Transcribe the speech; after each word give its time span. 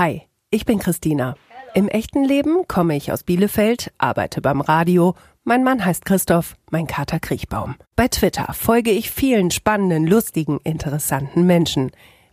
Hi, 0.00 0.22
ich 0.48 0.64
bin 0.64 0.78
Christina. 0.78 1.34
Im 1.74 1.86
echten 1.86 2.24
Leben 2.24 2.66
komme 2.66 2.96
ich 2.96 3.12
aus 3.12 3.22
Bielefeld, 3.22 3.92
arbeite 3.98 4.40
beim 4.40 4.62
Radio. 4.62 5.14
Mein 5.44 5.62
Mann 5.62 5.84
heißt 5.84 6.06
Christoph, 6.06 6.56
mein 6.70 6.86
Kater 6.86 7.20
Kriechbaum. 7.20 7.74
Bei 7.96 8.08
Twitter 8.08 8.50
folge 8.54 8.92
ich 8.92 9.10
vielen 9.10 9.50
spannenden, 9.50 10.06
lustigen, 10.06 10.58
interessanten 10.64 11.44
Menschen. 11.44 11.90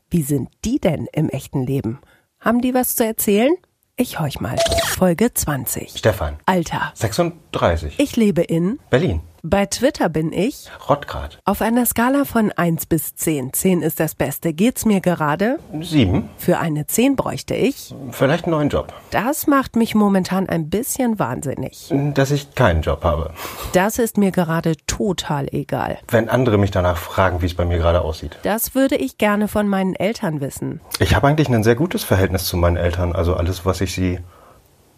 Wie 0.09 0.21
sind 0.21 0.47
die 0.63 0.79
denn 0.79 1.09
im 1.11 1.27
echten 1.27 1.61
Leben? 1.61 1.99
Haben 2.39 2.61
die 2.61 2.73
was 2.73 2.95
zu 2.95 3.05
erzählen? 3.05 3.54
Ich 3.97 4.18
horch 4.18 4.39
mal. 4.39 4.55
Folge 4.86 5.34
20. 5.34 5.97
Stefan. 5.97 6.38
Alter. 6.45 6.93
36. 6.93 7.99
Ich 7.99 8.15
lebe 8.15 8.43
in 8.43 8.79
Berlin. 8.89 9.20
Bei 9.50 9.66
Twitter 9.66 10.09
bin 10.09 10.34
ich 10.34 10.70
Rottgrad. 10.89 11.39
auf 11.45 11.61
einer 11.61 11.86
Skala 11.86 12.25
von 12.25 12.52
1 12.52 12.86
bis 12.88 13.16
10. 13.16 13.54
10 13.54 13.82
ist 13.82 14.00
das 14.00 14.16
Beste. 14.16 14.54
Geht's 14.54 14.86
mir 14.86 15.00
gerade? 15.00 15.59
7. 15.79 16.29
Für 16.38 16.59
eine 16.59 16.86
10 16.88 17.16
bräuchte 17.16 17.55
ich. 17.55 17.96
Vielleicht 18.11 18.46
einen 18.46 18.52
neuen 18.52 18.70
Job. 18.70 18.93
Das 19.11 19.47
macht 19.47 19.75
mich 19.75 19.96
momentan 19.96 20.50
ein 20.50 20.70
bisschen 20.70 21.20
wahnsinnig. 21.20 21.93
Dass 22.14 22.32
ich 22.32 22.56
keinen 22.56 22.82
Job 22.82 23.04
habe. 23.04 23.33
Das 23.73 24.00
ist 24.00 24.18
mir 24.18 24.32
gerade 24.32 24.75
total 24.86 25.48
egal. 25.54 26.00
Wenn 26.09 26.29
andere 26.29 26.57
mich 26.57 26.71
danach 26.71 26.98
fragen, 26.98 27.42
wie 27.42 27.45
es 27.45 27.56
bei 27.56 27.65
mir 27.65 27.78
gerade 27.78 28.01
aussieht. 28.01 28.37
Das 28.43 28.75
würde 28.75 28.95
ich 28.95 29.18
gerne 29.18 29.48
von 29.48 29.68
meinen 29.68 29.95
Eltern 29.95 30.42
wissen. 30.42 30.82
Ich 31.00 31.15
habe 31.15 31.28
eigentlich 31.28 31.50
ein 31.50 31.64
sehr 31.64 31.75
gutes 31.75 32.03
Verhältnis 32.03 32.45
zu 32.45 32.58
meinen 32.58 32.78
Eltern. 32.78 33.14
Also 33.14 33.36
alles, 33.36 33.66
was 33.66 33.81
ich 33.81 33.94
sie 33.94 34.20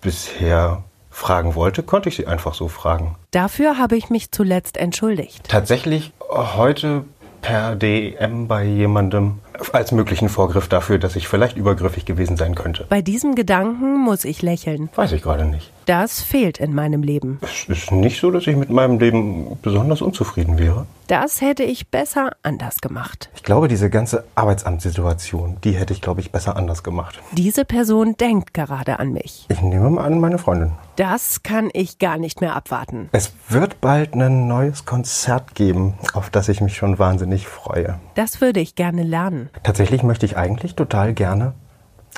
bisher 0.02 0.84
fragen 1.10 1.56
wollte, 1.56 1.84
konnte 1.84 2.10
ich 2.10 2.16
sie 2.16 2.28
einfach 2.28 2.54
so 2.54 2.68
fragen. 2.68 3.16
Dafür 3.32 3.78
habe 3.78 3.98
ich 3.98 4.10
mich 4.10 4.32
zuletzt 4.32 4.78
entschuldigt. 4.78 5.48
Tatsächlich 5.48 6.12
heute 6.30 7.06
per 7.42 7.76
DM 7.76 8.48
bei 8.48 8.64
jemandem 8.64 9.40
als 9.72 9.92
möglichen 9.92 10.30
Vorgriff 10.30 10.68
dafür, 10.68 11.00
dass 11.00 11.16
ich 11.16 11.28
vielleicht 11.28 11.58
übergriffig 11.58 12.06
gewesen 12.06 12.38
sein 12.38 12.56
könnte. 12.56 12.86
Bei 12.90 13.02
diesem 13.02 13.36
Gedanken 13.36 14.00
muss 14.00 14.26
ich 14.26 14.42
lächeln. 14.42 14.90
Weiß 14.96 15.12
ich 15.12 15.22
gerade 15.22 15.46
nicht. 15.46 15.72
Das 15.90 16.22
fehlt 16.22 16.60
in 16.60 16.76
meinem 16.76 17.02
Leben. 17.02 17.40
Es 17.42 17.68
ist 17.68 17.92
nicht 17.92 18.22
so, 18.22 18.30
dass 18.30 18.46
ich 18.46 18.56
mit 18.56 18.70
meinem 18.70 19.00
Leben 19.00 19.58
besonders 19.64 20.04
unzufrieden 20.04 20.60
wäre. 20.60 20.86
Das 21.08 21.42
hätte 21.42 21.64
ich 21.64 21.90
besser 21.90 22.34
anders 22.44 22.80
gemacht. 22.80 23.32
Ich 23.36 23.42
glaube, 23.42 23.68
diese 23.68 23.90
ganze 23.90 24.24
Arbeitsamtssituation, 24.36 25.58
die 25.64 25.72
hätte 25.72 25.94
ich, 25.94 26.02
glaube 26.02 26.22
ich, 26.22 26.32
besser 26.32 26.56
anders 26.58 26.84
gemacht. 26.84 27.20
Diese 27.32 27.66
Person 27.66 28.16
denkt 28.16 28.54
gerade 28.54 29.00
an 29.00 29.14
mich. 29.14 29.48
Ich 29.50 29.64
nehme 29.64 29.90
mal 29.90 30.06
an, 30.06 30.20
meine 30.20 30.38
Freundin. 30.38 30.74
Das 30.96 31.42
kann 31.42 31.72
ich 31.74 31.98
gar 31.98 32.20
nicht 32.20 32.40
mehr 32.40 32.56
abwarten. 32.56 33.10
Es 33.12 33.34
wird 33.48 33.82
bald 33.82 34.14
ein 34.14 34.48
neues 34.48 34.86
Konzert 34.86 35.56
geben, 35.56 35.96
auf 36.14 36.30
das 36.30 36.50
ich 36.50 36.62
mich 36.62 36.78
schon 36.78 37.00
wahnsinnig 37.00 37.48
freue. 37.48 38.00
Das 38.14 38.42
würde 38.42 38.60
ich 38.60 38.76
gerne 38.76 39.02
lernen. 39.02 39.50
Tatsächlich 39.64 40.04
möchte 40.04 40.28
ich 40.28 40.38
eigentlich 40.38 40.76
total 40.76 41.16
gerne 41.16 41.54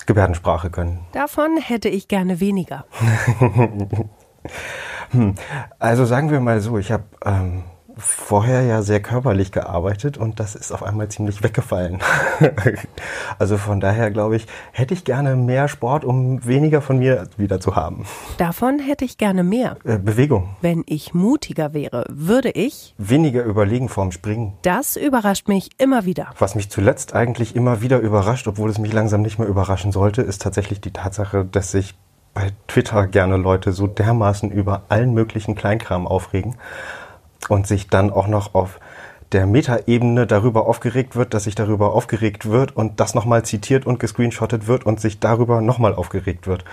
Gebärdensprache 0.06 0.70
können. 0.70 1.00
Davon 1.12 1.58
hätte 1.58 1.90
ich 1.90 2.08
gerne 2.08 2.40
weniger. 2.40 2.86
Also 5.78 6.06
sagen 6.06 6.32
wir 6.32 6.40
mal 6.40 6.62
so, 6.62 6.78
ich 6.78 6.92
habe 6.92 7.04
ähm, 7.26 7.64
vorher 7.98 8.64
ja 8.64 8.82
sehr 8.82 9.02
körperlich 9.02 9.52
gearbeitet 9.52 10.18
und 10.18 10.40
das 10.40 10.56
ist 10.56 10.72
auf 10.72 10.84
einmal 10.84 11.10
ziemlich 11.10 11.44
weggefallen. 11.44 12.00
also 13.40 13.58
von 13.58 13.80
daher 13.80 14.12
glaube 14.12 14.36
ich, 14.36 14.48
hätte 14.72 14.94
ich 14.94 15.04
gerne 15.04 15.36
mehr 15.36 15.68
Sport, 15.68 16.06
um 16.06 16.46
weniger 16.46 16.82
von 16.82 17.00
mir 17.00 17.28
wieder 17.38 17.60
zu 17.60 17.76
haben. 17.76 18.06
Davon 18.38 18.80
hätte 18.80 19.06
ich 19.06 19.18
gerne 19.18 19.44
mehr. 19.44 19.78
Äh, 19.84 19.98
Bewegung. 19.98 20.56
Wenn 20.62 20.84
ich 20.88 21.14
mutiger 21.14 21.74
wäre, 21.74 22.06
würde 22.10 22.52
ich. 22.52 22.96
Weniger 22.98 23.44
überlegen 23.44 23.90
vorm 23.90 24.12
Springen. 24.12 24.54
Das 24.62 24.96
überrascht 24.96 25.48
mich 25.48 25.70
immer 25.78 26.06
wieder. 26.06 26.28
Was 26.40 26.56
mich 26.56 26.70
zuletzt 26.70 27.14
eigentlich 27.14 27.56
immer 27.56 27.82
wieder 27.82 28.00
überrascht, 28.00 28.48
obwohl 28.48 28.70
es 28.70 28.80
mich 28.80 28.94
langsam 28.94 29.22
nicht 29.22 29.40
mehr 29.40 29.48
überraschen 29.48 29.92
sollte, 29.92 30.22
ist 30.22 30.42
tatsächlich 30.42 30.82
die 30.82 30.92
Tatsache, 30.92 31.46
dass 31.46 31.72
sich 31.72 31.96
bei 32.34 32.52
Twitter 32.68 33.08
gerne 33.08 33.38
Leute 33.38 33.74
so 33.74 33.88
dermaßen 33.88 34.52
über 34.52 34.84
allen 34.90 35.14
möglichen 35.14 35.56
Kleinkram 35.56 36.08
aufregen 36.08 36.56
und 37.50 37.68
sich 37.68 37.88
dann 37.88 38.12
auch 38.12 38.28
noch 38.28 38.54
auf 38.54 38.80
der 39.32 39.46
Metaebene 39.46 40.28
darüber 40.28 40.68
aufgeregt 40.68 41.16
wird, 41.16 41.34
dass 41.34 41.46
sich 41.46 41.56
darüber 41.56 41.94
aufgeregt 41.94 42.50
wird 42.50 42.76
und 42.76 43.00
das 43.00 43.16
nochmal 43.16 43.44
zitiert 43.44 43.86
und 43.86 44.00
gescreenshottet 44.00 44.68
wird 44.68 44.86
und 44.86 45.00
sich 45.00 45.20
darüber 45.20 45.62
nochmal 45.62 45.96
aufgeregt 45.96 46.48
wird. 46.48 46.66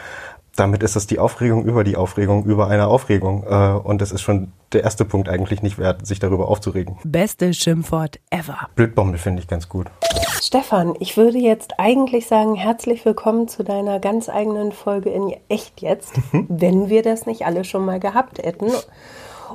Damit 0.56 0.82
ist 0.82 0.96
es 0.96 1.06
die 1.06 1.20
Aufregung 1.20 1.64
über 1.64 1.84
die 1.84 1.96
Aufregung 1.96 2.44
über 2.44 2.66
eine 2.66 2.88
Aufregung. 2.88 3.44
Äh, 3.44 3.78
Und 3.84 4.00
das 4.02 4.10
ist 4.10 4.22
schon 4.22 4.50
der 4.72 4.82
erste 4.82 5.04
Punkt 5.04 5.28
eigentlich 5.28 5.62
nicht 5.62 5.78
wert, 5.78 6.04
sich 6.04 6.18
darüber 6.18 6.48
aufzuregen. 6.48 6.98
Beste 7.04 7.54
Schimpfwort 7.54 8.18
ever. 8.30 8.68
Blödbommel 8.74 9.18
finde 9.18 9.40
ich 9.40 9.46
ganz 9.46 9.68
gut. 9.68 9.86
Stefan, 10.42 10.94
ich 10.98 11.16
würde 11.16 11.38
jetzt 11.38 11.78
eigentlich 11.78 12.26
sagen, 12.26 12.56
herzlich 12.56 13.04
willkommen 13.04 13.46
zu 13.46 13.62
deiner 13.62 14.00
ganz 14.00 14.28
eigenen 14.28 14.72
Folge 14.72 15.10
in 15.10 15.32
Echt 15.48 15.80
jetzt, 15.80 16.14
wenn 16.32 16.88
wir 16.88 17.02
das 17.02 17.26
nicht 17.26 17.46
alle 17.46 17.62
schon 17.62 17.84
mal 17.84 18.00
gehabt 18.00 18.38
hätten. 18.38 18.66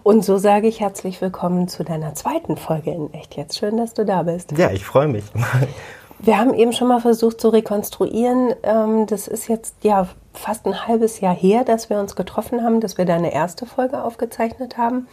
Und 0.01 0.25
so 0.25 0.37
sage 0.37 0.67
ich 0.67 0.79
herzlich 0.79 1.21
willkommen 1.21 1.67
zu 1.67 1.83
deiner 1.83 2.15
zweiten 2.15 2.57
Folge 2.57 2.91
in 2.91 3.13
Echt 3.13 3.35
jetzt. 3.35 3.59
Schön, 3.59 3.77
dass 3.77 3.93
du 3.93 4.05
da 4.05 4.23
bist. 4.23 4.51
Ja, 4.57 4.71
ich 4.71 4.83
freue 4.83 5.07
mich. 5.07 5.25
Wir 6.19 6.39
haben 6.39 6.53
eben 6.53 6.73
schon 6.73 6.87
mal 6.87 7.01
versucht 7.01 7.39
zu 7.39 7.49
rekonstruieren. 7.49 8.55
Ähm, 8.63 9.05
das 9.05 9.27
ist 9.27 9.47
jetzt 9.49 9.75
ja 9.83 10.07
fast 10.33 10.65
ein 10.65 10.87
halbes 10.87 11.19
Jahr 11.19 11.35
her, 11.35 11.63
dass 11.65 11.89
wir 11.89 11.99
uns 11.99 12.15
getroffen 12.15 12.63
haben, 12.63 12.79
dass 12.79 12.97
wir 12.97 13.03
deine 13.03 13.33
erste 13.33 13.65
Folge 13.65 14.01
aufgezeichnet 14.01 14.77
haben. 14.77 15.07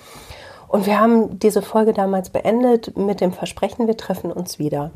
Und 0.69 0.87
wir 0.87 1.01
haben 1.01 1.41
diese 1.41 1.63
Folge 1.63 1.93
damals 1.93 2.31
beendet 2.31 2.97
mit 2.97 3.21
dem 3.21 3.33
Versprechen, 3.33 3.89
wir 3.89 3.97
treffen 3.97 4.31
uns 4.31 4.61
wieder 4.61 4.93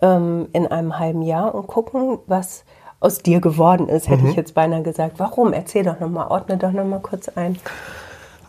ähm, 0.00 0.48
in 0.54 0.66
einem 0.66 0.98
halben 0.98 1.20
Jahr 1.20 1.54
und 1.54 1.66
gucken, 1.66 2.18
was 2.26 2.64
aus 2.98 3.18
dir 3.18 3.40
geworden 3.40 3.88
ist, 3.88 4.08
hätte 4.08 4.26
ich 4.26 4.36
jetzt 4.36 4.54
beinahe 4.54 4.82
gesagt. 4.82 5.18
Warum? 5.18 5.52
Erzähl 5.52 5.84
doch 5.84 6.00
nochmal, 6.00 6.28
ordne 6.28 6.56
doch 6.56 6.72
nochmal 6.72 7.00
kurz 7.00 7.28
ein. 7.28 7.58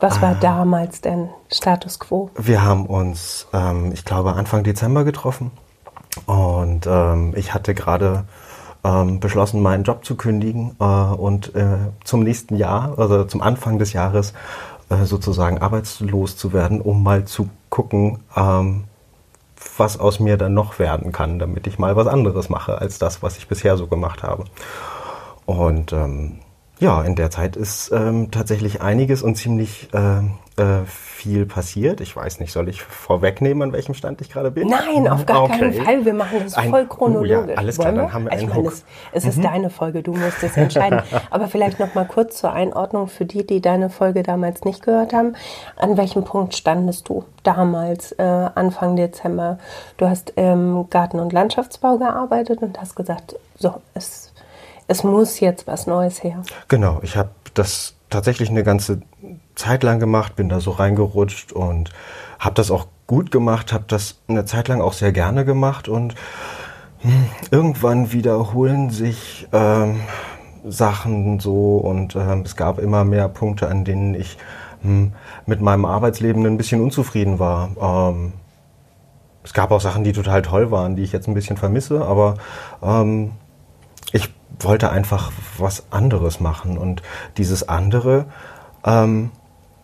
Was 0.03 0.21
war 0.21 0.35
damals 0.35 0.99
denn 0.99 1.29
Status 1.49 1.97
quo? 1.97 2.29
Wir 2.35 2.61
haben 2.61 2.87
uns, 2.87 3.47
ähm, 3.53 3.93
ich 3.93 4.03
glaube, 4.03 4.33
Anfang 4.33 4.65
Dezember 4.65 5.05
getroffen 5.05 5.51
und 6.25 6.85
ähm, 6.85 7.31
ich 7.37 7.53
hatte 7.53 7.73
gerade 7.73 8.25
ähm, 8.83 9.21
beschlossen, 9.21 9.61
meinen 9.61 9.85
Job 9.85 10.03
zu 10.03 10.17
kündigen 10.17 10.75
äh, 10.81 10.83
und 10.83 11.55
äh, 11.55 11.77
zum 12.03 12.19
nächsten 12.19 12.57
Jahr, 12.57 12.99
also 12.99 13.23
zum 13.23 13.41
Anfang 13.41 13.79
des 13.79 13.93
Jahres, 13.93 14.33
äh, 14.89 15.05
sozusagen 15.05 15.59
arbeitslos 15.59 16.35
zu 16.35 16.51
werden, 16.51 16.81
um 16.81 17.01
mal 17.01 17.23
zu 17.23 17.47
gucken, 17.69 18.19
ähm, 18.35 18.83
was 19.77 19.97
aus 19.97 20.19
mir 20.19 20.35
dann 20.35 20.53
noch 20.53 20.79
werden 20.79 21.13
kann, 21.13 21.39
damit 21.39 21.65
ich 21.65 21.79
mal 21.79 21.95
was 21.95 22.07
anderes 22.07 22.49
mache 22.49 22.77
als 22.77 22.99
das, 22.99 23.23
was 23.23 23.37
ich 23.37 23.47
bisher 23.47 23.77
so 23.77 23.87
gemacht 23.87 24.21
habe. 24.21 24.43
Und 25.45 25.93
ähm, 25.93 26.39
ja, 26.83 27.01
in 27.03 27.15
der 27.15 27.31
Zeit 27.31 27.55
ist 27.55 27.91
ähm, 27.91 28.29
tatsächlich 28.31 28.81
einiges 28.81 29.21
und 29.23 29.35
ziemlich 29.35 29.87
äh, 29.93 30.61
äh, 30.61 30.85
viel 30.85 31.45
passiert. 31.45 32.01
Ich 32.01 32.15
weiß 32.15 32.39
nicht, 32.41 32.51
soll 32.51 32.67
ich 32.67 32.81
vorwegnehmen, 32.83 33.63
an 33.63 33.71
welchem 33.71 33.93
Stand 33.95 34.19
ich 34.21 34.29
gerade 34.29 34.51
bin? 34.51 34.67
Nein, 34.67 35.07
auf 35.07 35.25
gar 35.25 35.43
Okay. 35.43 35.57
keinen 35.59 35.73
Fall. 35.73 36.05
Wir 36.05 36.13
machen 36.13 36.39
das 36.43 36.55
Ein- 36.55 36.69
voll 36.69 36.85
oh 36.89 36.93
chronologisch. 36.93 37.49
ja, 37.51 37.57
alles 37.57 37.77
klar, 37.79 37.93
dann 37.93 38.11
haben 38.13 38.25
wir 38.25 38.31
Also 38.33 38.43
einen 38.45 38.49
meine, 38.55 38.63
Hook. 38.67 38.73
Mhm. 38.73 38.79
es, 39.13 39.25
es 39.25 39.35
ist 39.37 39.43
deine 39.43 39.69
Folge, 39.69 40.03
du 40.03 40.13
musst 40.13 40.43
es 40.43 40.57
entscheiden. 40.57 41.01
Aber 41.31 41.47
vielleicht 41.47 41.79
noch 41.79 41.95
mal 41.95 42.05
kurz 42.05 42.37
zur 42.37 42.51
Einordnung 42.51 43.07
für 43.07 43.25
die, 43.25 43.47
die 43.47 43.61
deine 43.61 43.89
Folge 43.89 44.21
damals 44.21 44.65
nicht 44.65 44.83
gehört 44.83 45.13
haben. 45.13 45.35
An 45.77 45.95
welchem 45.97 46.25
Punkt 46.25 46.53
standest 46.55 47.07
du 47.07 47.23
damals, 47.43 48.11
äh, 48.13 48.23
Anfang 48.23 48.95
Dezember? 48.97 49.57
Du 49.97 50.09
hast 50.09 50.31
im 50.35 50.87
Garten- 50.89 51.19
und 51.21 51.31
Landschaftsbau 51.31 51.97
gearbeitet 51.97 52.61
und 52.61 52.79
hast 52.81 52.95
gesagt, 52.95 53.35
so, 53.57 53.75
es, 53.93 54.32
es 54.87 55.03
muss 55.03 55.39
jetzt 55.39 55.67
was 55.67 55.87
Neues 55.87 56.23
her. 56.23 56.43
Genau, 56.67 56.99
ich 57.01 57.17
habe 57.17 57.29
das 57.53 57.95
tatsächlich 58.09 58.49
eine 58.49 58.63
ganze 58.63 59.01
Zeit 59.55 59.83
lang 59.83 59.99
gemacht, 59.99 60.35
bin 60.35 60.49
da 60.49 60.59
so 60.59 60.71
reingerutscht 60.71 61.51
und 61.51 61.91
habe 62.39 62.55
das 62.55 62.71
auch 62.71 62.87
gut 63.07 63.31
gemacht, 63.31 63.73
habe 63.73 63.85
das 63.87 64.19
eine 64.27 64.45
Zeit 64.45 64.67
lang 64.67 64.81
auch 64.81 64.93
sehr 64.93 65.11
gerne 65.11 65.45
gemacht 65.45 65.87
und 65.87 66.15
hm, 66.99 67.25
irgendwann 67.51 68.11
wiederholen 68.11 68.89
sich 68.89 69.47
ähm, 69.51 70.01
Sachen 70.65 71.39
so 71.39 71.77
und 71.77 72.15
ähm, 72.15 72.41
es 72.45 72.55
gab 72.55 72.79
immer 72.79 73.03
mehr 73.03 73.27
Punkte, 73.27 73.67
an 73.67 73.83
denen 73.83 74.15
ich 74.15 74.37
hm, 74.81 75.13
mit 75.45 75.61
meinem 75.61 75.85
Arbeitsleben 75.85 76.45
ein 76.45 76.57
bisschen 76.57 76.81
unzufrieden 76.81 77.39
war. 77.39 78.11
Ähm, 78.11 78.33
es 79.43 79.53
gab 79.53 79.71
auch 79.71 79.81
Sachen, 79.81 80.03
die 80.03 80.13
total 80.13 80.41
toll 80.41 80.71
waren, 80.71 80.95
die 80.95 81.03
ich 81.03 81.11
jetzt 81.11 81.27
ein 81.27 81.33
bisschen 81.33 81.57
vermisse, 81.57 82.05
aber 82.05 82.35
ähm, 82.81 83.31
wollte 84.63 84.89
einfach 84.91 85.31
was 85.57 85.91
anderes 85.91 86.39
machen. 86.39 86.77
Und 86.77 87.01
dieses 87.37 87.67
andere, 87.67 88.25
ähm, 88.85 89.31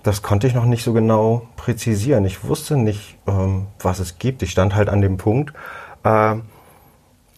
das 0.03 0.21
konnte 0.21 0.47
ich 0.47 0.53
noch 0.53 0.65
nicht 0.65 0.83
so 0.83 0.93
genau 0.93 1.43
präzisieren. 1.55 2.25
Ich 2.25 2.43
wusste 2.43 2.77
nicht, 2.77 3.17
ähm, 3.27 3.67
was 3.79 3.99
es 3.99 4.19
gibt. 4.19 4.43
Ich 4.43 4.51
stand 4.51 4.75
halt 4.75 4.89
an 4.89 5.01
dem 5.01 5.17
Punkt, 5.17 5.53
äh, 6.03 6.35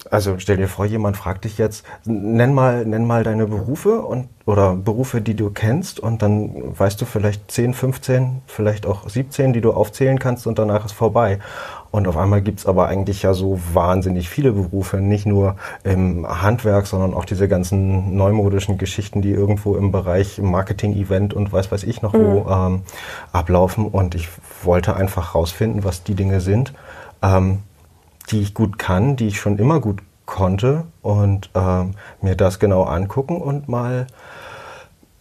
also 0.10 0.40
stell 0.40 0.58
dir 0.58 0.68
vor, 0.68 0.86
jemand 0.86 1.16
fragt 1.18 1.46
dich 1.46 1.58
jetzt, 1.58 1.86
nenn 2.06 2.54
mal, 2.54 2.86
nenn 2.86 3.06
mal 3.06 3.24
deine 3.24 3.46
Berufe 3.46 4.02
und 4.02 4.30
oder 4.46 4.76
Berufe, 4.76 5.22
die 5.22 5.36
du 5.36 5.52
kennst, 5.52 6.00
und 6.00 6.22
dann 6.22 6.78
weißt 6.78 7.00
du 7.00 7.06
vielleicht 7.06 7.52
10, 7.52 7.74
15, 7.74 8.42
vielleicht 8.48 8.86
auch 8.86 9.08
17, 9.08 9.54
die 9.54 9.62
du 9.62 9.72
aufzählen 9.72 10.18
kannst 10.18 10.48
und 10.48 10.58
danach 10.58 10.86
ist 10.86 10.94
vorbei. 10.94 11.40
Und 11.92 12.08
auf 12.08 12.16
einmal 12.18 12.42
gibt's 12.42 12.66
aber 12.66 12.88
eigentlich 12.88 13.22
ja 13.22 13.34
so 13.34 13.60
wahnsinnig 13.74 14.30
viele 14.30 14.54
Berufe, 14.54 14.98
nicht 14.98 15.26
nur 15.26 15.58
im 15.84 16.26
Handwerk, 16.26 16.88
sondern 16.88 17.14
auch 17.14 17.26
diese 17.26 17.48
ganzen 17.48 18.16
neumodischen 18.16 18.78
Geschichten, 18.78 19.22
die 19.22 19.32
irgendwo 19.32 19.76
im 19.76 19.92
Bereich 19.92 20.42
Marketing, 20.42 20.94
Event 20.94 21.34
und 21.34 21.52
weiß 21.52 21.72
weiß 21.72 21.84
ich 21.84 22.02
noch 22.02 22.14
wo 22.14 22.42
mhm. 22.42 22.76
ähm, 22.76 22.82
ablaufen. 23.34 23.86
Und 23.86 24.16
ich 24.16 24.30
wollte 24.64 24.96
einfach 24.96 25.36
rausfinden, 25.36 25.84
was 25.84 26.04
die 26.04 26.16
Dinge 26.16 26.40
sind. 26.40 26.74
Ähm, 27.22 27.60
die 28.30 28.42
ich 28.42 28.54
gut 28.54 28.78
kann, 28.78 29.16
die 29.16 29.28
ich 29.28 29.40
schon 29.40 29.58
immer 29.58 29.80
gut 29.80 30.02
konnte 30.26 30.86
und 31.02 31.50
ähm, 31.56 31.96
mir 32.22 32.36
das 32.36 32.60
genau 32.60 32.84
angucken 32.84 33.38
und 33.38 33.68
mal 33.68 34.08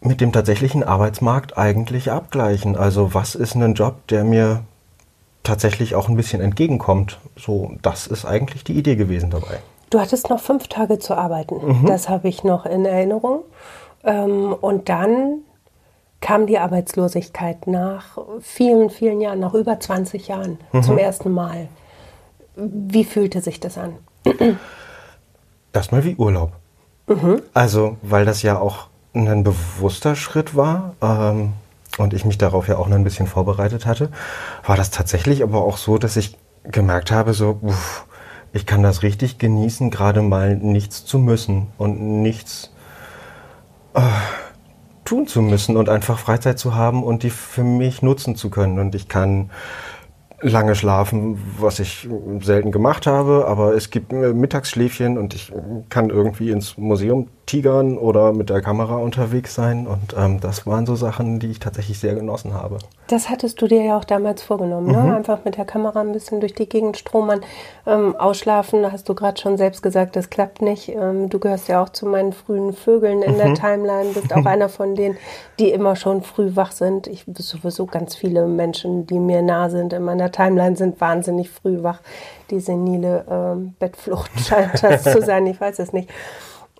mit 0.00 0.20
dem 0.20 0.32
tatsächlichen 0.32 0.82
Arbeitsmarkt 0.82 1.58
eigentlich 1.58 2.10
abgleichen. 2.10 2.76
Also 2.76 3.12
was 3.12 3.34
ist 3.34 3.54
ein 3.54 3.74
Job, 3.74 4.06
der 4.08 4.24
mir 4.24 4.62
tatsächlich 5.42 5.94
auch 5.94 6.08
ein 6.08 6.16
bisschen 6.16 6.40
entgegenkommt? 6.40 7.18
So, 7.36 7.72
das 7.82 8.06
ist 8.06 8.24
eigentlich 8.24 8.64
die 8.64 8.74
Idee 8.74 8.96
gewesen 8.96 9.30
dabei. 9.30 9.60
Du 9.90 9.98
hattest 9.98 10.30
noch 10.30 10.40
fünf 10.40 10.68
Tage 10.68 10.98
zu 10.98 11.14
arbeiten. 11.14 11.82
Mhm. 11.82 11.86
Das 11.86 12.08
habe 12.08 12.28
ich 12.28 12.44
noch 12.44 12.64
in 12.66 12.84
Erinnerung. 12.84 13.42
Ähm, 14.04 14.54
und 14.60 14.88
dann 14.88 15.40
kam 16.20 16.46
die 16.46 16.58
Arbeitslosigkeit 16.58 17.66
nach 17.66 18.18
vielen, 18.40 18.90
vielen 18.90 19.20
Jahren, 19.20 19.40
nach 19.40 19.54
über 19.54 19.80
20 19.80 20.28
Jahren 20.28 20.58
mhm. 20.72 20.82
zum 20.82 20.98
ersten 20.98 21.30
Mal. 21.32 21.68
Wie 22.56 23.04
fühlte 23.04 23.40
sich 23.40 23.58
das 23.58 23.78
an? 23.78 23.94
Erstmal 25.72 26.04
wie 26.04 26.14
Urlaub. 26.16 26.52
Mhm. 27.06 27.42
Also, 27.54 27.96
weil 28.02 28.24
das 28.24 28.42
ja 28.42 28.58
auch 28.58 28.88
ein 29.14 29.42
bewusster 29.42 30.14
Schritt 30.14 30.54
war 30.54 30.94
ähm, 31.02 31.54
und 31.98 32.14
ich 32.14 32.24
mich 32.24 32.38
darauf 32.38 32.68
ja 32.68 32.76
auch 32.76 32.88
noch 32.88 32.96
ein 32.96 33.04
bisschen 33.04 33.26
vorbereitet 33.26 33.86
hatte, 33.86 34.10
war 34.64 34.76
das 34.76 34.90
tatsächlich 34.90 35.42
aber 35.42 35.62
auch 35.62 35.76
so, 35.76 35.98
dass 35.98 36.16
ich 36.16 36.38
gemerkt 36.64 37.10
habe, 37.10 37.34
so, 37.34 37.58
uff, 37.62 38.06
ich 38.52 38.66
kann 38.66 38.82
das 38.82 39.02
richtig 39.02 39.38
genießen, 39.38 39.90
gerade 39.90 40.22
mal 40.22 40.56
nichts 40.56 41.04
zu 41.04 41.18
müssen 41.18 41.68
und 41.78 42.00
nichts 42.22 42.72
äh, 43.94 44.00
tun 45.04 45.26
zu 45.26 45.42
müssen 45.42 45.76
und 45.76 45.88
einfach 45.88 46.18
Freizeit 46.18 46.58
zu 46.58 46.74
haben 46.74 47.02
und 47.02 47.22
die 47.22 47.30
für 47.30 47.64
mich 47.64 48.02
nutzen 48.02 48.36
zu 48.36 48.50
können. 48.50 48.78
Und 48.78 48.94
ich 48.94 49.08
kann 49.08 49.50
lange 50.40 50.74
schlafen, 50.74 51.38
was 51.58 51.80
ich 51.80 52.08
selten 52.40 52.72
gemacht 52.72 53.06
habe, 53.06 53.46
aber 53.46 53.74
es 53.74 53.90
gibt 53.90 54.12
Mittagsschläfchen 54.12 55.18
und 55.18 55.34
ich 55.34 55.52
kann 55.88 56.10
irgendwie 56.10 56.50
ins 56.50 56.78
Museum 56.78 57.28
tigern 57.50 57.98
oder 57.98 58.32
mit 58.32 58.48
der 58.48 58.60
Kamera 58.60 58.94
unterwegs 58.94 59.56
sein 59.56 59.88
und 59.88 60.14
ähm, 60.16 60.38
das 60.38 60.68
waren 60.68 60.86
so 60.86 60.94
Sachen, 60.94 61.40
die 61.40 61.50
ich 61.50 61.58
tatsächlich 61.58 61.98
sehr 61.98 62.14
genossen 62.14 62.54
habe. 62.54 62.78
Das 63.08 63.28
hattest 63.28 63.60
du 63.60 63.66
dir 63.66 63.82
ja 63.82 63.98
auch 63.98 64.04
damals 64.04 64.40
vorgenommen, 64.40 64.92
ne? 64.92 64.98
mhm. 64.98 65.08
ne? 65.08 65.16
einfach 65.16 65.44
mit 65.44 65.56
der 65.56 65.64
Kamera 65.64 66.00
ein 66.00 66.12
bisschen 66.12 66.38
durch 66.38 66.54
die 66.54 66.68
Gegend 66.68 66.96
stromern, 66.96 67.40
ähm, 67.88 68.14
ausschlafen, 68.14 68.92
hast 68.92 69.08
du 69.08 69.16
gerade 69.16 69.40
schon 69.40 69.58
selbst 69.58 69.82
gesagt, 69.82 70.14
das 70.14 70.30
klappt 70.30 70.62
nicht. 70.62 70.90
Ähm, 70.90 71.28
du 71.28 71.40
gehörst 71.40 71.66
ja 71.66 71.82
auch 71.82 71.88
zu 71.88 72.06
meinen 72.06 72.32
frühen 72.32 72.72
Vögeln 72.72 73.22
in 73.22 73.32
mhm. 73.32 73.38
der 73.38 73.54
Timeline, 73.54 74.10
bist 74.12 74.32
auch 74.32 74.44
einer 74.46 74.68
von 74.68 74.94
denen, 74.94 75.16
die 75.58 75.72
immer 75.72 75.96
schon 75.96 76.22
früh 76.22 76.54
wach 76.54 76.70
sind. 76.70 77.08
Ich 77.08 77.24
sowieso 77.36 77.86
ganz 77.86 78.14
viele 78.14 78.46
Menschen, 78.46 79.08
die 79.08 79.18
mir 79.18 79.42
nah 79.42 79.70
sind 79.70 79.92
in 79.92 80.04
meiner 80.04 80.30
Timeline, 80.30 80.76
sind 80.76 81.00
wahnsinnig 81.00 81.50
früh 81.50 81.82
wach. 81.82 82.00
Die 82.50 82.60
senile 82.60 83.24
ähm, 83.28 83.74
Bettflucht 83.80 84.30
scheint 84.38 84.80
das 84.84 85.02
zu 85.12 85.20
sein, 85.20 85.48
ich 85.48 85.60
weiß 85.60 85.80
es 85.80 85.92
nicht. 85.92 86.08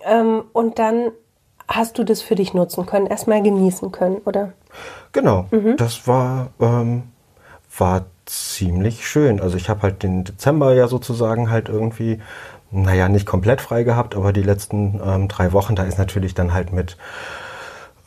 Ähm, 0.05 0.43
und 0.53 0.79
dann 0.79 1.11
hast 1.67 1.97
du 1.97 2.03
das 2.03 2.21
für 2.21 2.35
dich 2.35 2.53
nutzen 2.53 2.85
können, 2.85 3.07
erstmal 3.07 3.41
genießen 3.41 3.91
können, 3.91 4.17
oder? 4.25 4.53
Genau, 5.11 5.47
mhm. 5.51 5.77
das 5.77 6.07
war, 6.07 6.49
ähm, 6.59 7.03
war 7.77 8.05
ziemlich 8.25 9.07
schön. 9.07 9.41
Also 9.41 9.57
ich 9.57 9.69
habe 9.69 9.81
halt 9.83 10.03
den 10.03 10.23
Dezember 10.23 10.73
ja 10.73 10.87
sozusagen 10.87 11.49
halt 11.49 11.69
irgendwie, 11.69 12.19
naja, 12.71 13.09
nicht 13.09 13.25
komplett 13.25 13.61
frei 13.61 13.83
gehabt, 13.83 14.15
aber 14.15 14.33
die 14.33 14.43
letzten 14.43 14.99
ähm, 15.05 15.27
drei 15.27 15.51
Wochen, 15.53 15.75
da 15.75 15.83
ist 15.83 15.97
natürlich 15.97 16.33
dann 16.33 16.53
halt 16.53 16.71
mit, 16.71 16.97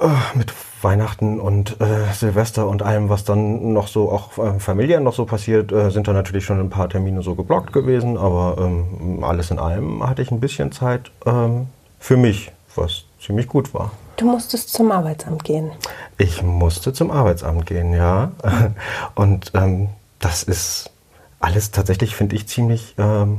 äh, 0.00 0.08
mit 0.34 0.52
Weihnachten 0.82 1.40
und 1.40 1.80
äh, 1.80 2.12
Silvester 2.12 2.68
und 2.68 2.82
allem, 2.82 3.08
was 3.08 3.24
dann 3.24 3.72
noch 3.72 3.88
so 3.88 4.10
auch 4.10 4.38
äh, 4.38 4.58
Familien 4.60 5.02
noch 5.02 5.14
so 5.14 5.24
passiert, 5.24 5.72
äh, 5.72 5.90
sind 5.90 6.06
da 6.06 6.12
natürlich 6.12 6.44
schon 6.44 6.60
ein 6.60 6.70
paar 6.70 6.88
Termine 6.88 7.22
so 7.22 7.34
geblockt 7.34 7.72
gewesen, 7.72 8.16
aber 8.16 8.56
ähm, 8.58 9.24
alles 9.24 9.50
in 9.50 9.58
allem 9.58 10.06
hatte 10.06 10.22
ich 10.22 10.30
ein 10.30 10.40
bisschen 10.40 10.72
Zeit 10.72 11.10
ähm, 11.26 11.68
für 12.04 12.18
mich, 12.18 12.52
was 12.76 13.04
ziemlich 13.18 13.48
gut 13.48 13.72
war. 13.72 13.90
Du 14.18 14.26
musstest 14.26 14.68
zum 14.68 14.92
Arbeitsamt 14.92 15.42
gehen. 15.42 15.70
Ich 16.18 16.42
musste 16.42 16.92
zum 16.92 17.10
Arbeitsamt 17.10 17.64
gehen, 17.64 17.94
ja. 17.94 18.32
Und 19.14 19.52
ähm, 19.54 19.88
das 20.18 20.42
ist 20.42 20.90
alles 21.40 21.70
tatsächlich, 21.70 22.14
finde 22.14 22.36
ich, 22.36 22.46
ziemlich. 22.46 22.94
Ähm, 22.98 23.38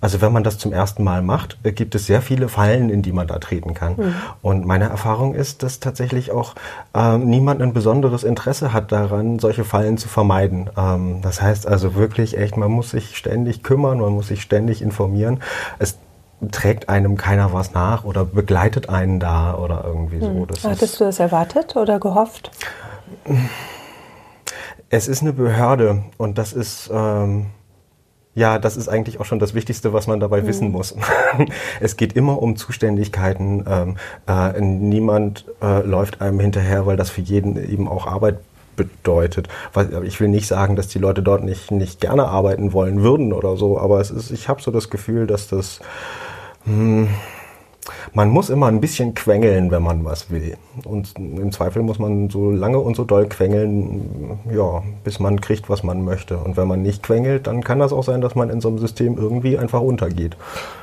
also 0.00 0.22
wenn 0.22 0.32
man 0.32 0.44
das 0.44 0.56
zum 0.56 0.72
ersten 0.72 1.04
Mal 1.04 1.20
macht, 1.20 1.58
äh, 1.62 1.72
gibt 1.72 1.94
es 1.94 2.06
sehr 2.06 2.22
viele 2.22 2.48
Fallen, 2.48 2.88
in 2.88 3.02
die 3.02 3.12
man 3.12 3.26
da 3.26 3.38
treten 3.38 3.74
kann. 3.74 3.96
Mhm. 3.98 4.14
Und 4.40 4.64
meine 4.64 4.88
Erfahrung 4.88 5.34
ist, 5.34 5.62
dass 5.62 5.78
tatsächlich 5.78 6.30
auch 6.30 6.54
ähm, 6.94 7.28
niemand 7.28 7.60
ein 7.60 7.74
besonderes 7.74 8.24
Interesse 8.24 8.72
hat 8.72 8.92
daran, 8.92 9.38
solche 9.40 9.64
Fallen 9.64 9.98
zu 9.98 10.08
vermeiden. 10.08 10.70
Ähm, 10.74 11.20
das 11.20 11.42
heißt 11.42 11.68
also 11.68 11.94
wirklich 11.96 12.38
echt, 12.38 12.56
man 12.56 12.70
muss 12.70 12.92
sich 12.92 13.18
ständig 13.18 13.62
kümmern, 13.62 14.00
man 14.00 14.14
muss 14.14 14.28
sich 14.28 14.40
ständig 14.40 14.80
informieren. 14.80 15.42
Es 15.78 15.98
trägt 16.50 16.88
einem 16.88 17.16
keiner 17.16 17.52
was 17.52 17.72
nach 17.72 18.04
oder 18.04 18.24
begleitet 18.24 18.88
einen 18.88 19.20
da 19.20 19.54
oder 19.54 19.84
irgendwie 19.84 20.20
so. 20.20 20.26
Hm. 20.26 20.46
Das 20.46 20.64
Hattest 20.64 21.00
du 21.00 21.04
das 21.04 21.20
erwartet 21.20 21.76
oder 21.76 22.00
gehofft? 22.00 22.50
Es 24.88 25.08
ist 25.08 25.22
eine 25.22 25.32
Behörde 25.32 26.04
und 26.16 26.38
das 26.38 26.52
ist 26.52 26.90
ähm, 26.92 27.46
ja, 28.34 28.58
das 28.58 28.76
ist 28.76 28.88
eigentlich 28.88 29.18
auch 29.18 29.24
schon 29.24 29.40
das 29.40 29.54
Wichtigste, 29.54 29.92
was 29.92 30.06
man 30.06 30.20
dabei 30.20 30.42
mhm. 30.42 30.46
wissen 30.46 30.70
muss. 30.70 30.94
es 31.80 31.96
geht 31.96 32.14
immer 32.14 32.40
um 32.40 32.56
Zuständigkeiten. 32.56 33.64
Ähm, 33.68 33.96
äh, 34.28 34.60
niemand 34.60 35.46
äh, 35.60 35.82
läuft 35.82 36.20
einem 36.20 36.38
hinterher, 36.38 36.86
weil 36.86 36.96
das 36.96 37.10
für 37.10 37.22
jeden 37.22 37.56
eben 37.56 37.88
auch 37.88 38.06
Arbeit 38.06 38.38
bedeutet. 38.76 39.48
Ich 40.04 40.20
will 40.20 40.28
nicht 40.28 40.46
sagen, 40.46 40.76
dass 40.76 40.88
die 40.88 40.98
Leute 40.98 41.22
dort 41.22 41.44
nicht, 41.44 41.70
nicht 41.70 42.00
gerne 42.00 42.26
arbeiten 42.26 42.72
wollen 42.72 43.02
würden 43.02 43.32
oder 43.32 43.56
so, 43.56 43.78
aber 43.78 44.00
es 44.00 44.10
ist, 44.10 44.30
ich 44.30 44.48
habe 44.48 44.62
so 44.62 44.70
das 44.70 44.88
Gefühl, 44.88 45.26
dass 45.26 45.48
das 45.48 45.80
man 46.64 48.28
muss 48.28 48.50
immer 48.50 48.66
ein 48.66 48.80
bisschen 48.80 49.14
quengeln, 49.14 49.70
wenn 49.70 49.82
man 49.82 50.04
was 50.04 50.30
will. 50.30 50.56
Und 50.84 51.14
im 51.16 51.52
Zweifel 51.52 51.82
muss 51.82 51.98
man 51.98 52.30
so 52.30 52.50
lange 52.50 52.78
und 52.78 52.96
so 52.96 53.04
doll 53.04 53.26
quengeln, 53.26 54.38
ja, 54.52 54.82
bis 55.04 55.20
man 55.20 55.40
kriegt, 55.40 55.68
was 55.68 55.82
man 55.82 56.04
möchte. 56.04 56.38
Und 56.38 56.56
wenn 56.56 56.68
man 56.68 56.82
nicht 56.82 57.02
quengelt, 57.02 57.46
dann 57.46 57.62
kann 57.62 57.78
das 57.78 57.92
auch 57.92 58.04
sein, 58.04 58.20
dass 58.20 58.34
man 58.34 58.50
in 58.50 58.60
so 58.60 58.68
einem 58.68 58.78
System 58.78 59.16
irgendwie 59.16 59.58
einfach 59.58 59.80
untergeht. 59.80 60.36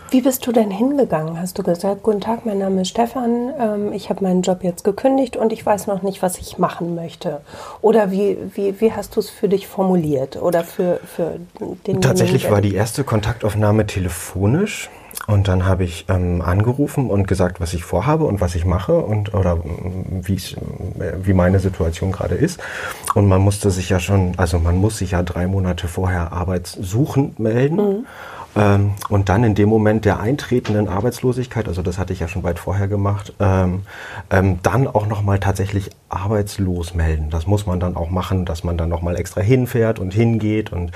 Wie 0.09 0.21
bist 0.21 0.47
du 0.47 0.53
denn 0.53 0.71
hingegangen? 0.71 1.39
Hast 1.39 1.59
du 1.59 1.63
gesagt, 1.63 2.01
guten 2.01 2.21
Tag, 2.21 2.45
mein 2.45 2.59
Name 2.59 2.81
ist 2.81 2.89
Stefan, 2.89 3.51
ähm, 3.59 3.91
ich 3.91 4.09
habe 4.09 4.23
meinen 4.23 4.41
Job 4.41 4.63
jetzt 4.63 4.85
gekündigt 4.85 5.35
und 5.35 5.51
ich 5.51 5.65
weiß 5.65 5.87
noch 5.87 6.01
nicht, 6.01 6.21
was 6.21 6.37
ich 6.37 6.57
machen 6.57 6.95
möchte. 6.95 7.41
Oder 7.81 8.09
wie, 8.09 8.37
wie, 8.53 8.79
wie 8.79 8.93
hast 8.93 9.17
du 9.17 9.19
es 9.19 9.29
für 9.29 9.49
dich 9.49 9.67
formuliert 9.67 10.41
oder 10.41 10.63
für, 10.63 11.01
für 11.05 11.39
den 11.85 11.99
Tatsächlich 11.99 12.49
war 12.49 12.61
die 12.61 12.73
erste 12.73 13.03
Kontaktaufnahme 13.03 13.85
telefonisch. 13.85 14.89
Und 15.27 15.49
dann 15.49 15.65
habe 15.65 15.83
ich 15.83 16.05
ähm, 16.07 16.41
angerufen 16.41 17.09
und 17.09 17.27
gesagt, 17.27 17.59
was 17.59 17.73
ich 17.73 17.83
vorhabe 17.83 18.23
und 18.23 18.39
was 18.39 18.55
ich 18.55 18.65
mache 18.65 18.97
und 18.97 19.33
oder 19.33 19.57
mm, 19.57 20.21
wie 20.23 20.41
wie 21.21 21.33
meine 21.33 21.59
Situation 21.59 22.13
gerade 22.13 22.35
ist. 22.35 22.59
Und 23.13 23.27
man 23.27 23.41
musste 23.41 23.69
sich 23.69 23.89
ja 23.89 23.99
schon, 23.99 24.33
also 24.37 24.57
man 24.57 24.77
muss 24.77 24.97
sich 24.97 25.11
ja 25.11 25.23
drei 25.23 25.47
Monate 25.47 25.87
vorher 25.89 26.31
arbeitssuchend 26.31 27.39
melden. 27.39 27.75
Mhm. 27.75 28.05
Ähm, 28.57 28.91
und 29.09 29.29
dann 29.29 29.43
in 29.43 29.53
dem 29.53 29.69
Moment 29.69 30.05
der 30.05 30.19
eintretenden 30.19 30.87
Arbeitslosigkeit, 30.87 31.67
also 31.67 31.81
das 31.81 31.99
hatte 31.99 32.13
ich 32.13 32.19
ja 32.19 32.27
schon 32.27 32.43
weit 32.43 32.57
vorher 32.57 32.87
gemacht, 32.87 33.33
ähm, 33.39 33.83
ähm, 34.31 34.59
dann 34.63 34.87
auch 34.87 35.07
nochmal 35.07 35.39
tatsächlich 35.39 35.91
arbeitslos 36.09 36.95
melden. 36.95 37.29
Das 37.29 37.45
muss 37.45 37.67
man 37.67 37.79
dann 37.79 37.95
auch 37.95 38.09
machen, 38.09 38.45
dass 38.45 38.63
man 38.63 38.77
dann 38.77 38.89
nochmal 38.89 39.17
extra 39.17 39.41
hinfährt 39.41 39.99
und 39.99 40.13
hingeht 40.13 40.71
und 40.71 40.91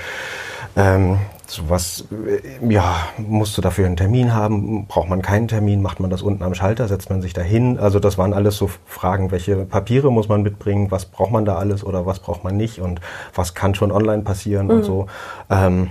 ähm, 0.74 1.18
sowas, 1.52 2.04
äh, 2.10 2.72
ja, 2.72 2.96
musst 3.18 3.56
du 3.56 3.62
dafür 3.62 3.86
einen 3.86 3.96
Termin 3.96 4.34
haben? 4.34 4.86
Braucht 4.86 5.08
man 5.08 5.22
keinen 5.22 5.48
Termin? 5.48 5.82
Macht 5.82 6.00
man 6.00 6.10
das 6.10 6.22
unten 6.22 6.42
am 6.42 6.54
Schalter? 6.54 6.88
Setzt 6.88 7.10
man 7.10 7.22
sich 7.22 7.32
da 7.32 7.42
hin? 7.42 7.78
Also 7.78 8.00
das 8.00 8.18
waren 8.18 8.32
alles 8.32 8.56
so 8.56 8.70
Fragen, 8.86 9.30
welche 9.30 9.64
Papiere 9.64 10.10
muss 10.10 10.28
man 10.28 10.42
mitbringen? 10.42 10.90
Was 10.90 11.04
braucht 11.04 11.30
man 11.30 11.44
da 11.44 11.56
alles 11.56 11.84
oder 11.84 12.06
was 12.06 12.18
braucht 12.20 12.44
man 12.44 12.56
nicht? 12.56 12.80
Und 12.80 13.00
was 13.34 13.54
kann 13.54 13.74
schon 13.74 13.92
online 13.92 14.22
passieren 14.22 14.66
mhm. 14.66 14.72
und 14.72 14.82
so? 14.84 15.06
Ähm, 15.50 15.90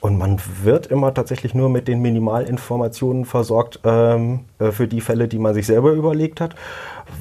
und 0.00 0.18
man 0.18 0.40
wird 0.62 0.86
immer 0.86 1.14
tatsächlich 1.14 1.54
nur 1.54 1.68
mit 1.68 1.88
den 1.88 2.00
Minimalinformationen 2.00 3.24
versorgt 3.24 3.80
ähm, 3.84 4.40
äh, 4.58 4.70
für 4.70 4.86
die 4.86 5.00
Fälle, 5.00 5.26
die 5.26 5.38
man 5.38 5.54
sich 5.54 5.66
selber 5.66 5.92
überlegt 5.92 6.40
hat. 6.40 6.54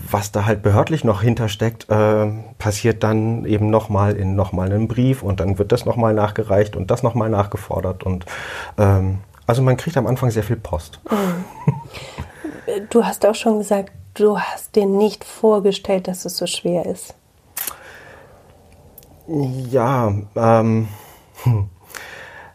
Was 0.10 0.32
da 0.32 0.46
halt 0.46 0.62
behördlich 0.62 1.04
noch 1.04 1.22
hintersteckt, 1.22 1.90
äh, 1.90 2.28
passiert 2.58 3.04
dann 3.04 3.46
eben 3.46 3.70
nochmal 3.70 4.16
in 4.16 4.36
nochmal 4.36 4.72
einem 4.72 4.88
Brief 4.88 5.24
und 5.24 5.40
dann 5.40 5.58
wird 5.58 5.72
das 5.72 5.86
nochmal 5.86 6.14
nachgereicht 6.14 6.76
und 6.76 6.92
das 6.92 7.04
nochmal 7.04 7.30
nachgefordert. 7.30 8.04
Und 8.04 8.26
ähm, 8.78 9.20
Also 9.48 9.62
man 9.62 9.78
kriegt 9.78 9.98
am 9.98 10.08
Anfang 10.08 10.32
sehr 10.32 10.44
viel 10.44 10.56
Post. 10.56 11.00
Mhm. 11.10 11.46
Du 12.90 13.04
hast 13.04 13.26
auch 13.26 13.36
schon 13.36 13.60
gesagt, 13.60 13.92
du 14.16 14.40
hast 14.40 14.76
dir 14.76 14.88
nicht 14.88 15.24
vorgestellt, 15.24 16.08
dass 16.08 16.26
es 16.26 16.38
so 16.38 16.48
schwer 16.48 16.86
ist. 16.88 17.14
Ja, 19.28 20.14
ähm, 20.36 20.88
hm. 21.44 21.70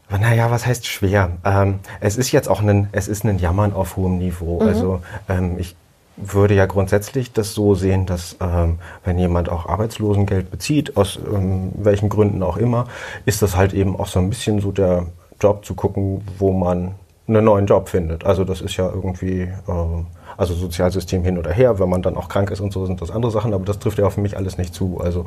Naja, 0.08 0.50
was 0.50 0.66
heißt 0.66 0.86
schwer? 0.86 1.38
Ähm, 1.44 1.78
es 2.00 2.16
ist 2.16 2.32
jetzt 2.32 2.48
auch 2.48 2.60
ein, 2.60 2.88
es 2.90 3.06
ist 3.06 3.24
ein 3.24 3.38
Jammern 3.38 3.72
auf 3.72 3.96
hohem 3.96 4.18
Niveau. 4.18 4.60
Mhm. 4.60 4.68
Also 4.68 5.02
ähm, 5.28 5.56
ich 5.58 5.76
würde 6.22 6.54
ja 6.54 6.66
grundsätzlich 6.66 7.32
das 7.32 7.54
so 7.54 7.74
sehen, 7.74 8.06
dass 8.06 8.36
ähm, 8.40 8.78
wenn 9.04 9.18
jemand 9.18 9.48
auch 9.48 9.66
Arbeitslosengeld 9.66 10.50
bezieht, 10.50 10.96
aus 10.96 11.18
ähm, 11.32 11.72
welchen 11.74 12.08
Gründen 12.08 12.42
auch 12.42 12.56
immer, 12.56 12.86
ist 13.26 13.42
das 13.42 13.56
halt 13.56 13.72
eben 13.72 13.98
auch 13.98 14.06
so 14.06 14.18
ein 14.18 14.28
bisschen 14.28 14.60
so 14.60 14.72
der 14.72 15.06
Job 15.40 15.64
zu 15.64 15.74
gucken, 15.74 16.22
wo 16.38 16.52
man 16.52 16.94
einen 17.28 17.44
neuen 17.44 17.66
Job 17.66 17.88
findet. 17.88 18.24
Also 18.24 18.44
das 18.44 18.60
ist 18.60 18.76
ja 18.76 18.88
irgendwie, 18.88 19.42
äh, 19.42 20.04
also 20.36 20.54
Sozialsystem 20.54 21.22
hin 21.22 21.38
oder 21.38 21.52
her, 21.52 21.78
wenn 21.78 21.88
man 21.88 22.02
dann 22.02 22.16
auch 22.16 22.28
krank 22.28 22.50
ist 22.50 22.60
und 22.60 22.72
so 22.72 22.86
sind 22.86 23.00
das 23.00 23.10
andere 23.10 23.30
Sachen, 23.30 23.54
aber 23.54 23.64
das 23.64 23.78
trifft 23.78 23.98
ja 23.98 24.06
auf 24.06 24.16
mich 24.16 24.36
alles 24.36 24.58
nicht 24.58 24.74
zu. 24.74 25.00
Also 25.00 25.26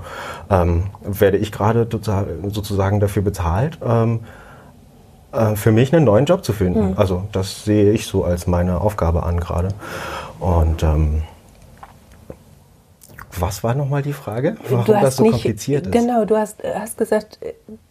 ähm, 0.50 0.83
werde 1.03 1.38
ich 1.38 1.51
gerade 1.51 1.88
sozusagen 2.50 3.00
dafür 3.00 3.21
bezahlt, 3.21 3.77
ähm, 3.85 4.21
äh, 5.31 5.55
für 5.55 5.71
mich 5.71 5.93
einen 5.93 6.05
neuen 6.05 6.25
Job 6.25 6.43
zu 6.43 6.53
finden. 6.53 6.89
Mhm. 6.89 6.93
Also 6.97 7.23
das 7.31 7.63
sehe 7.63 7.91
ich 7.91 8.05
so 8.05 8.23
als 8.23 8.47
meine 8.47 8.81
Aufgabe 8.81 9.23
an 9.23 9.39
gerade. 9.39 9.69
Und 10.43 10.83
ähm, 10.83 11.23
was 13.39 13.63
war 13.63 13.75
nochmal 13.75 14.01
die 14.01 14.12
Frage? 14.12 14.57
Warum 14.67 14.85
das 14.85 15.15
so 15.15 15.23
nicht, 15.23 15.31
kompliziert 15.31 15.85
ist? 15.85 15.93
Genau, 15.93 16.25
du 16.25 16.35
hast, 16.35 16.62
hast 16.63 16.97
gesagt, 16.97 17.39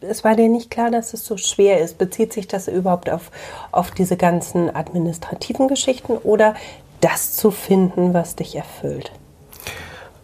es 0.03 0.23
war 0.23 0.37
dir 0.37 0.51
nicht 0.51 0.71
klar, 0.71 0.91
dass 0.91 1.15
es 1.15 1.25
so 1.25 1.39
schwer 1.39 1.81
ist. 1.81 1.97
Bezieht 1.97 2.35
sich 2.35 2.47
das 2.47 2.69
überhaupt 2.69 3.09
auf, 3.09 3.31
auf 3.71 3.91
diese 3.91 4.19
ganzen 4.19 4.75
administrativen 4.75 5.67
Geschichten 5.67 6.13
oder 6.13 6.55
das 7.01 7.35
zu 7.35 7.51
finden, 7.51 8.13
was 8.13 8.37
dich 8.37 8.55
erfüllt? 8.55 9.13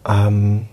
Ähm, 0.07 0.67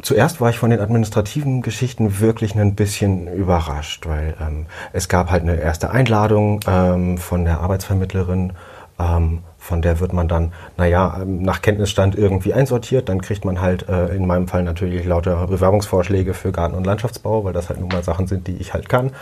zuerst 0.00 0.40
war 0.40 0.50
ich 0.50 0.58
von 0.58 0.70
den 0.70 0.78
administrativen 0.78 1.62
Geschichten 1.62 2.20
wirklich 2.20 2.54
ein 2.54 2.76
bisschen 2.76 3.26
überrascht, 3.26 4.06
weil 4.06 4.36
ähm, 4.40 4.66
es 4.92 5.08
gab 5.08 5.32
halt 5.32 5.42
eine 5.42 5.56
erste 5.56 5.90
Einladung 5.90 6.60
ähm, 6.68 7.18
von 7.18 7.44
der 7.46 7.58
Arbeitsvermittlerin 7.58 8.52
ähm, 9.00 9.42
von 9.62 9.80
der 9.80 10.00
wird 10.00 10.12
man 10.12 10.26
dann, 10.26 10.52
naja, 10.76 11.18
ähm, 11.22 11.42
nach 11.42 11.62
Kenntnisstand 11.62 12.16
irgendwie 12.16 12.52
einsortiert. 12.52 13.08
Dann 13.08 13.22
kriegt 13.22 13.44
man 13.44 13.60
halt 13.60 13.88
äh, 13.88 14.08
in 14.08 14.26
meinem 14.26 14.48
Fall 14.48 14.64
natürlich 14.64 15.06
lauter 15.06 15.46
Bewerbungsvorschläge 15.46 16.34
für 16.34 16.50
Garten- 16.50 16.74
und 16.74 16.84
Landschaftsbau, 16.84 17.44
weil 17.44 17.52
das 17.52 17.68
halt 17.68 17.78
nun 17.78 17.88
mal 17.88 18.02
Sachen 18.02 18.26
sind, 18.26 18.48
die 18.48 18.56
ich 18.56 18.74
halt 18.74 18.88
kann. 18.88 19.12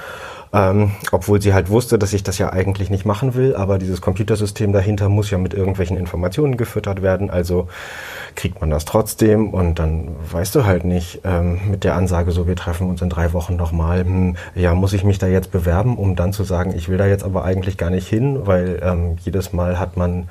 Ähm, 0.53 0.91
obwohl 1.13 1.41
sie 1.41 1.55
halt 1.55 1.71
wusste, 1.71 1.97
dass 1.97 2.13
ich 2.13 2.25
das 2.25 2.39
ja 2.39 2.53
eigentlich 2.53 2.91
nicht 2.91 3.05
machen 3.05 3.35
will, 3.35 3.55
aber 3.55 3.79
dieses 3.79 4.01
Computersystem 4.01 4.73
dahinter 4.73 5.09
muss 5.09 5.31
ja 5.31 5.39
mit 5.39 5.55
irgendwelchen 5.55 5.97
Informationen 5.97 6.57
gefüttert 6.57 7.03
werden, 7.03 7.31
also 7.31 7.69
kriegt 8.35 8.61
man 8.61 8.69
das 8.69 8.85
trotzdem 8.85 9.51
und 9.51 9.79
dann 9.79 10.09
weißt 10.33 10.53
du 10.57 10.65
halt 10.65 10.85
nicht 10.85 11.21
ähm, 11.23 11.61
mit 11.71 11.85
der 11.85 11.95
Ansage, 11.95 12.33
so 12.33 12.49
wir 12.49 12.57
treffen 12.57 12.89
uns 12.89 13.01
in 13.01 13.11
drei 13.11 13.33
Wochen 13.33 13.55
nochmal, 13.55 14.01
hm, 14.01 14.37
ja, 14.57 14.75
muss 14.75 14.93
ich 14.93 15.05
mich 15.05 15.21
da 15.21 15.29
jetzt 15.29 15.53
bewerben, 15.53 15.97
um 15.97 16.17
dann 16.17 16.33
zu 16.33 16.43
sagen, 16.43 16.75
ich 16.75 16.89
will 16.89 16.99
da 16.99 17.07
jetzt 17.07 17.23
aber 17.23 17.45
eigentlich 17.45 17.77
gar 17.77 17.91
nicht 17.91 18.09
hin, 18.09 18.45
weil 18.45 18.81
ähm, 18.83 19.19
jedes 19.25 19.53
Mal 19.53 19.79
hat 19.79 19.97
man 19.97 20.29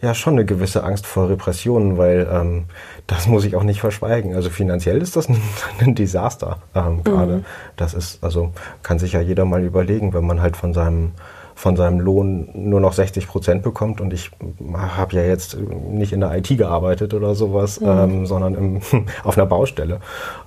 ja 0.00 0.14
schon 0.14 0.34
eine 0.34 0.44
gewisse 0.44 0.84
Angst 0.84 1.06
vor 1.06 1.28
Repressionen, 1.28 1.98
weil 1.98 2.28
ähm, 2.32 2.64
das 3.06 3.26
muss 3.26 3.44
ich 3.44 3.56
auch 3.56 3.64
nicht 3.64 3.80
verschweigen. 3.80 4.34
Also 4.34 4.50
finanziell 4.50 5.02
ist 5.02 5.16
das 5.16 5.28
ein, 5.28 5.40
ein 5.80 5.94
Desaster 5.94 6.58
ähm, 6.74 7.02
gerade. 7.02 7.38
Mhm. 7.38 7.44
Das 7.76 7.94
ist, 7.94 8.22
also 8.22 8.52
kann 8.82 8.98
sich 8.98 9.12
ja 9.12 9.20
jeder 9.20 9.44
mal 9.44 9.62
überlegen, 9.64 10.14
wenn 10.14 10.26
man 10.26 10.40
halt 10.40 10.56
von 10.56 10.72
seinem 10.72 11.12
von 11.58 11.74
seinem 11.74 11.98
Lohn 11.98 12.50
nur 12.54 12.78
noch 12.78 12.92
60 12.92 13.26
Prozent 13.26 13.64
bekommt 13.64 14.00
und 14.00 14.12
ich 14.12 14.30
habe 14.72 15.16
ja 15.16 15.22
jetzt 15.22 15.58
nicht 15.58 16.12
in 16.12 16.20
der 16.20 16.36
IT 16.36 16.56
gearbeitet 16.56 17.14
oder 17.14 17.34
sowas, 17.34 17.80
mhm. 17.80 17.88
ähm, 17.88 18.26
sondern 18.26 18.54
im, 18.54 18.80
auf 19.24 19.36
einer 19.36 19.46
Baustelle. 19.46 19.98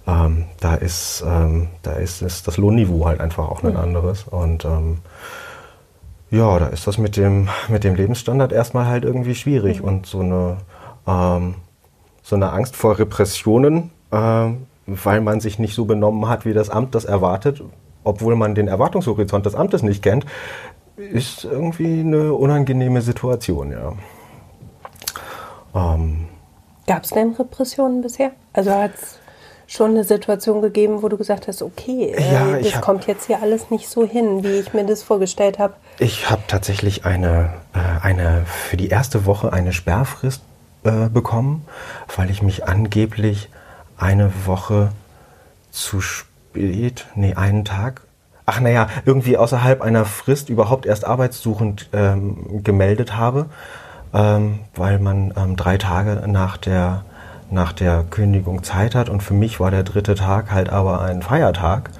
Ähm, 0.07 0.45
da 0.61 0.75
ist 0.75 1.21
ähm, 1.27 1.67
da 1.81 1.95
ist, 1.95 2.21
ist 2.21 2.47
das 2.47 2.55
Lohnniveau 2.55 3.07
halt 3.07 3.19
einfach 3.19 3.49
auch 3.49 3.61
ein 3.61 3.73
mhm. 3.73 3.79
anderes 3.79 4.23
und 4.23 4.63
ähm, 4.63 4.99
ja, 6.31 6.59
da 6.59 6.67
ist 6.67 6.87
das 6.87 6.97
mit 6.97 7.17
dem, 7.17 7.49
mit 7.67 7.83
dem 7.83 7.95
Lebensstandard 7.95 8.53
erstmal 8.53 8.85
halt 8.85 9.03
irgendwie 9.03 9.35
schwierig. 9.35 9.81
Mhm. 9.81 9.87
Und 9.87 10.05
so 10.05 10.21
eine, 10.21 10.57
ähm, 11.05 11.55
so 12.23 12.35
eine 12.35 12.51
Angst 12.51 12.75
vor 12.75 12.97
Repressionen, 12.97 13.91
äh, 14.11 14.47
weil 14.87 15.21
man 15.21 15.41
sich 15.41 15.59
nicht 15.59 15.75
so 15.75 15.85
benommen 15.85 16.27
hat, 16.29 16.45
wie 16.45 16.53
das 16.53 16.69
Amt 16.69 16.95
das 16.95 17.05
erwartet, 17.05 17.61
obwohl 18.03 18.35
man 18.35 18.55
den 18.55 18.67
Erwartungshorizont 18.67 19.45
des 19.45 19.55
Amtes 19.55 19.83
nicht 19.83 20.01
kennt, 20.01 20.25
ist 20.95 21.43
irgendwie 21.43 21.99
eine 21.99 22.33
unangenehme 22.33 23.01
Situation, 23.01 23.71
ja. 23.71 23.93
Ähm, 25.75 26.27
Gab 26.87 27.03
es 27.03 27.09
denn 27.11 27.33
Repressionen 27.33 28.01
bisher? 28.01 28.31
Also 28.53 28.71
hat 28.71 28.95
es 28.95 29.20
schon 29.71 29.91
eine 29.91 30.03
Situation 30.03 30.61
gegeben, 30.61 31.01
wo 31.01 31.07
du 31.07 31.17
gesagt 31.17 31.47
hast, 31.47 31.61
okay, 31.61 32.11
äh, 32.11 32.33
ja, 32.33 32.59
das 32.59 32.75
hab, 32.75 32.81
kommt 32.81 33.07
jetzt 33.07 33.27
hier 33.27 33.41
alles 33.41 33.69
nicht 33.69 33.87
so 33.89 34.05
hin, 34.05 34.43
wie 34.43 34.59
ich 34.59 34.73
mir 34.73 34.85
das 34.85 35.01
vorgestellt 35.01 35.59
habe? 35.59 35.75
Ich 35.97 36.29
habe 36.29 36.41
tatsächlich 36.47 37.05
eine, 37.05 37.53
äh, 37.73 37.79
eine 38.05 38.43
für 38.45 38.75
die 38.75 38.89
erste 38.89 39.25
Woche 39.25 39.53
eine 39.53 39.71
Sperrfrist 39.71 40.41
äh, 40.83 41.07
bekommen, 41.07 41.65
weil 42.13 42.29
ich 42.29 42.41
mich 42.41 42.67
angeblich 42.67 43.47
eine 43.97 44.31
Woche 44.45 44.89
zu 45.71 46.01
spät, 46.01 47.05
nee, 47.15 47.35
einen 47.35 47.63
Tag, 47.63 48.01
ach 48.45 48.59
naja, 48.59 48.89
irgendwie 49.05 49.37
außerhalb 49.37 49.81
einer 49.81 50.03
Frist 50.03 50.49
überhaupt 50.49 50.85
erst 50.85 51.05
arbeitssuchend 51.05 51.87
ähm, 51.93 52.61
gemeldet 52.61 53.15
habe, 53.15 53.45
ähm, 54.13 54.59
weil 54.75 54.99
man 54.99 55.33
ähm, 55.37 55.55
drei 55.55 55.77
Tage 55.77 56.23
nach 56.27 56.57
der 56.57 57.05
nach 57.51 57.73
der 57.73 58.03
Kündigung 58.09 58.63
Zeit 58.63 58.95
hat. 58.95 59.09
Und 59.09 59.21
für 59.21 59.33
mich 59.33 59.59
war 59.59 59.71
der 59.71 59.83
dritte 59.83 60.15
Tag 60.15 60.51
halt 60.51 60.69
aber 60.69 61.01
ein 61.01 61.21
Feiertag, 61.21 61.91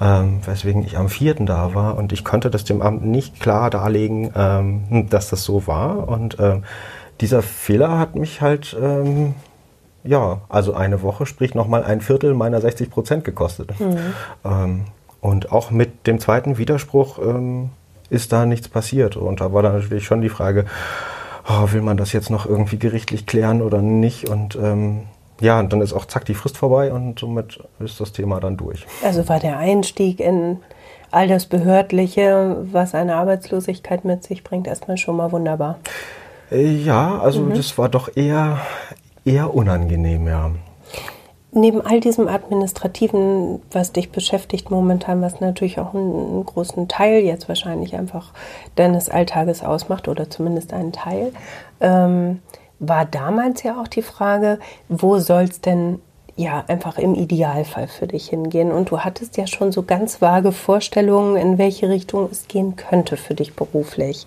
ähm, 0.00 0.40
weswegen 0.44 0.84
ich 0.84 0.98
am 0.98 1.08
vierten 1.08 1.46
da 1.46 1.74
war. 1.74 1.96
Und 1.96 2.12
ich 2.12 2.24
konnte 2.24 2.50
das 2.50 2.64
dem 2.64 2.82
Amt 2.82 3.04
nicht 3.04 3.40
klar 3.40 3.70
darlegen, 3.70 4.30
ähm, 4.34 5.08
dass 5.10 5.30
das 5.30 5.44
so 5.44 5.66
war. 5.66 6.08
Und 6.08 6.36
ähm, 6.38 6.64
dieser 7.20 7.42
Fehler 7.42 7.98
hat 7.98 8.14
mich 8.14 8.40
halt, 8.40 8.76
ähm, 8.80 9.34
ja, 10.04 10.40
also 10.48 10.74
eine 10.74 11.02
Woche, 11.02 11.26
sprich 11.26 11.54
nochmal 11.54 11.84
ein 11.84 12.00
Viertel 12.00 12.34
meiner 12.34 12.60
60 12.60 12.90
Prozent 12.90 13.24
gekostet. 13.24 13.74
Mhm. 13.78 14.86
Und 15.20 15.52
auch 15.52 15.70
mit 15.70 16.06
dem 16.06 16.18
zweiten 16.18 16.56
Widerspruch 16.56 17.18
ähm, 17.18 17.68
ist 18.08 18.32
da 18.32 18.46
nichts 18.46 18.68
passiert. 18.68 19.16
Und 19.16 19.40
da 19.40 19.52
war 19.52 19.62
dann 19.62 19.78
natürlich 19.78 20.04
schon 20.04 20.20
die 20.20 20.28
Frage, 20.28 20.64
oh, 21.50 21.72
will 21.72 21.82
man 21.82 21.96
das 21.96 22.12
jetzt 22.12 22.30
noch 22.30 22.46
irgendwie 22.46 22.78
gerichtlich 22.78 23.26
klären 23.26 23.62
oder 23.62 23.82
nicht? 23.82 24.28
Und 24.28 24.56
ähm, 24.56 25.02
ja, 25.40 25.58
und 25.58 25.72
dann 25.72 25.80
ist 25.80 25.92
auch 25.92 26.04
zack 26.04 26.24
die 26.26 26.34
Frist 26.34 26.56
vorbei 26.56 26.92
und 26.92 27.18
somit 27.18 27.58
ist 27.78 28.00
das 28.00 28.12
Thema 28.12 28.40
dann 28.40 28.56
durch. 28.56 28.86
Also 29.02 29.28
war 29.28 29.40
der 29.40 29.58
Einstieg 29.58 30.20
in 30.20 30.58
all 31.10 31.28
das 31.28 31.46
Behördliche, 31.46 32.58
was 32.70 32.94
eine 32.94 33.16
Arbeitslosigkeit 33.16 34.04
mit 34.04 34.22
sich 34.22 34.44
bringt, 34.44 34.66
erstmal 34.66 34.96
schon 34.96 35.16
mal 35.16 35.32
wunderbar. 35.32 35.78
Äh, 36.52 36.72
ja, 36.76 37.18
also 37.18 37.40
mhm. 37.40 37.54
das 37.54 37.76
war 37.78 37.88
doch 37.88 38.16
eher, 38.16 38.58
eher 39.24 39.54
unangenehm, 39.54 40.26
ja 40.26 40.50
neben 41.52 41.80
all 41.84 42.00
diesem 42.00 42.28
Administrativen, 42.28 43.60
was 43.70 43.92
dich 43.92 44.10
beschäftigt 44.10 44.70
momentan, 44.70 45.22
was 45.22 45.40
natürlich 45.40 45.78
auch 45.78 45.94
einen, 45.94 46.44
großen 46.44 46.88
Teil 46.88 47.22
jetzt 47.22 47.48
wahrscheinlich 47.48 47.96
einfach 47.96 48.32
deines 48.76 49.08
Alltages 49.08 49.62
ausmacht 49.62 50.08
oder 50.08 50.30
zumindest 50.30 50.72
einen 50.72 50.92
Teil, 50.92 51.32
ähm, 51.80 52.40
war 52.78 53.04
damals 53.04 53.62
ja 53.62 53.80
auch 53.80 53.88
die 53.88 54.02
Frage, 54.02 54.58
wo 54.88 55.18
soll 55.18 55.42
es 55.44 55.60
denn 55.60 56.00
ja 56.36 56.64
einfach 56.66 56.98
im 56.98 57.14
Idealfall 57.14 57.88
für 57.88 58.06
dich 58.06 58.28
hingehen? 58.28 58.72
Und 58.72 58.90
du 58.90 59.00
hattest 59.00 59.36
ja 59.36 59.46
schon 59.46 59.72
so 59.72 59.82
ganz 59.82 60.22
vage 60.22 60.52
Vorstellungen, 60.52 61.36
in 61.36 61.58
welche 61.58 61.88
Richtung 61.88 62.28
es 62.30 62.48
gehen 62.48 62.76
könnte 62.76 63.16
für 63.16 63.34
dich 63.34 63.54
beruflich. 63.54 64.26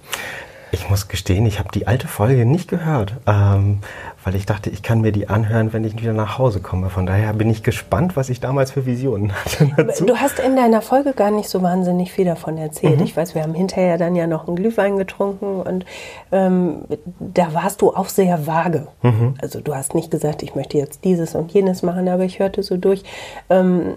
Ich 0.71 0.89
muss 0.89 1.07
gestehen, 1.07 1.45
ich 1.45 1.59
habe 1.59 1.69
die 1.71 1.85
alte 1.85 2.07
Folge 2.07 2.45
nicht 2.45 2.67
gehört. 2.67 3.13
Ähm, 3.27 3.79
weil 4.23 4.35
ich 4.35 4.45
dachte, 4.45 4.69
ich 4.69 4.83
kann 4.83 5.01
mir 5.01 5.11
die 5.11 5.27
anhören, 5.27 5.73
wenn 5.73 5.83
ich 5.83 5.95
wieder 5.99 6.13
nach 6.13 6.37
Hause 6.37 6.61
komme. 6.61 6.89
Von 6.89 7.05
daher 7.05 7.33
bin 7.33 7.49
ich 7.49 7.63
gespannt, 7.63 8.15
was 8.15 8.29
ich 8.29 8.39
damals 8.39 8.71
für 8.71 8.85
Visionen 8.85 9.33
hatte. 9.33 9.69
Dazu. 9.77 10.05
Du 10.05 10.17
hast 10.17 10.39
in 10.39 10.55
deiner 10.55 10.81
Folge 10.81 11.13
gar 11.13 11.31
nicht 11.31 11.49
so 11.49 11.61
wahnsinnig 11.61 12.11
viel 12.11 12.25
davon 12.25 12.57
erzählt. 12.57 12.99
Mhm. 12.99 13.03
Ich 13.03 13.17
weiß, 13.17 13.35
wir 13.35 13.43
haben 13.43 13.53
hinterher 13.53 13.97
dann 13.97 14.15
ja 14.15 14.27
noch 14.27 14.47
einen 14.47 14.55
Glühwein 14.55 14.97
getrunken 14.97 15.61
und 15.61 15.85
ähm, 16.31 16.85
da 17.19 17.53
warst 17.53 17.81
du 17.81 17.93
auch 17.93 18.07
sehr 18.07 18.47
vage. 18.47 18.87
Mhm. 19.01 19.35
Also 19.41 19.59
du 19.59 19.75
hast 19.75 19.93
nicht 19.93 20.11
gesagt, 20.11 20.43
ich 20.43 20.55
möchte 20.55 20.77
jetzt 20.77 21.03
dieses 21.03 21.35
und 21.35 21.51
jenes 21.51 21.83
machen, 21.83 22.07
aber 22.07 22.23
ich 22.23 22.39
hörte 22.39 22.63
so 22.63 22.77
durch 22.77 23.03
ähm, 23.49 23.95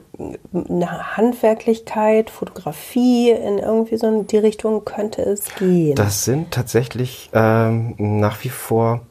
eine 0.52 1.16
Handwerklichkeit, 1.16 2.30
Fotografie 2.30 3.30
in 3.30 3.58
irgendwie 3.58 3.96
so 3.96 4.22
die 4.22 4.38
Richtung 4.38 4.84
könnte 4.84 5.22
es 5.22 5.54
gehen. 5.56 5.94
Das 5.94 6.24
sind 6.24 6.50
tatsächlich 6.50 7.30
ähm, 7.32 7.94
nach 7.98 8.42
wie 8.44 8.48
vor 8.48 9.02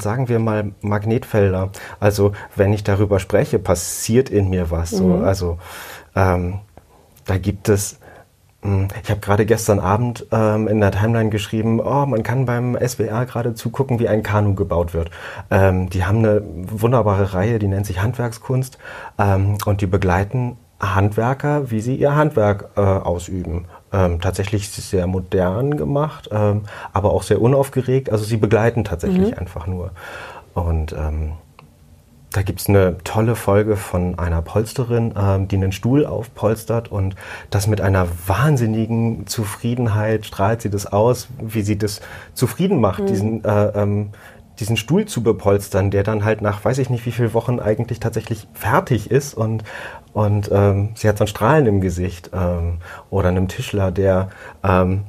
sagen 0.00 0.28
wir 0.28 0.38
mal, 0.38 0.72
Magnetfelder. 0.80 1.70
Also 2.00 2.32
wenn 2.56 2.72
ich 2.72 2.84
darüber 2.84 3.20
spreche, 3.20 3.58
passiert 3.58 4.30
in 4.30 4.50
mir 4.50 4.70
was. 4.70 4.92
Mhm. 4.92 4.96
So. 4.96 5.14
Also 5.24 5.58
ähm, 6.14 6.60
da 7.26 7.38
gibt 7.38 7.68
es 7.68 7.98
hm, 8.62 8.88
ich 9.02 9.10
habe 9.10 9.20
gerade 9.20 9.46
gestern 9.46 9.78
Abend 9.78 10.26
ähm, 10.32 10.66
in 10.66 10.80
der 10.80 10.90
Timeline 10.90 11.30
geschrieben, 11.30 11.80
oh, 11.80 12.06
man 12.06 12.24
kann 12.24 12.44
beim 12.44 12.76
SWR 12.76 13.24
gerade 13.24 13.54
zugucken, 13.54 14.00
wie 14.00 14.08
ein 14.08 14.22
Kanu 14.22 14.54
gebaut 14.54 14.94
wird. 14.94 15.10
Ähm, 15.50 15.88
die 15.90 16.04
haben 16.04 16.18
eine 16.18 16.42
wunderbare 16.44 17.34
Reihe, 17.34 17.60
die 17.60 17.68
nennt 17.68 17.86
sich 17.86 18.02
Handwerkskunst 18.02 18.78
ähm, 19.18 19.58
und 19.64 19.80
die 19.80 19.86
begleiten 19.86 20.56
Handwerker, 20.80 21.70
wie 21.70 21.80
sie 21.80 21.94
ihr 21.96 22.16
Handwerk 22.16 22.70
äh, 22.76 22.80
ausüben. 22.80 23.66
Ähm, 23.90 24.20
tatsächlich 24.20 24.68
sehr 24.68 25.06
modern 25.06 25.78
gemacht, 25.78 26.28
ähm, 26.30 26.62
aber 26.92 27.10
auch 27.10 27.22
sehr 27.22 27.40
unaufgeregt. 27.40 28.10
Also 28.10 28.24
sie 28.24 28.36
begleiten 28.36 28.84
tatsächlich 28.84 29.30
mhm. 29.30 29.38
einfach 29.38 29.66
nur. 29.66 29.92
Und 30.52 30.92
ähm, 30.92 31.32
da 32.32 32.42
gibt 32.42 32.60
es 32.60 32.68
eine 32.68 32.98
tolle 33.04 33.34
Folge 33.34 33.76
von 33.76 34.18
einer 34.18 34.42
Polsterin, 34.42 35.14
ähm, 35.18 35.48
die 35.48 35.56
einen 35.56 35.72
Stuhl 35.72 36.04
aufpolstert 36.04 36.92
und 36.92 37.16
das 37.48 37.66
mit 37.66 37.80
einer 37.80 38.06
wahnsinnigen 38.26 39.26
Zufriedenheit 39.26 40.26
strahlt 40.26 40.60
sie 40.60 40.70
das 40.70 40.86
aus, 40.86 41.28
wie 41.40 41.62
sie 41.62 41.78
das 41.78 42.00
zufrieden 42.34 42.80
macht, 42.80 43.00
mhm. 43.00 43.06
diesen, 43.06 43.44
äh, 43.44 43.68
ähm, 43.68 44.10
diesen 44.60 44.76
Stuhl 44.76 45.06
zu 45.06 45.22
bepolstern, 45.22 45.90
der 45.90 46.02
dann 46.02 46.24
halt 46.24 46.42
nach 46.42 46.64
weiß 46.64 46.78
ich 46.78 46.90
nicht 46.90 47.06
wie 47.06 47.12
vielen 47.12 47.34
Wochen 47.34 47.60
eigentlich 47.60 48.00
tatsächlich 48.00 48.46
fertig 48.54 49.10
ist 49.10 49.34
und, 49.34 49.64
und 50.12 50.50
ähm, 50.52 50.90
sie 50.94 51.08
hat 51.08 51.18
so 51.18 51.24
ein 51.24 51.28
Strahlen 51.28 51.66
im 51.66 51.80
Gesicht 51.80 52.30
ähm, 52.32 52.78
oder 53.10 53.28
einem 53.28 53.48
Tischler, 53.48 53.90
der 53.90 54.30
ähm, 54.62 55.04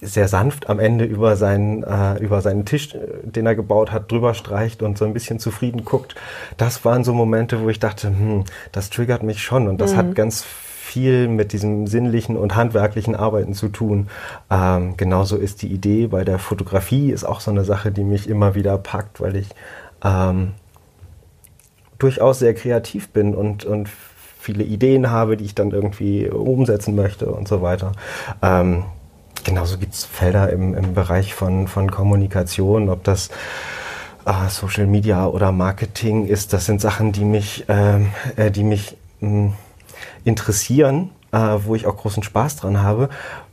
sehr 0.00 0.28
sanft 0.28 0.68
am 0.68 0.78
Ende 0.78 1.04
über 1.04 1.36
seinen, 1.36 1.82
äh, 1.82 2.18
über 2.18 2.40
seinen 2.40 2.64
Tisch, 2.64 2.94
äh, 2.94 2.98
den 3.24 3.46
er 3.46 3.54
gebaut 3.54 3.92
hat, 3.92 4.10
drüber 4.10 4.34
streicht 4.34 4.82
und 4.82 4.98
so 4.98 5.04
ein 5.04 5.12
bisschen 5.12 5.38
zufrieden 5.38 5.84
guckt. 5.84 6.14
Das 6.56 6.84
waren 6.84 7.04
so 7.04 7.14
Momente, 7.14 7.62
wo 7.62 7.68
ich 7.68 7.80
dachte, 7.80 8.08
hm, 8.08 8.44
das 8.72 8.90
triggert 8.90 9.22
mich 9.22 9.42
schon 9.42 9.68
und 9.68 9.80
das 9.80 9.92
mhm. 9.92 9.96
hat 9.96 10.14
ganz 10.14 10.44
viel 10.86 11.26
mit 11.26 11.52
diesem 11.52 11.88
sinnlichen 11.88 12.36
und 12.36 12.54
handwerklichen 12.54 13.16
Arbeiten 13.16 13.54
zu 13.54 13.68
tun. 13.68 14.08
Ähm, 14.50 14.96
genauso 14.96 15.36
ist 15.36 15.62
die 15.62 15.66
Idee 15.66 16.06
bei 16.06 16.22
der 16.22 16.38
Fotografie 16.38 17.10
ist 17.10 17.24
auch 17.24 17.40
so 17.40 17.50
eine 17.50 17.64
Sache, 17.64 17.90
die 17.90 18.04
mich 18.04 18.28
immer 18.28 18.54
wieder 18.54 18.78
packt, 18.78 19.20
weil 19.20 19.34
ich 19.34 19.48
ähm, 20.04 20.52
durchaus 21.98 22.38
sehr 22.38 22.54
kreativ 22.54 23.08
bin 23.08 23.34
und, 23.34 23.64
und 23.64 23.88
viele 24.38 24.62
Ideen 24.62 25.10
habe, 25.10 25.36
die 25.36 25.44
ich 25.44 25.56
dann 25.56 25.72
irgendwie 25.72 26.28
umsetzen 26.28 26.94
möchte 26.94 27.26
und 27.26 27.48
so 27.48 27.62
weiter. 27.62 27.92
Ähm, 28.40 28.84
genauso 29.42 29.78
gibt 29.78 29.94
es 29.94 30.04
Felder 30.04 30.50
im, 30.50 30.74
im 30.74 30.94
Bereich 30.94 31.34
von, 31.34 31.66
von 31.66 31.90
Kommunikation, 31.90 32.90
ob 32.90 33.02
das 33.02 33.30
äh, 34.24 34.48
Social 34.50 34.86
Media 34.86 35.26
oder 35.26 35.50
Marketing 35.50 36.26
ist. 36.26 36.52
Das 36.52 36.64
sind 36.64 36.80
Sachen, 36.80 37.10
die 37.10 37.24
mich, 37.24 37.64
ähm, 37.66 38.12
äh, 38.36 38.52
die 38.52 38.62
mich 38.62 38.96
mh, 39.20 39.28
hm, 39.28 39.52
interessieren, 40.26 41.12
äh, 41.32 41.38
wo 41.38 41.74
ich 41.74 41.86
auch 41.86 41.96
großen 41.96 42.22
Spaß 42.22 42.56
dran 42.56 42.82
habe, 42.82 43.08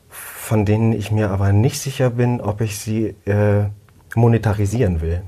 von 0.10 0.65
denen 0.65 0.92
ich 0.92 1.12
mir 1.12 1.30
aber 1.30 1.53
nicht 1.53 1.80
sicher 1.80 2.10
bin, 2.10 2.42
ob 2.42 2.62
ich 2.62 2.77
sie 2.77 3.15
äh, 3.25 3.65
monetarisieren 4.15 5.00
will. 5.01 5.22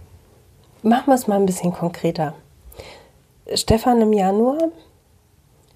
Machen 0.81 1.07
wir 1.07 1.15
es 1.15 1.27
mal 1.27 1.35
ein 1.35 1.45
bisschen 1.45 1.71
konkreter. 1.71 2.33
Stefan 3.53 4.01
im 4.01 4.11
Januar 4.11 4.57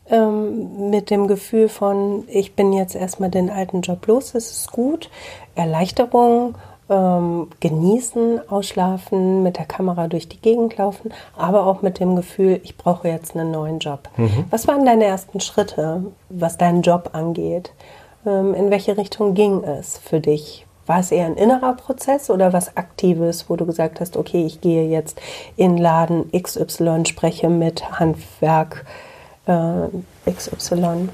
ähm, 0.09 0.89
mit 0.89 1.11
dem 1.11 1.27
Gefühl 1.27 1.69
von, 1.69 2.23
ich 2.27 2.55
bin 2.55 2.73
jetzt 2.73 2.95
erstmal 2.95 3.29
den 3.29 3.49
alten 3.49 3.81
Job 3.81 4.07
los, 4.07 4.33
es 4.33 4.51
ist 4.51 4.71
gut, 4.71 5.09
Erleichterung, 5.55 6.55
ähm, 6.89 7.48
genießen, 7.60 8.50
ausschlafen, 8.50 9.43
mit 9.43 9.58
der 9.58 9.65
Kamera 9.65 10.08
durch 10.08 10.27
die 10.27 10.41
Gegend 10.41 10.77
laufen, 10.77 11.12
aber 11.38 11.65
auch 11.65 11.81
mit 11.81 12.00
dem 12.00 12.15
Gefühl, 12.15 12.60
ich 12.63 12.77
brauche 12.77 13.08
jetzt 13.08 13.36
einen 13.36 13.51
neuen 13.51 13.79
Job. 13.79 14.10
Mhm. 14.17 14.46
Was 14.50 14.67
waren 14.67 14.86
deine 14.86 15.05
ersten 15.05 15.39
Schritte, 15.39 16.03
was 16.29 16.58
deinen 16.58 16.81
Job 16.81 17.12
angeht? 17.13 17.72
Ähm, 18.25 18.53
in 18.53 18.69
welche 18.72 18.98
Richtung 18.98 19.34
ging 19.34 19.63
es 19.63 19.98
für 19.98 20.19
dich? 20.19 20.65
War 20.88 21.00
es 21.00 21.12
eher 21.12 21.27
ein 21.27 21.36
innerer 21.36 21.74
Prozess 21.74 22.31
oder 22.31 22.51
was 22.51 22.75
Aktives, 22.75 23.48
wo 23.48 23.55
du 23.55 23.67
gesagt 23.67 24.00
hast, 24.00 24.17
okay, 24.17 24.43
ich 24.43 24.60
gehe 24.60 24.89
jetzt 24.89 25.22
in 25.55 25.77
Laden 25.77 26.31
XY, 26.31 27.03
spreche 27.05 27.50
mit 27.50 28.00
Handwerk, 28.00 28.86
äh, 29.50 30.32
XY? 30.32 31.10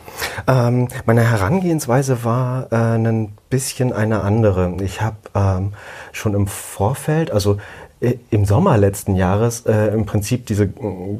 Ähm, 0.47 0.87
meine 1.05 1.29
Herangehensweise 1.29 2.23
war 2.23 2.67
äh, 2.71 2.75
ein 2.75 3.29
bisschen 3.49 3.93
eine 3.93 4.21
andere. 4.21 4.75
Ich 4.83 5.01
habe 5.01 5.15
ähm, 5.33 5.73
schon 6.11 6.33
im 6.33 6.47
Vorfeld, 6.47 7.31
also 7.31 7.57
äh, 8.01 8.15
im 8.29 8.45
Sommer 8.45 8.77
letzten 8.77 9.15
Jahres 9.15 9.65
äh, 9.65 9.87
im 9.87 10.05
Prinzip 10.05 10.45
diese 10.47 10.65
äh, 10.65 10.69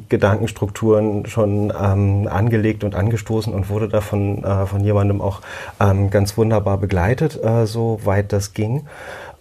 Gedankenstrukturen 0.08 1.26
schon 1.26 1.72
ähm, 1.80 2.28
angelegt 2.30 2.84
und 2.84 2.94
angestoßen 2.94 3.52
und 3.54 3.70
wurde 3.70 3.88
davon 3.88 4.44
äh, 4.44 4.66
von 4.66 4.84
jemandem 4.84 5.22
auch 5.22 5.40
ähm, 5.80 6.10
ganz 6.10 6.36
wunderbar 6.36 6.76
begleitet, 6.76 7.42
äh, 7.42 7.66
so 7.66 8.00
weit 8.04 8.32
das 8.32 8.52
ging. 8.52 8.86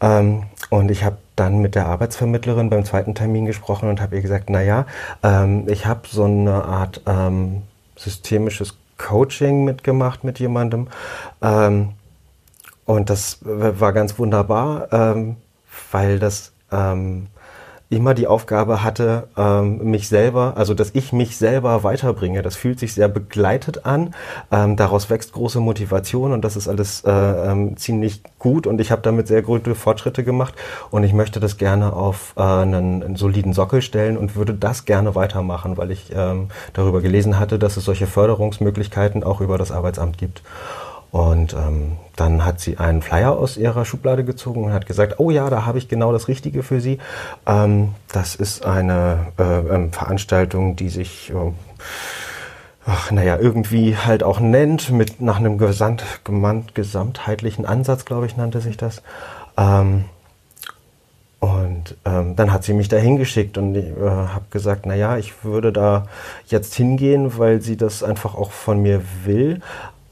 Ähm, 0.02 0.44
und 0.70 0.90
ich 0.92 1.04
habe 1.04 1.18
dann 1.36 1.60
mit 1.60 1.76
der 1.76 1.88
Arbeitsvermittlerin 1.88 2.70
beim 2.70 2.86
zweiten 2.86 3.16
Termin 3.16 3.46
gesprochen 3.46 3.90
und 3.90 4.02
habe 4.02 4.16
ihr 4.16 4.22
gesagt, 4.22 4.50
naja, 4.50 4.86
ähm, 5.24 5.68
ich 5.68 5.86
habe 5.86 6.02
so 6.08 6.24
eine 6.24 6.64
Art 6.64 7.02
ähm, 7.06 7.64
systemisches 7.96 8.78
Coaching 8.98 9.64
mitgemacht 9.64 10.24
mit 10.24 10.40
jemandem. 10.40 10.88
Ähm, 11.42 11.90
und 12.86 13.10
das 13.10 13.40
war 13.42 13.94
ganz 13.94 14.18
wunderbar, 14.20 14.88
ähm, 14.92 15.38
weil 15.92 16.20
das 16.20 16.54
ähm, 16.72 17.28
immer 17.90 18.14
die 18.14 18.28
Aufgabe 18.28 18.84
hatte, 18.84 19.28
ähm, 19.38 19.92
mich 19.92 20.08
selber, 20.08 20.54
also 20.58 20.74
dass 20.74 20.92
ich 20.94 21.14
mich 21.14 21.38
selber 21.38 21.84
weiterbringe. 21.84 22.42
Das 22.42 22.56
fühlt 22.56 22.80
sich 22.80 22.94
sehr 22.94 23.08
begleitet 23.08 23.86
an. 23.86 24.16
Ähm, 24.52 24.76
daraus 24.76 25.10
wächst 25.10 25.34
große 25.34 25.60
Motivation 25.60 26.32
und 26.32 26.44
das 26.44 26.56
ist 26.56 26.68
alles 26.68 27.04
äh, 27.04 27.12
ähm, 27.12 27.78
ziemlich 27.78 28.24
gut 28.40 28.66
und 28.68 28.82
ich 28.82 28.92
habe 28.92 29.02
damit 29.02 29.28
sehr 29.28 29.42
gute 29.42 29.76
Fortschritte 29.76 30.24
gemacht 30.24 30.56
und 30.90 31.04
ich 31.04 31.14
möchte 31.14 31.40
das 31.40 31.58
gerne 31.58 31.94
auf 31.94 32.34
äh, 32.38 32.42
einen, 32.42 33.16
soliden 33.16 33.54
Sockel 33.54 33.82
stellen 33.82 34.18
und 34.18 34.36
würde 34.36 34.54
das 34.54 34.86
gerne 34.86 35.16
weitermachen, 35.16 35.78
weil 35.78 35.92
ich 35.92 36.12
ähm, 36.16 36.50
darüber 36.74 37.02
gelesen 37.02 37.40
hatte, 37.40 37.60
dass 37.60 37.78
es 37.78 37.86
solche 37.86 38.08
Förderungsmöglichkeiten 38.08 39.24
auch 39.24 39.42
über 39.42 39.58
das 39.58 39.72
Arbeitsamt 39.72 40.18
gibt. 40.18 40.42
Und 41.16 41.54
ähm, 41.54 41.94
dann 42.18 42.44
hat 42.44 42.60
sie 42.60 42.78
einen 42.78 43.02
Flyer 43.02 43.38
aus 43.38 43.56
ihrer 43.56 43.86
Schublade 43.86 44.26
gezogen 44.26 44.66
und 44.66 44.74
hat 44.74 44.86
gesagt, 44.86 45.18
oh 45.18 45.32
ja, 45.32 45.50
da 45.50 45.66
habe 45.66 45.78
ich 45.78 45.88
genau 45.88 46.12
das 46.12 46.28
Richtige 46.28 46.62
für 46.62 46.82
Sie. 46.82 46.98
Ähm, 47.46 47.96
das 48.12 48.36
ist 48.36 48.66
eine 48.66 49.28
äh, 49.40 49.60
ähm, 49.60 49.94
Veranstaltung, 49.94 50.76
die 50.76 50.90
sich... 50.90 51.30
Äh, 51.30 51.54
ach, 52.86 53.12
naja, 53.12 53.38
irgendwie 53.38 53.96
halt 53.96 54.24
auch 54.24 54.42
nennt, 54.42 54.92
mit 54.92 55.22
nach 55.22 55.38
einem 55.38 55.58
gesamt, 55.58 56.04
gesamtheitlichen 56.74 57.66
Ansatz, 57.66 58.04
glaube 58.04 58.26
ich, 58.26 58.36
nannte 58.36 58.60
sich 58.60 58.76
das. 58.76 59.02
Ähm, 59.56 60.04
und 61.40 61.96
ähm, 62.04 62.36
dann 62.36 62.52
hat 62.52 62.66
sie 62.66 62.74
mich 62.74 62.90
da 62.90 62.98
hingeschickt 62.98 63.58
und 63.58 63.74
ich 63.74 63.86
äh, 63.86 64.10
habe 64.10 64.48
gesagt, 64.50 64.86
naja, 64.86 65.18
ich 65.18 65.46
würde 65.46 65.72
da 65.72 66.08
jetzt 66.48 66.76
hingehen, 66.76 67.38
weil 67.38 67.62
sie 67.62 67.78
das 67.78 68.04
einfach 68.04 68.36
auch 68.36 68.52
von 68.52 68.82
mir 68.82 69.02
will. 69.24 69.62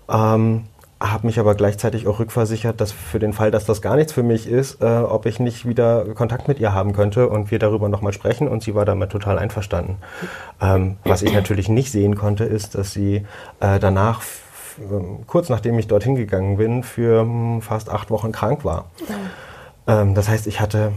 Ähm, 0.08 0.64
habe 1.12 1.28
mich 1.28 1.38
aber 1.38 1.54
gleichzeitig 1.56 2.08
auch 2.08 2.20
rückversichert, 2.20 2.80
dass 2.80 2.94
für 2.94 3.20
den 3.20 3.34
Fall, 3.34 3.52
dass 3.52 3.66
das 3.66 3.82
gar 3.82 3.98
nichts 3.98 4.14
für 4.14 4.24
mich 4.24 4.48
ist, 4.48 4.82
äh, 4.82 4.86
ob 4.86 5.26
ich 5.26 5.38
nicht 5.38 5.68
wieder 5.68 6.06
Kontakt 6.16 6.48
mit 6.48 6.60
ihr 6.60 6.74
haben 6.74 6.94
könnte 6.94 7.28
und 7.28 7.52
wir 7.52 7.60
darüber 7.60 7.90
nochmal 7.90 8.14
sprechen 8.14 8.48
und 8.48 8.64
sie 8.64 8.74
war 8.74 8.86
damit 8.86 9.12
total 9.12 9.38
einverstanden. 9.38 9.98
Ähm, 10.62 10.96
was 11.04 11.22
ich 11.22 11.34
natürlich 11.34 11.68
nicht 11.68 11.92
sehen 11.92 12.16
konnte, 12.16 12.46
ist, 12.46 12.76
dass 12.76 12.94
sie 12.94 13.26
äh, 13.60 13.80
danach, 13.80 14.22
ähm, 14.80 15.26
kurz 15.28 15.50
nachdem 15.50 15.78
ich 15.78 15.88
dorthin 15.88 16.16
gegangen 16.16 16.56
bin, 16.56 16.84
für 16.84 17.22
hm, 17.22 17.62
fast 17.62 17.90
acht 17.90 18.10
Wochen 18.10 18.32
krank 18.32 18.64
war. 18.64 18.86
Ähm, 19.88 20.16
das 20.16 20.30
heißt, 20.30 20.48
ich 20.48 20.62
hatte 20.62 20.94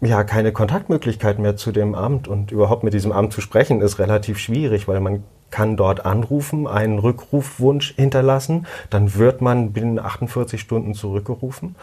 ja 0.00 0.22
keine 0.22 0.52
Kontaktmöglichkeit 0.52 1.40
mehr 1.40 1.56
zu 1.56 1.72
dem 1.72 1.96
Amt 1.96 2.28
und 2.28 2.52
überhaupt 2.52 2.84
mit 2.84 2.94
diesem 2.94 3.10
Amt 3.10 3.32
zu 3.32 3.40
sprechen 3.40 3.80
ist 3.80 3.98
relativ 3.98 4.38
schwierig, 4.38 4.86
weil 4.86 5.00
man 5.00 5.24
kann 5.52 5.76
dort 5.76 6.04
anrufen, 6.04 6.66
einen 6.66 6.98
Rückrufwunsch 6.98 7.94
hinterlassen, 7.94 8.66
dann 8.90 9.14
wird 9.14 9.40
man 9.40 9.72
binnen 9.72 10.00
48 10.00 10.60
Stunden 10.60 10.94
zurückgerufen. 10.94 11.76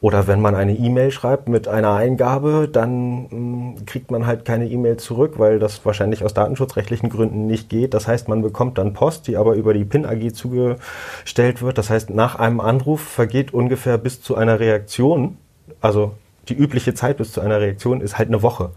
Oder 0.00 0.26
wenn 0.26 0.40
man 0.40 0.54
eine 0.54 0.74
E-Mail 0.74 1.10
schreibt 1.10 1.48
mit 1.48 1.68
einer 1.68 1.92
Eingabe, 1.94 2.68
dann 2.72 3.24
mh, 3.24 3.30
hm, 3.30 3.86
kriegt 3.86 4.10
man 4.10 4.26
halt 4.26 4.46
keine 4.46 4.66
E-Mail 4.66 4.96
zurück, 4.96 5.34
weil 5.38 5.58
das 5.58 5.84
wahrscheinlich 5.84 6.24
aus 6.24 6.32
datenschutzrechtlichen 6.32 7.10
Gründen 7.10 7.46
nicht 7.46 7.68
geht. 7.68 7.92
Das 7.92 8.08
heißt, 8.08 8.28
man 8.28 8.40
bekommt 8.40 8.78
dann 8.78 8.94
Post, 8.94 9.26
die 9.26 9.36
aber 9.36 9.54
über 9.54 9.74
die 9.74 9.84
PIN 9.84 10.06
AG 10.06 10.32
zugestellt 10.32 11.60
wird. 11.60 11.76
Das 11.76 11.90
heißt, 11.90 12.10
nach 12.10 12.36
einem 12.36 12.60
Anruf 12.60 13.02
vergeht 13.02 13.52
ungefähr 13.52 13.98
bis 13.98 14.22
zu 14.22 14.36
einer 14.36 14.60
Reaktion, 14.60 15.36
also 15.80 16.12
die 16.48 16.54
übliche 16.54 16.94
Zeit 16.94 17.16
bis 17.16 17.32
zu 17.32 17.40
einer 17.40 17.60
Reaktion 17.60 18.00
ist 18.00 18.18
halt 18.18 18.28
eine 18.28 18.42
Woche. 18.42 18.70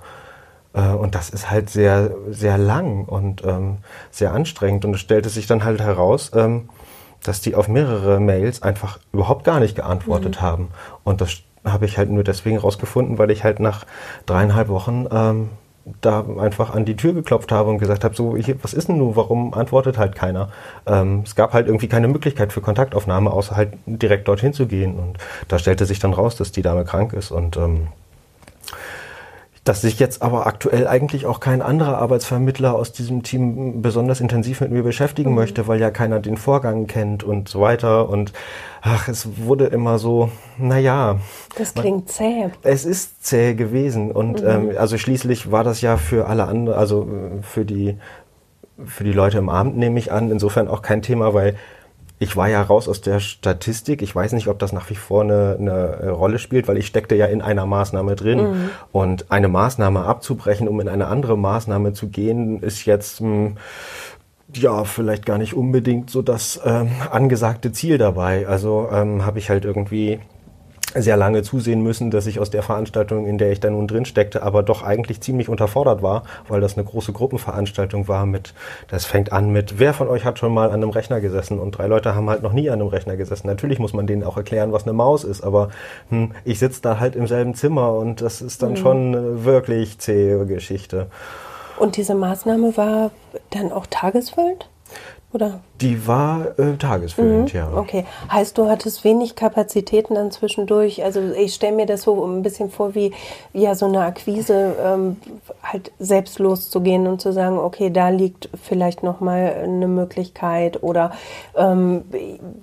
Äh, 0.73 0.89
und 0.89 1.15
das 1.15 1.29
ist 1.29 1.49
halt 1.49 1.69
sehr, 1.69 2.11
sehr 2.29 2.57
lang 2.57 3.05
und 3.05 3.43
ähm, 3.45 3.77
sehr 4.11 4.33
anstrengend. 4.33 4.85
Und 4.85 4.95
es 4.95 5.01
stellte 5.01 5.29
sich 5.29 5.47
dann 5.47 5.63
halt 5.63 5.81
heraus, 5.81 6.31
ähm, 6.35 6.69
dass 7.23 7.41
die 7.41 7.55
auf 7.55 7.67
mehrere 7.67 8.19
Mails 8.19 8.61
einfach 8.61 8.99
überhaupt 9.11 9.43
gar 9.43 9.59
nicht 9.59 9.75
geantwortet 9.75 10.37
mhm. 10.37 10.41
haben. 10.41 10.67
Und 11.03 11.21
das 11.21 11.37
habe 11.65 11.85
ich 11.85 11.97
halt 11.97 12.09
nur 12.09 12.23
deswegen 12.23 12.57
rausgefunden, 12.57 13.17
weil 13.17 13.31
ich 13.31 13.43
halt 13.43 13.59
nach 13.59 13.85
dreieinhalb 14.25 14.69
Wochen 14.69 15.07
ähm, 15.11 15.49
da 16.01 16.25
einfach 16.39 16.73
an 16.73 16.85
die 16.85 16.95
Tür 16.95 17.13
geklopft 17.13 17.51
habe 17.51 17.69
und 17.69 17.79
gesagt 17.79 18.03
habe, 18.03 18.15
so, 18.15 18.37
hier, 18.37 18.61
was 18.61 18.73
ist 18.73 18.89
denn 18.89 18.97
nun, 18.97 19.15
warum 19.15 19.53
antwortet 19.53 19.97
halt 19.97 20.15
keiner? 20.15 20.49
Ähm, 20.85 21.23
es 21.25 21.35
gab 21.35 21.53
halt 21.53 21.67
irgendwie 21.67 21.87
keine 21.87 22.07
Möglichkeit 22.07 22.53
für 22.53 22.61
Kontaktaufnahme, 22.61 23.31
außer 23.31 23.55
halt 23.55 23.73
direkt 23.85 24.27
dorthin 24.27 24.53
zu 24.53 24.67
gehen. 24.67 24.97
Und 24.97 25.17
da 25.47 25.57
stellte 25.59 25.85
sich 25.85 25.99
dann 25.99 26.13
raus, 26.13 26.35
dass 26.35 26.51
die 26.51 26.61
Dame 26.61 26.85
krank 26.85 27.13
ist 27.13 27.31
und 27.31 27.57
ähm, 27.57 27.87
dass 29.69 29.81
sich 29.81 29.99
jetzt 29.99 30.23
aber 30.23 30.47
aktuell 30.47 30.87
eigentlich 30.87 31.27
auch 31.27 31.39
kein 31.39 31.61
anderer 31.61 31.99
Arbeitsvermittler 31.99 32.73
aus 32.73 32.91
diesem 32.91 33.21
Team 33.21 33.83
besonders 33.83 34.19
intensiv 34.19 34.61
mit 34.61 34.71
mir 34.71 34.81
beschäftigen 34.81 35.29
mhm. 35.29 35.35
möchte, 35.35 35.67
weil 35.67 35.79
ja 35.79 35.91
keiner 35.91 36.19
den 36.19 36.37
Vorgang 36.37 36.87
kennt 36.87 37.23
und 37.23 37.49
so 37.49 37.61
weiter. 37.61 38.09
Und 38.09 38.33
ach, 38.81 39.07
es 39.07 39.27
wurde 39.37 39.65
immer 39.67 39.99
so, 39.99 40.31
naja. 40.57 41.19
Das 41.55 41.75
klingt 41.75 42.07
man, 42.07 42.07
zäh. 42.07 42.49
Es 42.63 42.83
ist 42.83 43.23
zäh 43.23 43.53
gewesen. 43.53 44.11
Und 44.11 44.41
mhm. 44.41 44.49
ähm, 44.49 44.71
also 44.75 44.97
schließlich 44.97 45.51
war 45.51 45.63
das 45.63 45.81
ja 45.81 45.97
für 45.97 46.25
alle 46.25 46.45
anderen, 46.45 46.75
also 46.75 47.03
äh, 47.03 47.43
für 47.43 47.63
die, 47.63 47.95
für 48.83 49.03
die 49.03 49.13
Leute 49.13 49.37
im 49.37 49.49
Abend 49.49 49.77
nehme 49.77 49.99
ich 49.99 50.11
an, 50.11 50.31
insofern 50.31 50.67
auch 50.67 50.81
kein 50.81 51.03
Thema, 51.03 51.35
weil 51.35 51.55
ich 52.21 52.35
war 52.35 52.49
ja 52.49 52.61
raus 52.61 52.89
aus 52.89 52.99
der 52.99 53.21
Statistik. 53.21 54.01
Ich 54.01 54.13
weiß 54.13 54.33
nicht, 54.33 54.49
ob 54.49 54.59
das 54.59 54.73
nach 54.73 54.89
wie 54.89 54.95
vor 54.95 55.23
eine, 55.23 55.55
eine 55.57 56.11
Rolle 56.11 56.37
spielt, 56.37 56.67
weil 56.67 56.77
ich 56.77 56.87
steckte 56.87 57.15
ja 57.15 57.25
in 57.27 57.41
einer 57.41 57.65
Maßnahme 57.65 58.15
drin. 58.15 58.39
Mhm. 58.39 58.69
Und 58.91 59.31
eine 59.31 59.47
Maßnahme 59.47 60.03
abzubrechen, 60.03 60.67
um 60.67 60.81
in 60.81 60.89
eine 60.89 61.07
andere 61.07 61.37
Maßnahme 61.37 61.93
zu 61.93 62.09
gehen, 62.09 62.61
ist 62.61 62.85
jetzt 62.85 63.21
mh, 63.21 63.27
hm, 63.29 63.57
ja 64.53 64.83
vielleicht 64.83 65.25
gar 65.25 65.37
nicht 65.37 65.53
unbedingt 65.53 66.09
so 66.09 66.21
das 66.21 66.59
ähm, 66.65 66.89
angesagte 67.09 67.71
Ziel 67.71 67.97
dabei. 67.97 68.47
Also 68.47 68.89
ähm, 68.91 69.25
habe 69.25 69.39
ich 69.39 69.49
halt 69.49 69.63
irgendwie 69.63 70.19
sehr 70.95 71.17
lange 71.17 71.43
zusehen 71.43 71.81
müssen, 71.81 72.11
dass 72.11 72.25
ich 72.25 72.39
aus 72.39 72.49
der 72.49 72.63
Veranstaltung, 72.63 73.27
in 73.27 73.37
der 73.37 73.51
ich 73.51 73.59
da 73.59 73.69
nun 73.69 73.87
drin 73.87 74.05
steckte, 74.05 74.41
aber 74.41 74.63
doch 74.63 74.81
eigentlich 74.81 75.21
ziemlich 75.21 75.49
unterfordert 75.49 76.01
war, 76.01 76.23
weil 76.47 76.61
das 76.61 76.77
eine 76.77 76.85
große 76.85 77.13
Gruppenveranstaltung 77.13 78.07
war 78.07 78.25
mit, 78.25 78.53
das 78.87 79.05
fängt 79.05 79.31
an 79.31 79.51
mit, 79.51 79.79
wer 79.79 79.93
von 79.93 80.07
euch 80.07 80.25
hat 80.25 80.39
schon 80.39 80.53
mal 80.53 80.69
an 80.69 80.81
einem 80.81 80.89
Rechner 80.89 81.21
gesessen 81.21 81.59
und 81.59 81.77
drei 81.77 81.87
Leute 81.87 82.15
haben 82.15 82.29
halt 82.29 82.41
noch 82.41 82.53
nie 82.53 82.69
an 82.69 82.81
einem 82.81 82.89
Rechner 82.89 83.17
gesessen. 83.17 83.47
Natürlich 83.47 83.79
muss 83.79 83.93
man 83.93 84.07
denen 84.07 84.23
auch 84.23 84.37
erklären, 84.37 84.71
was 84.71 84.83
eine 84.83 84.93
Maus 84.93 85.23
ist, 85.23 85.41
aber 85.41 85.69
hm, 86.09 86.31
ich 86.43 86.59
sitze 86.59 86.81
da 86.81 86.99
halt 86.99 87.15
im 87.15 87.27
selben 87.27 87.53
Zimmer 87.53 87.93
und 87.93 88.21
das 88.21 88.41
ist 88.41 88.63
dann 88.63 88.71
mhm. 88.71 88.77
schon 88.77 89.15
eine 89.15 89.45
wirklich 89.45 89.99
zähe 89.99 90.45
Geschichte. 90.45 91.07
Und 91.77 91.97
diese 91.97 92.15
Maßnahme 92.15 92.75
war 92.77 93.11
dann 93.51 93.71
auch 93.71 93.85
tagesfüllend? 93.89 94.69
Oder? 95.31 95.59
Die 95.79 96.07
war 96.07 96.57
äh, 96.57 96.75
tagesfüllend, 96.77 97.53
mhm. 97.53 97.59
ja. 97.59 97.69
Okay. 97.73 98.03
Heißt, 98.31 98.57
du 98.57 98.67
hattest 98.67 99.03
wenig 99.03 99.35
Kapazitäten 99.35 100.15
dann 100.15 100.31
zwischendurch? 100.31 101.03
Also 101.03 101.21
ich 101.21 101.53
stelle 101.53 101.75
mir 101.75 101.85
das 101.85 102.01
so 102.01 102.25
ein 102.25 102.41
bisschen 102.41 102.71
vor, 102.71 102.95
wie 102.95 103.13
ja 103.53 103.75
so 103.75 103.85
eine 103.85 104.01
Akquise 104.01 104.75
ähm, 104.83 105.17
halt 105.61 105.91
selbst 105.99 106.39
loszugehen 106.39 107.05
und 107.05 107.21
zu 107.21 107.31
sagen, 107.31 107.59
okay, 107.59 107.91
da 107.91 108.09
liegt 108.09 108.49
vielleicht 108.61 109.03
nochmal 109.03 109.55
eine 109.63 109.87
Möglichkeit 109.87 110.81
oder 110.81 111.11
ähm, 111.55 112.03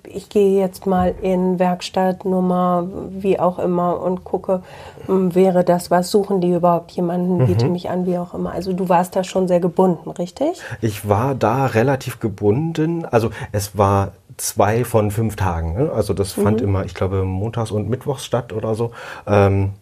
ich 0.05 0.29
gehe 0.29 0.59
jetzt 0.61 0.87
mal 0.87 1.14
in 1.22 1.61
Werkstattnummer, 1.61 2.88
wie 3.11 3.38
auch 3.38 3.61
immer 3.61 4.00
und 4.02 4.24
gucke, 4.24 4.62
ähm, 5.09 5.35
wäre 5.37 5.62
das 5.62 5.92
was, 5.92 6.11
suchen 6.11 6.40
die 6.40 6.52
überhaupt 6.52 6.90
jemanden, 6.92 7.38
mhm. 7.38 7.46
biete 7.46 7.68
mich 7.68 7.88
an, 7.90 8.07
wie 8.07 8.18
auch 8.18 8.35
immer. 8.35 8.50
Also 8.52 8.72
du 8.72 8.88
warst 8.88 9.14
da 9.14 9.22
schon 9.22 9.46
sehr 9.46 9.61
gebunden, 9.61 10.11
richtig? 10.11 10.61
Ich 10.81 11.09
war 11.09 11.37
da 11.37 11.66
relativ 11.66 12.18
gebunden 12.18 12.56
also 13.11 13.31
es 13.53 13.77
war 13.77 14.12
zwei 14.37 14.85
von 14.85 15.11
fünf 15.11 15.37
Tagen. 15.37 15.75
Ne? 15.75 15.90
Also 15.92 16.14
das 16.14 16.37
mhm. 16.37 16.42
fand 16.42 16.61
immer, 16.61 16.85
ich 16.85 16.95
glaube, 16.95 17.25
montags 17.25 17.71
und 17.71 17.88
mittwochs 17.88 18.25
statt 18.25 18.53
oder 18.53 18.75
so. 18.75 18.92
Ähm, 19.27 19.73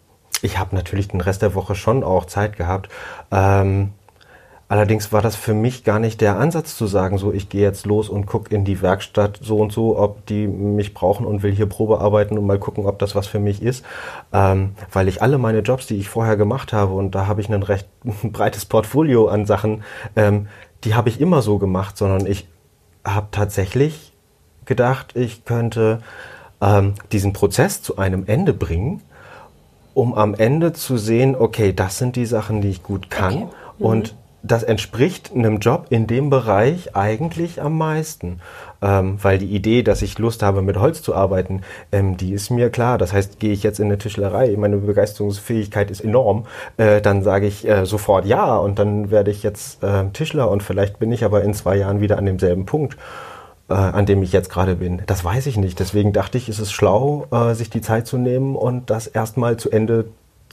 ich 0.41 0.59
habe 0.59 0.75
natürlich 0.75 1.07
den 1.07 1.21
Rest 1.21 1.41
der 1.41 1.55
Woche 1.55 1.75
schon 1.75 2.03
auch 2.03 2.25
Zeit 2.25 2.55
gehabt. 2.57 2.89
Ähm, 3.31 3.91
allerdings 4.67 5.11
war 5.11 5.21
das 5.21 5.35
für 5.35 5.53
mich 5.53 5.83
gar 5.83 5.99
nicht 5.99 6.21
der 6.21 6.37
Ansatz 6.37 6.77
zu 6.77 6.87
sagen, 6.87 7.17
so 7.17 7.31
ich 7.31 7.49
gehe 7.49 7.61
jetzt 7.61 7.85
los 7.85 8.09
und 8.09 8.25
gucke 8.25 8.53
in 8.53 8.65
die 8.65 8.81
Werkstatt 8.81 9.39
so 9.41 9.57
und 9.57 9.71
so, 9.71 9.97
ob 9.97 10.25
die 10.25 10.47
mich 10.47 10.93
brauchen 10.93 11.25
und 11.25 11.43
will 11.43 11.51
hier 11.51 11.67
Probe 11.67 11.99
arbeiten 11.99 12.37
und 12.37 12.45
mal 12.45 12.59
gucken, 12.59 12.85
ob 12.85 12.99
das 12.99 13.15
was 13.15 13.27
für 13.27 13.39
mich 13.39 13.61
ist. 13.61 13.85
Ähm, 14.33 14.71
weil 14.91 15.07
ich 15.07 15.21
alle 15.21 15.37
meine 15.37 15.59
Jobs, 15.59 15.87
die 15.87 15.97
ich 15.97 16.09
vorher 16.09 16.37
gemacht 16.37 16.73
habe, 16.73 16.93
und 16.93 17.15
da 17.15 17.27
habe 17.27 17.41
ich 17.41 17.49
ein 17.49 17.63
recht 17.63 17.87
breites 18.23 18.65
Portfolio 18.65 19.27
an 19.27 19.45
Sachen, 19.45 19.83
ähm, 20.15 20.47
die 20.83 20.93
habe 20.93 21.09
ich 21.09 21.19
immer 21.19 21.41
so 21.41 21.57
gemacht, 21.57 21.97
sondern 21.97 22.27
ich 22.27 22.47
habe 23.05 23.27
tatsächlich 23.31 24.13
gedacht, 24.65 25.15
ich 25.15 25.45
könnte 25.45 26.01
ähm, 26.61 26.95
diesen 27.11 27.33
Prozess 27.33 27.81
zu 27.81 27.97
einem 27.97 28.25
Ende 28.25 28.53
bringen, 28.53 29.01
um 29.93 30.13
am 30.13 30.33
Ende 30.33 30.73
zu 30.73 30.97
sehen, 30.97 31.35
okay, 31.35 31.71
das 31.73 31.97
sind 31.97 32.15
die 32.15 32.25
Sachen, 32.25 32.61
die 32.61 32.69
ich 32.69 32.83
gut 32.83 33.09
kann. 33.09 33.43
Okay. 33.43 33.45
Mhm. 33.79 33.85
Und 33.85 34.15
das 34.45 34.63
entspricht 34.63 35.31
einem 35.33 35.59
Job 35.59 35.87
in 35.89 36.07
dem 36.07 36.29
Bereich 36.29 36.95
eigentlich 36.95 37.61
am 37.61 37.77
meisten. 37.77 38.41
Ähm, 38.81 39.17
weil 39.21 39.37
die 39.37 39.47
Idee, 39.47 39.83
dass 39.83 40.01
ich 40.01 40.19
Lust 40.19 40.43
habe, 40.43 40.61
mit 40.61 40.77
Holz 40.77 41.01
zu 41.01 41.15
arbeiten, 41.15 41.61
ähm, 41.91 42.17
die 42.17 42.33
ist 42.33 42.49
mir 42.49 42.69
klar. 42.69 42.97
Das 42.97 43.13
heißt, 43.13 43.39
gehe 43.39 43.53
ich 43.53 43.63
jetzt 43.63 43.79
in 43.79 43.85
eine 43.85 43.97
Tischlerei, 43.97 44.55
meine 44.57 44.77
Begeisterungsfähigkeit 44.77 45.89
ist 45.89 46.01
enorm, 46.01 46.45
äh, 46.77 47.01
dann 47.01 47.23
sage 47.23 47.47
ich 47.47 47.67
äh, 47.67 47.85
sofort 47.85 48.25
ja 48.25 48.57
und 48.57 48.77
dann 48.77 49.11
werde 49.11 49.31
ich 49.31 49.43
jetzt 49.43 49.83
äh, 49.83 50.05
Tischler 50.13 50.49
und 50.51 50.61
vielleicht 50.61 50.99
bin 50.99 51.11
ich 51.11 51.23
aber 51.23 51.43
in 51.43 51.53
zwei 51.53 51.77
Jahren 51.77 52.01
wieder 52.01 52.17
an 52.17 52.25
demselben 52.25 52.65
Punkt. 52.65 52.97
Äh, 53.67 53.73
an 53.73 54.05
dem 54.05 54.21
ich 54.21 54.31
jetzt 54.31 54.51
gerade 54.51 54.75
bin. 54.75 55.01
Das 55.07 55.25
weiß 55.25 55.47
ich 55.47 55.57
nicht. 55.57 55.79
Deswegen 55.79 56.13
dachte 56.13 56.37
ich, 56.37 56.49
ist 56.49 56.59
es 56.59 56.71
schlau, 56.71 57.25
äh, 57.31 57.55
sich 57.55 57.71
die 57.71 57.81
Zeit 57.81 58.05
zu 58.05 58.19
nehmen 58.19 58.55
und 58.55 58.91
das 58.91 59.07
erstmal 59.07 59.57
zu 59.57 59.71
Ende 59.71 60.05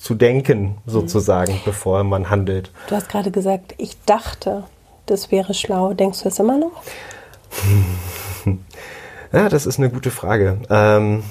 zu 0.02 0.16
denken, 0.16 0.78
sozusagen, 0.84 1.52
mhm. 1.52 1.60
bevor 1.64 2.02
man 2.02 2.28
handelt. 2.28 2.72
Du 2.88 2.96
hast 2.96 3.08
gerade 3.08 3.30
gesagt, 3.30 3.74
ich 3.78 3.96
dachte, 4.04 4.64
das 5.06 5.30
wäre 5.30 5.54
schlau. 5.54 5.94
Denkst 5.94 6.18
du 6.18 6.24
das 6.24 6.40
immer 6.40 6.58
noch? 6.58 6.82
ja, 9.32 9.48
das 9.48 9.64
ist 9.64 9.78
eine 9.78 9.90
gute 9.90 10.10
Frage. 10.10 10.58
Ähm, 10.68 11.22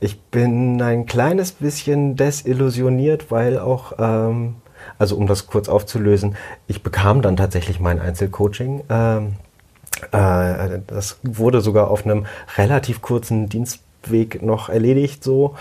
ich 0.00 0.20
bin 0.22 0.82
ein 0.82 1.06
kleines 1.06 1.52
bisschen 1.52 2.16
desillusioniert, 2.16 3.30
weil 3.30 3.60
auch, 3.60 3.92
ähm, 4.00 4.56
also 4.98 5.16
um 5.16 5.28
das 5.28 5.46
kurz 5.46 5.68
aufzulösen, 5.68 6.34
ich 6.66 6.82
bekam 6.82 7.22
dann 7.22 7.36
tatsächlich 7.36 7.78
mein 7.78 8.00
Einzelcoaching. 8.00 8.82
Ähm, 8.90 9.36
äh, 10.10 10.80
das 10.84 11.20
wurde 11.22 11.60
sogar 11.60 11.90
auf 11.90 12.04
einem 12.04 12.26
relativ 12.56 13.02
kurzen 13.02 13.48
Dienst 13.48 13.80
Weg 14.08 14.42
noch 14.42 14.68
erledigt 14.68 15.22
so 15.24 15.54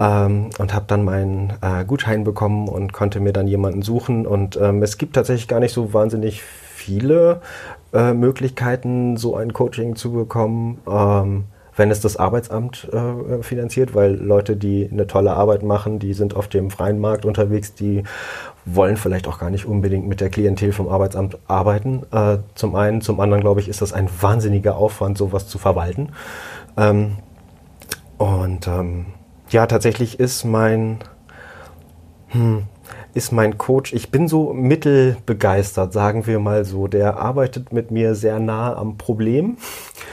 ähm, 0.00 0.50
und 0.58 0.74
habe 0.74 0.86
dann 0.88 1.04
meinen 1.04 1.52
äh, 1.60 1.84
Gutschein 1.84 2.24
bekommen 2.24 2.68
und 2.68 2.92
konnte 2.92 3.20
mir 3.20 3.32
dann 3.32 3.46
jemanden 3.46 3.82
suchen 3.82 4.26
und 4.26 4.56
ähm, 4.56 4.82
es 4.82 4.98
gibt 4.98 5.14
tatsächlich 5.14 5.48
gar 5.48 5.60
nicht 5.60 5.72
so 5.72 5.92
wahnsinnig 5.92 6.42
viele 6.42 7.40
äh, 7.92 8.12
Möglichkeiten, 8.12 9.16
so 9.16 9.36
ein 9.36 9.52
Coaching 9.52 9.96
zu 9.96 10.12
bekommen. 10.12 10.80
Ähm, 10.88 11.44
wenn 11.76 11.90
es 11.90 12.00
das 12.00 12.16
Arbeitsamt 12.16 12.88
äh, 12.92 13.42
finanziert, 13.42 13.94
weil 13.94 14.14
Leute, 14.14 14.56
die 14.56 14.88
eine 14.90 15.06
tolle 15.06 15.32
Arbeit 15.32 15.62
machen, 15.62 15.98
die 15.98 16.14
sind 16.14 16.36
auf 16.36 16.48
dem 16.48 16.70
freien 16.70 17.00
Markt 17.00 17.24
unterwegs, 17.24 17.74
die 17.74 18.04
wollen 18.64 18.96
vielleicht 18.96 19.26
auch 19.26 19.38
gar 19.38 19.50
nicht 19.50 19.66
unbedingt 19.66 20.06
mit 20.06 20.20
der 20.20 20.30
Klientel 20.30 20.72
vom 20.72 20.88
Arbeitsamt 20.88 21.36
arbeiten. 21.48 22.02
Äh, 22.12 22.38
zum 22.54 22.76
einen, 22.76 23.00
zum 23.00 23.20
anderen 23.20 23.42
glaube 23.42 23.60
ich, 23.60 23.68
ist 23.68 23.82
das 23.82 23.92
ein 23.92 24.08
wahnsinniger 24.20 24.76
Aufwand, 24.76 25.18
sowas 25.18 25.48
zu 25.48 25.58
verwalten. 25.58 26.10
Ähm, 26.76 27.16
und 28.18 28.66
ähm, 28.66 29.06
ja, 29.50 29.66
tatsächlich 29.66 30.20
ist 30.20 30.44
mein, 30.44 30.98
hm, 32.28 32.64
ist 33.14 33.32
mein 33.32 33.58
Coach, 33.58 33.92
ich 33.92 34.10
bin 34.10 34.28
so 34.28 34.52
mittelbegeistert, 34.52 35.92
sagen 35.92 36.26
wir 36.26 36.40
mal 36.40 36.64
so. 36.64 36.88
Der 36.88 37.16
arbeitet 37.18 37.72
mit 37.72 37.90
mir 37.90 38.14
sehr 38.14 38.40
nah 38.40 38.74
am 38.76 38.96
Problem. 38.98 39.56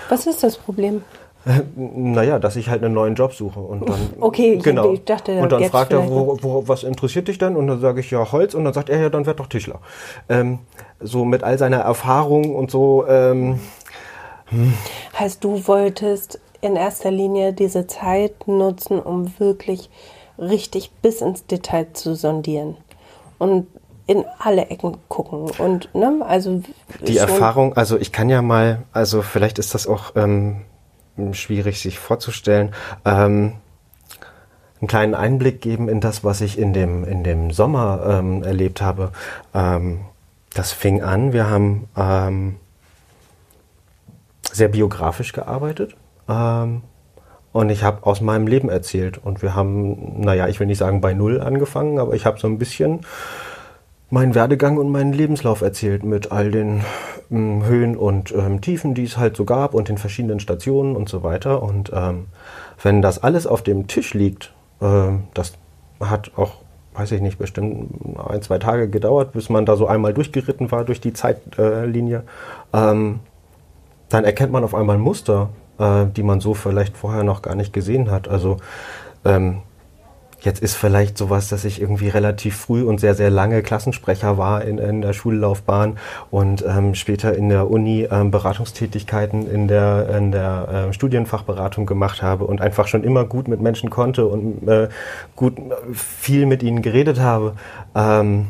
Was 0.10 0.28
ist 0.28 0.44
das 0.44 0.58
Problem? 0.58 1.04
Naja, 1.76 2.38
dass 2.38 2.56
ich 2.56 2.70
halt 2.70 2.84
einen 2.84 2.94
neuen 2.94 3.16
Job 3.16 3.34
suche. 3.34 3.60
Und 3.60 3.90
dann, 3.90 4.00
okay, 4.20 4.58
genau. 4.58 4.94
ich 4.94 5.04
dachte, 5.04 5.40
und 5.40 5.52
dann 5.52 5.64
fragt 5.64 5.92
er, 5.92 6.08
wo, 6.08 6.38
wo, 6.40 6.68
was 6.68 6.84
interessiert 6.84 7.28
dich 7.28 7.40
denn? 7.40 7.56
Und 7.56 7.66
dann 7.66 7.80
sage 7.80 8.00
ich 8.00 8.12
ja 8.12 8.32
Holz. 8.32 8.54
Und 8.54 8.64
dann 8.64 8.74
sagt 8.74 8.90
er, 8.90 9.00
ja, 9.00 9.10
dann 9.10 9.26
werd 9.26 9.40
doch 9.40 9.48
Tischler. 9.48 9.80
Ähm, 10.30 10.60
so 11.00 11.26
mit 11.26 11.44
all 11.44 11.58
seiner 11.58 11.80
Erfahrung 11.80 12.56
und 12.56 12.70
so. 12.70 13.08
Ähm, 13.08 13.60
hm. 14.46 14.74
Heißt, 15.18 15.44
du 15.44 15.66
wolltest 15.68 16.40
in 16.62 16.76
erster 16.76 17.12
Linie 17.12 17.54
diese 17.54 17.88
Zeit 17.88 18.48
nutzen, 18.48 19.00
um 19.00 19.40
wirklich 19.40 19.90
richtig 20.38 20.92
bis 21.02 21.22
ins 21.22 21.46
Detail 21.46 21.88
zu 21.94 22.16
sondieren 22.16 22.78
und 23.38 23.68
in 24.08 24.26
alle 24.40 24.68
Ecken 24.68 24.98
gucken 25.08 25.52
und 25.58 25.94
ne, 25.94 26.22
also 26.28 26.62
die 27.06 27.18
Erfahrung, 27.18 27.78
also 27.78 27.98
ich 27.98 28.12
kann 28.12 28.30
ja 28.30 28.42
mal, 28.42 28.84
also 28.92 29.22
vielleicht 29.22 29.60
ist 29.60 29.74
das 29.74 29.88
auch 29.88 30.16
ähm, 30.16 30.62
schwierig 31.32 31.80
sich 31.80 32.00
vorzustellen. 32.00 32.74
Ähm, 33.06 33.54
einen 34.82 34.88
kleinen 34.88 35.14
Einblick 35.14 35.62
geben 35.62 35.88
in 35.90 36.02
das, 36.02 36.24
was 36.24 36.42
ich 36.42 36.58
in 36.58 36.74
dem, 36.74 37.04
in 37.04 37.24
dem 37.24 37.52
Sommer 37.52 38.20
ähm, 38.20 38.44
erlebt 38.44 38.82
habe. 38.82 39.12
Ähm, 39.54 40.02
das 40.54 40.72
fing 40.72 41.04
an, 41.04 41.34
wir 41.34 41.50
haben 41.50 41.88
ähm, 41.96 42.56
sehr 44.52 44.70
biografisch 44.70 45.34
gearbeitet. 45.34 45.96
Ähm, 46.32 46.84
und 47.54 47.70
ich 47.70 47.84
habe 47.84 48.06
aus 48.06 48.22
meinem 48.22 48.48
Leben 48.48 48.70
erzählt. 48.70 49.20
Und 49.24 49.42
wir 49.42 49.56
haben, 49.56 50.22
naja, 50.22 50.48
ich 50.48 50.60
will 50.60 50.68
nicht 50.68 50.78
sagen 50.78 51.02
bei 51.02 51.14
Null 51.14 51.42
angefangen, 51.42 52.00
aber 52.00 52.14
ich 52.14 52.26
habe 52.26 52.40
so 52.40 52.48
ein 52.48 52.58
bisschen 52.58 53.02
meinen 54.10 54.36
Werdegang 54.36 54.78
und 54.78 54.90
meinen 54.90 55.14
Lebenslauf 55.14 55.62
erzählt 55.62 56.04
mit 56.04 56.32
all 56.32 56.52
den 56.52 56.82
ähm, 57.30 57.66
Höhen 57.66 57.98
und 57.98 58.32
ähm, 58.32 58.62
Tiefen, 58.62 58.94
die 58.94 59.04
es 59.04 59.18
halt 59.18 59.36
so 59.36 59.46
gab 59.46 59.74
und 59.74 59.90
den 59.90 59.98
verschiedenen 59.98 60.40
Stationen 60.40 60.96
und 60.96 61.10
so 61.10 61.24
weiter. 61.24 61.62
Und 61.62 61.92
ähm, 61.94 62.28
wenn 62.82 63.02
das 63.02 63.22
alles 63.24 63.48
auf 63.48 63.62
dem 63.62 63.88
Tisch 63.88 64.14
liegt, 64.14 64.54
äh, 64.82 65.12
das 65.34 65.54
hat 66.00 66.32
auch, 66.38 66.56
weiß 66.94 67.12
ich 67.14 67.22
nicht, 67.22 67.38
bestimmt 67.38 67.90
ein, 68.30 68.42
zwei 68.42 68.60
Tage 68.60 68.90
gedauert, 68.90 69.34
bis 69.34 69.50
man 69.50 69.66
da 69.66 69.76
so 69.76 69.88
einmal 69.88 70.14
durchgeritten 70.14 70.72
war 70.72 70.84
durch 70.84 71.02
die 71.02 71.14
Zeitlinie, 71.14 72.24
ähm, 72.74 73.20
dann 74.10 74.26
erkennt 74.26 74.52
man 74.52 74.64
auf 74.66 74.76
einmal 74.76 74.98
Muster, 74.98 75.50
äh, 75.82 76.06
die 76.06 76.24
man 76.24 76.40
so 76.40 76.54
vielleicht 76.54 76.96
vorher 76.96 77.24
noch 77.24 77.42
gar 77.42 77.56
nicht 77.56 77.74
gesehen 77.74 78.10
hat. 78.12 78.28
Also 78.28 78.58
ähm, 79.26 79.64
Jetzt 80.42 80.64
ist 80.64 80.74
vielleicht 80.74 81.20
sowas, 81.20 81.50
dass 81.50 81.66
ich 81.66 81.80
irgendwie 81.80 82.10
relativ 82.10 82.58
früh 82.58 82.82
und 82.82 83.00
sehr, 83.00 83.14
sehr 83.14 83.30
lange 83.30 83.62
Klassensprecher 83.62 84.40
war 84.40 84.64
in, 84.64 84.80
in 84.80 85.04
der 85.04 85.14
Schullaufbahn 85.14 86.00
und 86.32 86.66
ähm, 86.68 86.96
später 86.96 87.36
in 87.36 87.50
der 87.50 87.70
Uni 87.70 88.08
ähm, 88.10 88.32
Beratungstätigkeiten 88.32 89.48
in 89.48 89.68
der, 89.68 90.10
in 90.18 90.32
der 90.32 90.88
äh, 90.90 90.94
Studienfachberatung 90.94 91.86
gemacht 91.86 92.24
habe 92.24 92.46
und 92.46 92.60
einfach 92.60 92.88
schon 92.88 93.04
immer 93.04 93.26
gut 93.26 93.48
mit 93.48 93.62
Menschen 93.62 93.92
konnte 93.92 94.26
und 94.26 94.68
äh, 94.68 94.90
gut 95.36 95.58
viel 95.94 96.48
mit 96.48 96.64
ihnen 96.64 96.82
geredet 96.82 97.20
habe. 97.20 97.54
Ähm, 97.94 98.48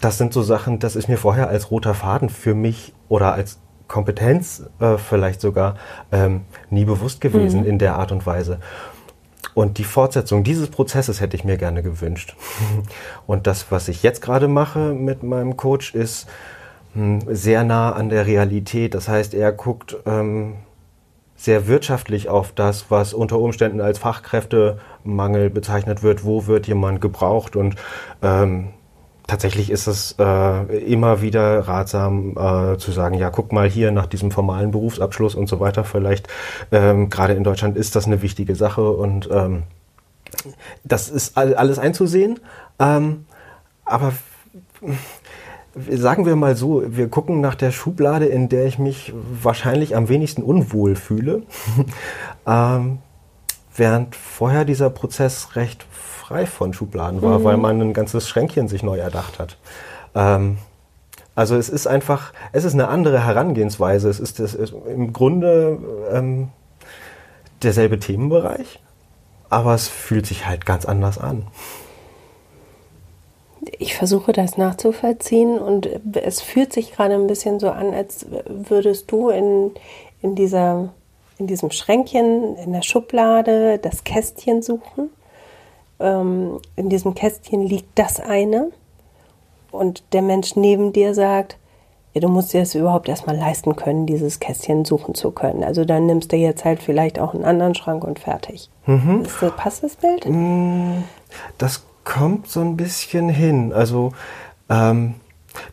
das 0.00 0.16
sind 0.16 0.32
so 0.32 0.40
Sachen, 0.40 0.78
das 0.78 0.96
ist 0.96 1.08
mir 1.08 1.18
vorher 1.18 1.48
als 1.48 1.70
roter 1.70 1.92
Faden 1.92 2.30
für 2.30 2.54
mich 2.54 2.94
oder 3.08 3.34
als 3.34 3.58
Kompetenz 3.88 4.64
äh, 4.80 4.96
vielleicht 4.96 5.40
sogar 5.40 5.76
ähm, 6.10 6.42
nie 6.70 6.84
bewusst 6.84 7.20
gewesen 7.20 7.60
mhm. 7.60 7.66
in 7.66 7.78
der 7.78 7.96
Art 7.96 8.12
und 8.12 8.26
Weise. 8.26 8.58
Und 9.54 9.78
die 9.78 9.84
Fortsetzung 9.84 10.42
dieses 10.42 10.68
Prozesses 10.68 11.20
hätte 11.20 11.36
ich 11.36 11.44
mir 11.44 11.56
gerne 11.56 11.82
gewünscht. 11.82 12.34
Und 13.26 13.46
das, 13.46 13.70
was 13.70 13.88
ich 13.88 14.02
jetzt 14.02 14.20
gerade 14.20 14.48
mache 14.48 14.92
mit 14.94 15.22
meinem 15.22 15.56
Coach, 15.56 15.94
ist 15.94 16.28
hm, 16.94 17.20
sehr 17.28 17.62
nah 17.62 17.92
an 17.92 18.08
der 18.08 18.26
Realität. 18.26 18.94
Das 18.94 19.08
heißt, 19.08 19.32
er 19.32 19.52
guckt 19.52 19.96
ähm, 20.06 20.54
sehr 21.36 21.68
wirtschaftlich 21.68 22.28
auf 22.28 22.52
das, 22.52 22.86
was 22.90 23.14
unter 23.14 23.38
Umständen 23.38 23.80
als 23.80 23.98
Fachkräftemangel 23.98 25.50
bezeichnet 25.50 26.02
wird. 26.02 26.24
Wo 26.24 26.46
wird 26.46 26.66
jemand 26.66 27.00
gebraucht? 27.00 27.54
Und 27.54 27.76
ähm, 28.22 28.70
tatsächlich 29.26 29.70
ist 29.70 29.86
es 29.86 30.16
äh, 30.18 30.76
immer 30.78 31.22
wieder 31.22 31.66
ratsam 31.66 32.36
äh, 32.36 32.78
zu 32.78 32.92
sagen, 32.92 33.16
ja, 33.16 33.30
guck 33.30 33.52
mal 33.52 33.68
hier 33.68 33.90
nach 33.90 34.06
diesem 34.06 34.30
formalen 34.30 34.70
Berufsabschluss 34.70 35.34
und 35.34 35.48
so 35.48 35.60
weiter. 35.60 35.84
Vielleicht 35.84 36.28
ähm, 36.72 37.10
gerade 37.10 37.34
in 37.34 37.44
Deutschland 37.44 37.76
ist 37.76 37.96
das 37.96 38.06
eine 38.06 38.22
wichtige 38.22 38.54
Sache 38.54 38.90
und 38.90 39.28
ähm, 39.32 39.62
das 40.82 41.08
ist 41.08 41.36
alles 41.36 41.78
einzusehen. 41.78 42.40
Ähm, 42.78 43.24
aber 43.84 44.12
sagen 45.76 46.26
wir 46.26 46.36
mal 46.36 46.56
so, 46.56 46.82
wir 46.86 47.08
gucken 47.08 47.40
nach 47.40 47.54
der 47.54 47.70
Schublade, 47.70 48.26
in 48.26 48.48
der 48.48 48.66
ich 48.66 48.78
mich 48.78 49.12
wahrscheinlich 49.42 49.96
am 49.96 50.08
wenigsten 50.08 50.42
unwohl 50.42 50.96
fühle. 50.96 51.42
während 53.76 54.16
vorher 54.16 54.64
dieser 54.64 54.90
Prozess 54.90 55.56
recht 55.56 55.84
frei 55.92 56.46
von 56.46 56.72
Schubladen 56.72 57.22
war, 57.22 57.38
mhm. 57.38 57.44
weil 57.44 57.56
man 57.56 57.80
ein 57.80 57.92
ganzes 57.92 58.28
Schränkchen 58.28 58.68
sich 58.68 58.82
neu 58.82 58.98
erdacht 58.98 59.38
hat. 59.38 59.58
Ähm, 60.14 60.58
also 61.34 61.56
es 61.56 61.68
ist 61.68 61.86
einfach, 61.86 62.32
es 62.52 62.64
ist 62.64 62.74
eine 62.74 62.88
andere 62.88 63.24
Herangehensweise. 63.24 64.08
Es 64.08 64.20
ist, 64.20 64.38
das, 64.38 64.54
im 64.54 65.12
Grunde 65.12 65.78
ähm, 66.12 66.48
derselbe 67.62 67.98
Themenbereich, 67.98 68.80
aber 69.50 69.74
es 69.74 69.88
fühlt 69.88 70.26
sich 70.26 70.46
halt 70.46 70.64
ganz 70.64 70.84
anders 70.84 71.18
an. 71.18 71.46
Ich 73.78 73.96
versuche 73.96 74.32
das 74.32 74.56
nachzuvollziehen 74.56 75.58
und 75.58 75.88
es 76.16 76.40
fühlt 76.40 76.72
sich 76.72 76.92
gerade 76.92 77.14
ein 77.14 77.26
bisschen 77.26 77.58
so 77.58 77.70
an, 77.70 77.94
als 77.94 78.26
würdest 78.46 79.10
du 79.10 79.30
in, 79.30 79.72
in, 80.20 80.34
dieser, 80.34 80.90
in 81.38 81.46
diesem 81.46 81.70
Schränkchen, 81.70 82.56
in 82.56 82.72
der 82.72 82.82
Schublade 82.82 83.78
das 83.78 84.04
Kästchen 84.04 84.62
suchen 84.62 85.10
ähm, 86.00 86.60
in 86.76 86.88
diesem 86.88 87.14
Kästchen 87.14 87.62
liegt 87.62 87.98
das 87.98 88.20
eine 88.20 88.70
und 89.70 90.02
der 90.12 90.22
Mensch 90.22 90.56
neben 90.56 90.92
dir 90.92 91.14
sagt, 91.14 91.56
ja, 92.12 92.20
du 92.20 92.28
musst 92.28 92.52
dir 92.52 92.60
das 92.60 92.74
überhaupt 92.76 93.08
erstmal 93.08 93.36
leisten 93.36 93.74
können, 93.74 94.06
dieses 94.06 94.38
Kästchen 94.38 94.84
suchen 94.84 95.14
zu 95.14 95.32
können. 95.32 95.64
Also 95.64 95.84
dann 95.84 96.06
nimmst 96.06 96.30
du 96.30 96.36
jetzt 96.36 96.64
halt 96.64 96.80
vielleicht 96.80 97.18
auch 97.18 97.34
einen 97.34 97.44
anderen 97.44 97.74
Schrank 97.74 98.04
und 98.04 98.20
fertig. 98.20 98.70
Mhm. 98.86 99.24
Das, 99.40 99.52
passt 99.56 99.82
das 99.82 99.96
Bild? 99.96 100.24
Mm, 100.28 101.02
das 101.58 101.84
kommt 102.04 102.48
so 102.48 102.60
ein 102.60 102.76
bisschen 102.76 103.28
hin. 103.28 103.72
Also 103.72 104.12
ähm, 104.68 105.14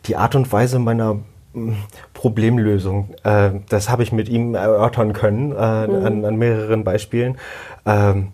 die 0.06 0.16
Art 0.16 0.34
und 0.34 0.50
Weise 0.52 0.80
meiner 0.80 1.18
Problemlösung, 2.14 3.14
äh, 3.24 3.50
das 3.68 3.88
habe 3.88 4.02
ich 4.02 4.12
mit 4.12 4.28
ihm 4.28 4.54
erörtern 4.54 5.12
können 5.12 5.52
äh, 5.52 5.86
mhm. 5.86 6.06
an, 6.06 6.24
an, 6.24 6.36
mehreren 6.36 6.84
Beispielen. 6.84 7.38
Ähm, 7.84 8.28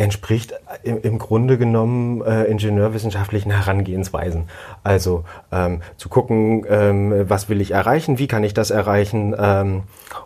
entspricht 0.00 0.54
im, 0.82 1.02
im 1.02 1.18
Grunde 1.18 1.58
genommen 1.58 2.22
äh, 2.22 2.44
ingenieurwissenschaftlichen 2.44 3.52
Herangehensweisen. 3.52 4.48
Also 4.82 5.24
ähm, 5.52 5.82
zu 5.98 6.08
gucken, 6.08 6.64
ähm, 6.70 7.28
was 7.28 7.50
will 7.50 7.60
ich 7.60 7.72
erreichen, 7.72 8.18
wie 8.18 8.26
kann 8.26 8.42
ich 8.42 8.54
das 8.54 8.70
erreichen, 8.70 9.36
ähm, 9.38 9.82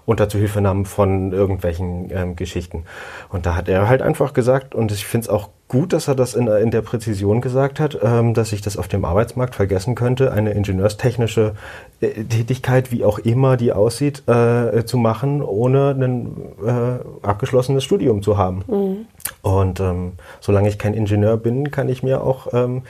unter 0.06 0.28
Zuhilfenahme 0.28 0.84
von 0.84 1.32
irgendwelchen 1.32 2.08
ähm, 2.12 2.36
Geschichten. 2.36 2.84
Und 3.30 3.46
da 3.46 3.56
hat 3.56 3.68
er 3.68 3.88
halt 3.88 4.00
einfach 4.00 4.32
gesagt, 4.32 4.76
und 4.76 4.92
ich 4.92 5.04
finde 5.06 5.24
es 5.24 5.28
auch 5.28 5.48
gut, 5.74 5.92
dass 5.92 6.06
er 6.06 6.14
das 6.14 6.34
in, 6.34 6.46
in 6.46 6.70
der 6.70 6.82
Präzision 6.82 7.40
gesagt 7.40 7.80
hat, 7.80 7.98
ähm, 8.00 8.32
dass 8.32 8.52
ich 8.52 8.62
das 8.62 8.76
auf 8.76 8.86
dem 8.86 9.04
Arbeitsmarkt 9.04 9.56
vergessen 9.56 9.96
könnte, 9.96 10.30
eine 10.30 10.52
ingenieurstechnische 10.52 11.54
äh, 12.00 12.10
Tätigkeit, 12.24 12.92
wie 12.92 13.04
auch 13.04 13.18
immer 13.18 13.56
die 13.56 13.72
aussieht, 13.72 14.22
äh, 14.28 14.84
zu 14.84 14.98
machen, 14.98 15.42
ohne 15.42 15.90
ein 15.90 16.36
äh, 16.64 17.26
abgeschlossenes 17.26 17.82
Studium 17.82 18.22
zu 18.22 18.38
haben. 18.38 18.62
Mhm. 18.68 19.06
Und 19.42 19.80
ähm, 19.80 20.12
solange 20.40 20.68
ich 20.68 20.78
kein 20.78 20.94
Ingenieur 20.94 21.36
bin, 21.36 21.72
kann 21.72 21.88
ich 21.88 22.04
mir 22.04 22.22
auch 22.22 22.52
ähm, 22.52 22.82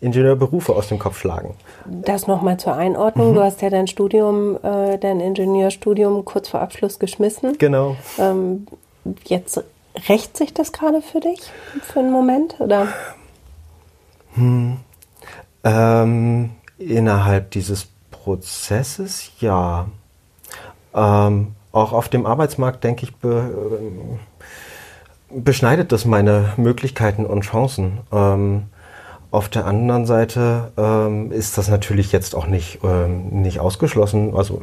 Ingenieurberufe 0.00 0.74
aus 0.74 0.88
dem 0.88 0.98
Kopf 0.98 1.20
schlagen. 1.20 1.54
Das 1.86 2.26
nochmal 2.26 2.56
zur 2.56 2.74
Einordnung. 2.74 3.30
Mhm. 3.30 3.34
Du 3.36 3.42
hast 3.44 3.62
ja 3.62 3.70
dein 3.70 3.86
Studium, 3.86 4.56
äh, 4.64 4.98
dein 4.98 5.20
Ingenieurstudium 5.20 6.24
kurz 6.24 6.48
vor 6.48 6.60
Abschluss 6.60 6.98
geschmissen. 6.98 7.56
Genau. 7.58 7.94
Ähm, 8.18 8.66
jetzt 9.26 9.62
rächt 10.08 10.36
sich 10.36 10.54
das 10.54 10.72
gerade 10.72 11.02
für 11.02 11.20
dich 11.20 11.40
für 11.82 12.00
einen 12.00 12.12
Moment? 12.12 12.60
Oder? 12.60 12.88
Hm. 14.34 14.78
Ähm, 15.64 16.50
innerhalb 16.78 17.50
dieses 17.50 17.88
Prozesses 18.10 19.30
ja. 19.40 19.86
Ähm, 20.94 21.54
auch 21.72 21.92
auf 21.92 22.08
dem 22.08 22.26
Arbeitsmarkt, 22.26 22.84
denke 22.84 23.04
ich, 23.04 23.16
be, 23.16 23.78
äh, 25.30 25.40
beschneidet 25.40 25.90
das 25.90 26.04
meine 26.04 26.52
Möglichkeiten 26.56 27.24
und 27.24 27.42
Chancen. 27.42 28.00
Ähm, 28.12 28.64
auf 29.30 29.48
der 29.48 29.64
anderen 29.64 30.04
Seite 30.04 30.72
ähm, 30.76 31.32
ist 31.32 31.56
das 31.56 31.68
natürlich 31.68 32.12
jetzt 32.12 32.34
auch 32.34 32.46
nicht, 32.46 32.80
ähm, 32.84 33.28
nicht 33.42 33.60
ausgeschlossen. 33.60 34.36
Also 34.36 34.60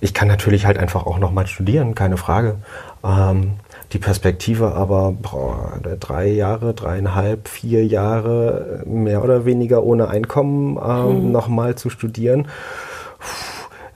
ich 0.00 0.14
kann 0.14 0.28
natürlich 0.28 0.66
halt 0.66 0.78
einfach 0.78 1.04
auch 1.04 1.18
nochmal 1.18 1.48
studieren, 1.48 1.96
keine 1.96 2.16
Frage. 2.16 2.58
Ähm, 3.02 3.54
die 3.92 3.98
Perspektive 3.98 4.74
aber 4.74 5.12
boah, 5.12 5.78
drei 6.00 6.28
Jahre, 6.28 6.72
dreieinhalb, 6.74 7.48
vier 7.48 7.86
Jahre 7.86 8.82
mehr 8.86 9.22
oder 9.22 9.44
weniger 9.44 9.82
ohne 9.84 10.08
Einkommen 10.08 10.78
ähm, 10.82 11.26
mhm. 11.26 11.32
nochmal 11.32 11.74
zu 11.74 11.90
studieren, 11.90 12.48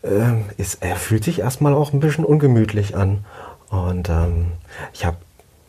äh, 0.02 0.35
ist, 0.59 0.82
er 0.82 0.96
fühlt 0.96 1.24
sich 1.24 1.40
erstmal 1.40 1.72
auch 1.74 1.92
ein 1.92 2.00
bisschen 2.00 2.24
ungemütlich 2.24 2.96
an. 2.96 3.24
Und 3.70 4.09
ähm, 4.11 4.52
ich 4.92 5.06
habe 5.06 5.16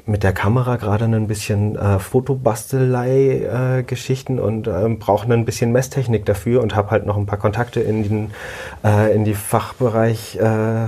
mit 0.08 0.24
der 0.24 0.34
Kamera 0.34 0.78
gerade 0.78 1.06
ein 1.06 1.28
bisschen 1.28 1.76
äh, 1.76 2.00
Fotobastelei-Geschichten 2.00 4.38
äh, 4.38 4.42
und 4.42 4.68
äh, 4.68 4.88
brauche 4.90 5.32
ein 5.32 5.46
bisschen 5.46 5.72
Messtechnik 5.74 6.26
dafür 6.26 6.64
und 6.64 6.76
habe 6.76 6.92
halt 6.92 7.06
noch 7.06 7.18
ein 7.18 7.26
paar 7.26 7.40
Kontakte 7.40 7.82
in 7.82 8.04
den, 8.04 8.32
äh, 8.84 9.14
in 9.14 9.26
die 9.26 9.34
Fachbereich, 9.34 10.38
äh, 10.38 10.86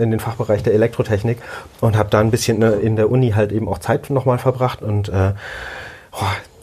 in 0.00 0.10
den 0.10 0.20
Fachbereich 0.20 0.62
der 0.62 0.72
Elektrotechnik 0.72 1.36
und 1.80 1.96
habe 1.96 2.08
da 2.08 2.20
ein 2.20 2.30
bisschen 2.30 2.62
äh, 2.62 2.70
in 2.72 2.96
der 2.96 3.10
Uni 3.10 3.32
halt 3.32 3.52
eben 3.52 3.68
auch 3.68 3.78
Zeit 3.78 4.08
nochmal 4.10 4.38
verbracht 4.38 4.80
und 4.82 5.12
oh, 5.12 5.32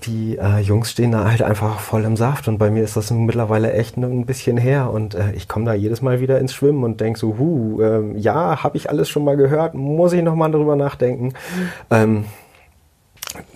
die 0.05 0.37
äh, 0.37 0.59
Jungs 0.59 0.91
stehen 0.91 1.11
da 1.11 1.29
halt 1.29 1.41
einfach 1.41 1.79
voll 1.79 2.03
im 2.03 2.17
Saft 2.17 2.47
und 2.47 2.57
bei 2.57 2.69
mir 2.69 2.83
ist 2.83 2.95
das 2.95 3.11
mittlerweile 3.11 3.73
echt 3.73 3.97
ein 3.97 4.25
bisschen 4.25 4.57
her 4.57 4.91
und 4.91 5.15
äh, 5.15 5.31
ich 5.33 5.47
komme 5.47 5.65
da 5.65 5.73
jedes 5.73 6.01
Mal 6.01 6.19
wieder 6.19 6.39
ins 6.39 6.53
Schwimmen 6.53 6.83
und 6.83 7.01
denke 7.01 7.19
so, 7.19 7.37
hu, 7.37 7.81
äh, 7.81 8.17
ja, 8.17 8.63
habe 8.63 8.77
ich 8.77 8.89
alles 8.89 9.09
schon 9.09 9.23
mal 9.23 9.37
gehört, 9.37 9.73
muss 9.73 10.13
ich 10.13 10.23
nochmal 10.23 10.51
drüber 10.51 10.75
nachdenken. 10.75 11.25
Mhm. 11.25 11.33
Ähm, 11.91 12.25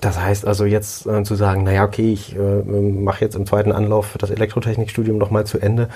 das 0.02 0.20
heißt 0.20 0.46
also 0.46 0.66
jetzt 0.66 1.08
äh, 1.08 1.24
zu 1.24 1.34
sagen, 1.34 1.64
naja, 1.64 1.84
okay, 1.84 2.14
ich 2.14 2.36
äh, 2.36 2.40
mache 2.40 3.26
jetzt 3.26 3.36
im 3.36 3.46
zweiten 3.48 3.72
Anlauf 3.72 4.16
das 4.20 4.30
Elektrotechnikstudium 4.30 5.18
nochmal 5.18 5.46
zu 5.46 5.58
Ende. 5.60 5.90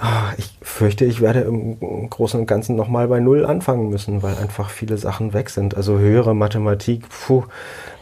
Ah, 0.00 0.32
ich 0.38 0.56
fürchte, 0.60 1.04
ich 1.04 1.20
werde 1.20 1.40
im 1.42 1.78
Großen 2.10 2.40
und 2.40 2.46
Ganzen 2.46 2.74
nochmal 2.74 3.06
bei 3.06 3.20
Null 3.20 3.46
anfangen 3.46 3.90
müssen, 3.90 4.22
weil 4.24 4.36
einfach 4.36 4.70
viele 4.70 4.98
Sachen 4.98 5.34
weg 5.34 5.50
sind. 5.50 5.76
Also 5.76 5.98
höhere 5.98 6.34
Mathematik, 6.34 7.08
puh, 7.08 7.44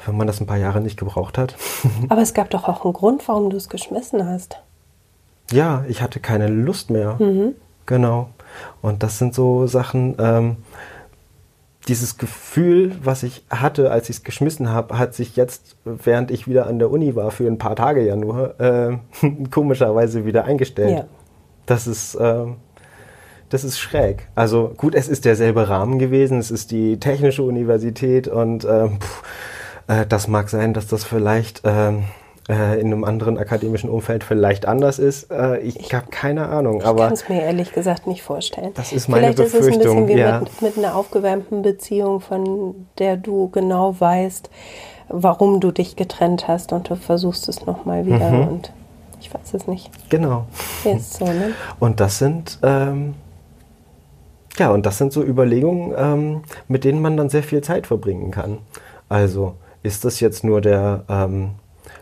wenn 0.07 0.17
man 0.17 0.27
das 0.27 0.41
ein 0.41 0.47
paar 0.47 0.59
Jahre 0.59 0.81
nicht 0.81 0.99
gebraucht 0.99 1.39
hat. 1.39 1.57
Aber 2.09 2.23
es 2.23 2.35
gab 2.35 2.51
doch 2.51 2.69
auch 2.69 2.85
einen 2.85 2.95
Grund, 2.95 3.27
warum 3.29 3.51
du 3.51 3.57
es 3.57 3.69
geschmissen 3.69 4.27
hast. 4.27 4.59
Ja, 5.51 5.85
ich 5.89 6.03
hatte 6.03 6.21
keine 6.21 6.49
Lust 6.49 6.91
mehr. 6.91 7.17
Mhm. 7.19 7.55
Genau. 7.87 8.31
Und 8.83 9.03
das 9.03 9.19
sind 9.19 9.35
so 9.35 9.67
Sachen, 9.67 10.17
ähm, 10.19 10.57
dieses 11.89 12.19
Gefühl, 12.19 12.97
was 13.03 13.23
ich 13.23 13.45
hatte, 13.51 13.91
als 13.91 14.09
ich 14.11 14.17
es 14.17 14.23
geschmissen 14.23 14.69
habe, 14.69 14.99
hat 14.99 15.15
sich 15.15 15.37
jetzt, 15.37 15.77
während 15.85 16.31
ich 16.31 16.47
wieder 16.47 16.67
an 16.67 16.79
der 16.79 16.91
Uni 16.91 17.17
war, 17.17 17.31
für 17.31 17.47
ein 17.47 17.59
paar 17.59 17.75
Tage 17.75 18.05
ja 18.07 18.17
nur, 18.17 18.61
äh, 18.61 18.99
komischerweise 19.51 20.25
wieder 20.25 20.45
eingestellt. 20.45 20.99
Ja. 20.99 21.05
Das 21.67 21.87
ist, 21.87 22.15
äh, 22.17 22.47
das 23.49 23.65
ist 23.65 23.79
schräg. 23.79 24.29
Also 24.35 24.73
gut, 24.77 24.95
es 24.95 25.09
ist 25.09 25.25
derselbe 25.25 25.69
Rahmen 25.69 25.99
gewesen, 25.99 26.39
es 26.39 26.51
ist 26.51 26.71
die 26.71 27.01
Technische 27.01 27.43
Universität 27.43 28.29
und 28.29 28.65
äh, 28.65 28.89
pff, 28.89 29.23
äh, 29.91 30.07
das 30.07 30.29
mag 30.29 30.49
sein, 30.49 30.73
dass 30.73 30.87
das 30.87 31.05
vielleicht 31.05 31.63
ähm, 31.65 32.05
äh, 32.49 32.81
in 32.81 32.87
einem 32.87 33.05
anderen 33.05 33.39
akademischen 33.39 33.91
Umfeld 33.91 34.23
vielleicht 34.23 34.67
anders 34.67 34.99
ist. 34.99 35.31
Äh, 35.31 35.59
ich, 35.59 35.81
ich 35.81 35.95
habe 35.95 36.07
keine 36.11 36.49
Ahnung. 36.49 36.79
Ich 36.79 36.85
kann 36.85 37.13
es 37.13 37.29
mir 37.29 37.43
ehrlich 37.43 37.73
gesagt 37.73 38.07
nicht 38.07 38.23
vorstellen. 38.23 38.71
Das 38.75 38.93
ist 38.93 39.09
meine 39.09 39.33
vielleicht 39.35 39.39
Befürchtung. 39.39 39.63
Vielleicht 39.63 39.81
ist 39.81 39.91
es 39.91 39.97
ein 39.97 40.07
bisschen 40.07 40.17
wie 40.17 40.21
ja. 40.21 40.41
mit, 40.41 40.63
mit 40.63 40.79
einer 40.79 40.95
aufgewärmten 40.95 41.63
Beziehung, 41.63 42.21
von 42.21 42.87
der 42.99 43.17
du 43.17 43.49
genau 43.51 43.97
weißt, 43.99 44.49
warum 45.09 45.61
du 45.61 45.73
dich 45.73 45.97
getrennt 45.97 46.47
hast 46.47 46.73
und 46.73 46.89
du 46.89 46.95
versuchst 46.95 47.49
es 47.49 47.67
nochmal 47.67 48.07
wieder 48.07 48.31
mhm. 48.31 48.49
und 48.49 48.73
ich 49.21 49.35
weiß 49.35 49.55
es 49.55 49.67
nicht. 49.67 49.91
Genau. 50.09 50.47
Ist 50.85 51.15
so, 51.15 51.25
ne? 51.25 51.53
Und 51.81 52.01
das 52.01 52.19
sind 52.19 52.59
ähm, 52.63 53.15
ja 54.57 54.71
und 54.71 54.87
das 54.87 54.99
sind 54.99 55.13
so 55.13 55.23
Überlegungen, 55.23 55.93
ähm, 55.97 56.43
mit 56.69 56.85
denen 56.85 57.03
man 57.03 57.17
dann 57.17 57.29
sehr 57.29 57.43
viel 57.43 57.61
Zeit 57.61 57.89
verbringen 57.89 58.31
kann. 58.31 58.59
Also 59.09 59.57
ist 59.83 60.05
das 60.05 60.21
jetzt 60.21 60.45
nur 60.45 60.61
der 60.61 61.05
ähm, 61.09 61.53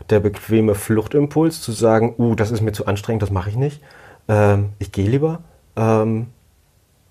der 0.09 0.19
bequeme 0.19 0.75
Fluchtimpuls 0.75 1.61
zu 1.61 1.71
sagen, 1.71 2.15
uh, 2.17 2.35
das 2.35 2.51
ist 2.51 2.61
mir 2.61 2.71
zu 2.71 2.85
anstrengend, 2.85 3.21
das 3.21 3.31
mache 3.31 3.49
ich 3.49 3.55
nicht. 3.55 3.81
Ähm, 4.27 4.69
ich 4.79 4.91
gehe 4.91 5.07
lieber. 5.07 5.41
Ähm, 5.75 6.27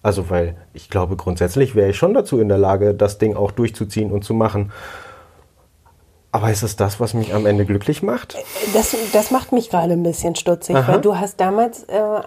also, 0.03 0.31
weil 0.31 0.57
ich 0.73 0.91
glaube, 0.91 1.17
grundsätzlich 1.17 1.75
wäre 1.75 1.91
ich 1.91 1.97
schon 1.97 2.15
dazu 2.15 2.41
in 2.41 2.49
der 2.49 2.59
Lage, 2.59 2.95
das 2.95 3.19
Ding 3.19 3.37
auch 3.37 3.51
durchzuziehen 3.51 4.11
und 4.11 4.25
zu 4.25 4.35
machen. 4.35 4.73
Aber 6.31 6.51
ist 6.51 6.62
es 6.62 6.77
das, 6.77 7.01
was 7.01 7.14
mich 7.14 7.33
am 7.33 7.47
Ende 7.47 7.64
glücklich 7.64 8.03
macht? 8.03 8.37
Das, 8.75 8.95
das 9.14 9.31
macht 9.31 9.53
mich 9.53 9.71
gerade 9.71 9.95
ein 9.95 10.03
bisschen 10.03 10.37
stutzig, 10.37 10.77
Aha. 10.77 10.93
weil 10.93 11.01
du 11.01 11.17
hast 11.17 11.41
damals, 11.41 11.85
äh, 11.85 12.21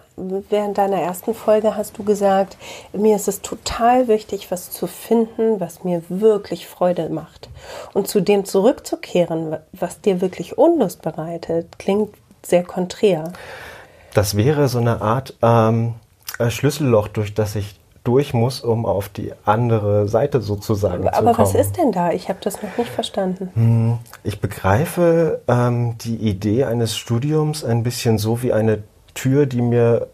während 0.50 0.80
deiner 0.80 1.00
ersten 1.00 1.36
Folge, 1.36 1.78
hast 1.78 2.00
du 2.00 2.04
gesagt, 2.04 2.58
mir 2.94 3.16
ist 3.16 3.28
es 3.28 3.42
total 3.42 4.08
wichtig, 4.08 4.50
was 4.50 4.72
zu 4.72 4.88
finden, 4.88 5.60
was 5.60 5.84
mir 5.84 6.02
wirklich 6.10 6.66
Freude 6.66 7.10
macht. 7.10 7.50
Und 7.94 8.08
zu 8.08 8.22
dem 8.22 8.44
zurückzukehren, 8.44 9.58
was 9.72 10.02
dir 10.02 10.20
wirklich 10.20 10.58
Unlust 10.58 11.04
bereitet, 11.04 11.78
klingt 11.78 12.16
sehr 12.44 12.64
konträr. 12.64 13.32
Das 14.16 14.36
wäre 14.36 14.68
so 14.68 14.80
eine 14.80 15.02
Art 15.02 15.36
ähm, 15.44 15.94
Schlüsselloch, 16.50 17.08
durch 17.08 17.36
das 17.36 17.56
ich 17.56 17.81
durch 18.04 18.34
muss, 18.34 18.62
um 18.62 18.86
auf 18.86 19.10
die 19.10 19.34
andere 19.46 20.08
Seite 20.08 20.42
sozusagen 20.42 21.08
aber, 21.08 21.12
zu 21.12 21.18
kommen. 21.18 21.28
Aber 21.36 21.38
was 21.44 21.54
ist 21.56 21.78
denn 21.78 21.92
da? 21.92 22.12
Ich 22.12 22.30
habe 22.30 22.40
das 22.42 22.62
noch 22.62 22.78
nicht 22.78 22.90
verstanden. 22.90 23.52
Hm, 23.54 24.00
ich 24.24 24.42
begreife 24.42 25.42
ähm, 25.48 25.98
die 26.00 26.16
Idee 26.16 26.64
eines 26.66 26.98
Studiums 26.98 27.64
ein 27.64 27.84
bisschen 27.84 28.18
so 28.18 28.42
wie 28.42 28.54
eine 28.54 28.84
Tür, 29.14 29.46
die 29.46 29.62
mir 29.62 30.08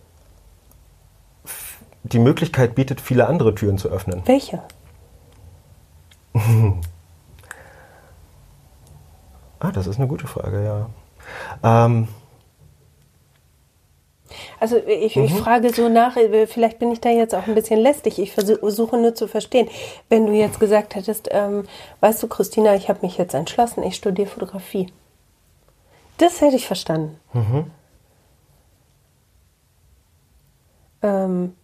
die 2.04 2.20
Möglichkeit 2.20 2.76
bietet, 2.76 3.02
viele 3.02 3.28
andere 3.28 3.56
Türen 3.56 3.78
zu 3.78 3.90
öffnen. 3.90 4.22
Welche? 4.26 4.62
ah, 9.60 9.72
das 9.72 9.88
ist 9.88 9.98
eine 9.98 10.08
gute 10.08 10.28
Frage, 10.28 10.64
ja. 10.64 10.90
Ähm, 11.86 12.08
also 14.60 14.78
ich, 14.78 15.16
mhm. 15.16 15.26
ich, 15.26 15.34
frage 15.34 15.74
so 15.74 15.90
nach, 15.90 16.18
äh, 16.18 16.48
vielleicht 16.48 16.80
bin 16.80 16.92
ich 16.92 17.00
da 17.00 17.10
jetzt 17.10 17.34
auch 17.34 17.48
ein 17.48 17.56
bisschen 17.56 17.80
lästig. 17.80 18.20
Ich 18.20 18.34
versuche 18.34 18.98
nur 18.98 19.16
zu 19.16 19.28
verstehen. 19.28 19.68
Wenn 20.10 20.28
du 20.28 20.34
jetzt 20.34 20.60
gesagt 20.60 20.96
hättest, 20.96 21.30
ähm, 21.32 21.64
weißt 22.02 22.22
du, 22.24 22.28
Christina, 22.28 22.76
ich 22.76 22.90
habe 22.90 23.00
mich 23.02 23.18
jetzt 23.18 23.34
entschlossen, 23.34 23.84
ich 23.84 23.96
studiere 23.96 24.28
Fotografie. 24.28 24.88
Das 26.18 26.42
hätte 26.42 26.56
ich 26.56 26.68
verstanden. 26.68 27.20
Mhm. 27.34 27.72
Ähm, 31.04 31.56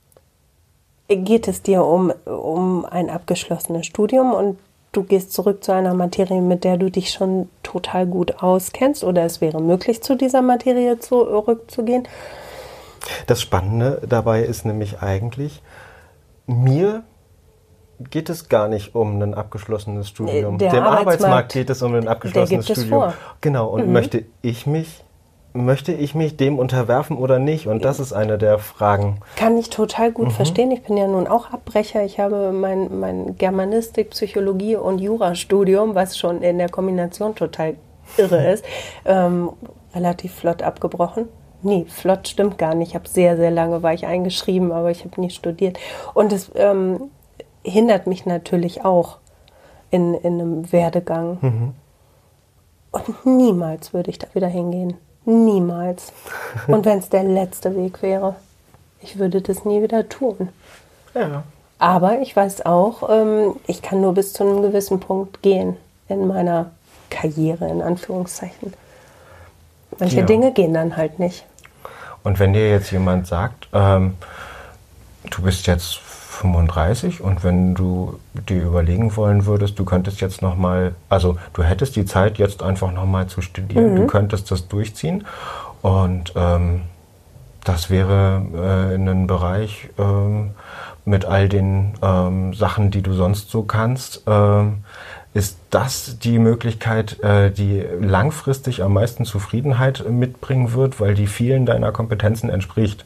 geht 1.08 1.47
es 1.47 1.62
dir 1.62 1.84
um, 1.84 2.12
um 2.26 2.86
ein 2.86 3.10
abgeschlossenes 3.10 3.86
Studium 3.86 4.34
und 4.34 4.58
du 4.91 5.04
gehst 5.04 5.34
zurück 5.34 5.63
zu 5.63 5.73
einer 5.73 5.93
Materie, 5.93 6.41
mit 6.41 6.63
der 6.63 6.78
du 6.78 6.89
dich 6.89 7.10
schon 7.10 7.49
total 7.63 8.06
gut 8.06 8.41
auskennst 8.41 9.04
oder 9.04 9.23
es 9.23 9.41
wäre 9.41 9.62
möglich, 9.62 10.02
zu 10.02 10.15
dieser 10.15 10.41
Materie 10.41 10.99
zurückzugehen? 10.99 12.08
Das 13.27 13.41
Spannende 13.41 14.01
dabei 14.07 14.43
ist 14.43 14.65
nämlich 14.65 15.01
eigentlich, 15.01 15.61
mir 16.45 17.03
geht 18.09 18.29
es 18.29 18.49
gar 18.49 18.67
nicht 18.67 18.95
um 18.95 19.21
ein 19.21 19.33
abgeschlossenes 19.33 20.09
Studium. 20.09 20.57
Der 20.57 20.71
Dem 20.71 20.83
Arbeitsmarkt, 20.83 21.07
Arbeitsmarkt 21.07 21.53
geht 21.53 21.69
es 21.69 21.81
um 21.81 21.93
ein 21.95 22.07
abgeschlossenes 22.07 22.65
Studium. 22.65 23.13
Genau, 23.41 23.67
und 23.67 23.87
mhm. 23.87 23.93
möchte 23.93 24.25
ich 24.41 24.65
mich 24.65 25.03
möchte 25.53 25.93
ich 25.93 26.15
mich 26.15 26.35
dem 26.35 26.57
unterwerfen 26.57 27.17
oder 27.17 27.39
nicht? 27.39 27.67
Und 27.67 27.85
das 27.85 27.99
ist 27.99 28.11
eine 28.11 28.37
der 28.37 28.57
Fragen. 28.57 29.19
Kann 29.35 29.57
ich 29.57 29.69
total 29.69 30.11
gut 30.11 30.27
mhm. 30.27 30.31
verstehen. 30.31 30.71
Ich 30.71 30.81
bin 30.81 30.97
ja 30.97 31.07
nun 31.07 31.27
auch 31.27 31.51
Abbrecher. 31.51 32.03
Ich 32.03 32.19
habe 32.19 32.51
mein, 32.51 32.99
mein 32.99 33.37
Germanistik, 33.37 34.09
Psychologie 34.09 34.75
und 34.75 34.99
Jurastudium, 34.99 35.95
was 35.95 36.17
schon 36.17 36.41
in 36.41 36.57
der 36.57 36.69
Kombination 36.69 37.35
total 37.35 37.75
irre 38.17 38.47
ist, 38.53 38.65
ähm, 39.05 39.51
relativ 39.93 40.33
flott 40.33 40.63
abgebrochen. 40.63 41.29
Nee, 41.63 41.86
flott 41.88 42.28
stimmt 42.28 42.58
gar 42.58 42.76
nicht. 42.76 42.89
Ich 42.89 42.95
habe 42.95 43.08
sehr, 43.08 43.38
sehr 43.38 43.52
lange 43.52 43.82
war 43.84 43.93
ich 43.93 44.06
eingeschrieben, 44.06 44.71
aber 44.71 44.91
ich 44.91 45.06
habe 45.06 45.19
nie 45.19 45.30
studiert. 45.30 45.80
Und 46.13 46.34
es 46.34 46.52
ähm, 46.56 47.10
hindert 47.63 48.06
mich 48.06 48.26
natürlich 48.26 48.84
auch 48.84 49.17
in, 49.91 50.13
in 50.13 50.41
einem 50.41 50.71
Werdegang. 50.71 51.38
Mhm. 51.41 51.73
Und 52.91 53.26
niemals 53.26 53.93
würde 53.93 54.10
ich 54.12 54.19
da 54.19 54.28
wieder 54.34 54.47
hingehen. 54.47 54.95
Niemals. 55.26 56.12
Und 56.67 56.86
wenn 56.86 56.99
es 56.99 57.10
der 57.10 57.23
letzte 57.23 57.76
Weg 57.76 58.02
wäre, 58.02 58.36
ich 59.02 59.17
würde 59.17 59.41
das 59.41 59.65
nie 59.65 59.82
wieder 59.82 60.08
tun. 60.10 60.49
Ja. 61.13 61.43
Aber 61.80 62.19
ich 62.21 62.36
weiß 62.36 62.65
auch, 62.65 63.10
ähm, 63.10 63.56
ich 63.67 63.82
kann 63.82 64.02
nur 64.02 64.13
bis 64.13 64.34
zu 64.34 64.43
einem 64.43 64.62
gewissen 64.62 64.99
Punkt 64.99 65.41
gehen 65.41 65.78
in 66.08 66.28
meiner 66.28 66.71
Karriere, 67.10 67.67
in 67.69 67.82
Anführungszeichen. 67.82 68.73
Manche 69.99 70.19
ja. 70.19 70.26
Dinge 70.26 70.52
gehen 70.52 70.73
dann 70.73 70.97
halt 70.97 71.19
nicht. 71.19 71.45
Und 72.23 72.39
wenn 72.39 72.53
dir 72.53 72.69
jetzt 72.69 72.91
jemand 72.91 73.27
sagt, 73.27 73.67
ähm, 73.73 74.15
du 75.29 75.41
bist 75.41 75.67
jetzt 75.67 75.97
35 75.97 77.21
und 77.21 77.43
wenn 77.43 77.75
du 77.75 78.19
dir 78.49 78.63
überlegen 78.63 79.15
wollen 79.15 79.45
würdest, 79.45 79.77
du 79.79 79.86
könntest 79.86 80.19
jetzt 80.19 80.41
nochmal, 80.41 80.95
also 81.09 81.38
du 81.53 81.63
hättest 81.63 81.95
die 81.95 82.05
Zeit 82.05 82.38
jetzt 82.38 82.63
einfach 82.63 82.91
nochmal 82.91 83.27
zu 83.27 83.41
studieren, 83.41 83.93
mhm. 83.93 83.95
du 83.97 84.07
könntest 84.07 84.51
das 84.51 84.67
durchziehen 84.67 85.25
und 85.81 86.33
ähm, 86.36 86.81
das 87.63 87.89
wäre 87.89 88.41
äh, 88.55 88.95
in 88.95 89.07
einem 89.07 89.27
Bereich 89.27 89.89
ähm, 89.97 90.51
mit 91.05 91.25
all 91.25 91.47
den 91.49 91.93
ähm, 92.01 92.53
Sachen, 92.53 92.91
die 92.91 93.01
du 93.01 93.13
sonst 93.13 93.49
so 93.49 93.63
kannst, 93.63 94.23
ähm, 94.27 94.83
ist 95.33 95.57
das 95.71 96.19
die 96.19 96.37
Möglichkeit, 96.37 97.19
äh, 97.23 97.49
die 97.49 97.83
langfristig 97.99 98.83
am 98.83 98.93
meisten 98.93 99.25
Zufriedenheit 99.25 100.07
mitbringen 100.07 100.73
wird, 100.73 100.99
weil 100.99 101.15
die 101.15 101.27
vielen 101.27 101.65
deiner 101.65 101.91
Kompetenzen 101.91 102.49
entspricht? 102.49 103.05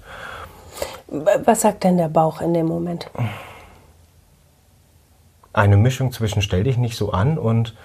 Was 1.08 1.62
sagt 1.62 1.86
denn 1.86 1.98
der 1.98 2.10
Bauch 2.10 2.42
in 2.42 2.54
dem 2.54 2.66
Moment? 2.66 3.10
Eine 5.54 5.78
Mischung 5.78 6.12
zwischen 6.12 6.42
stell 6.42 6.64
dich 6.64 6.78
nicht 6.78 6.98
so 6.98 7.12
an 7.12 7.38
und. 7.38 7.76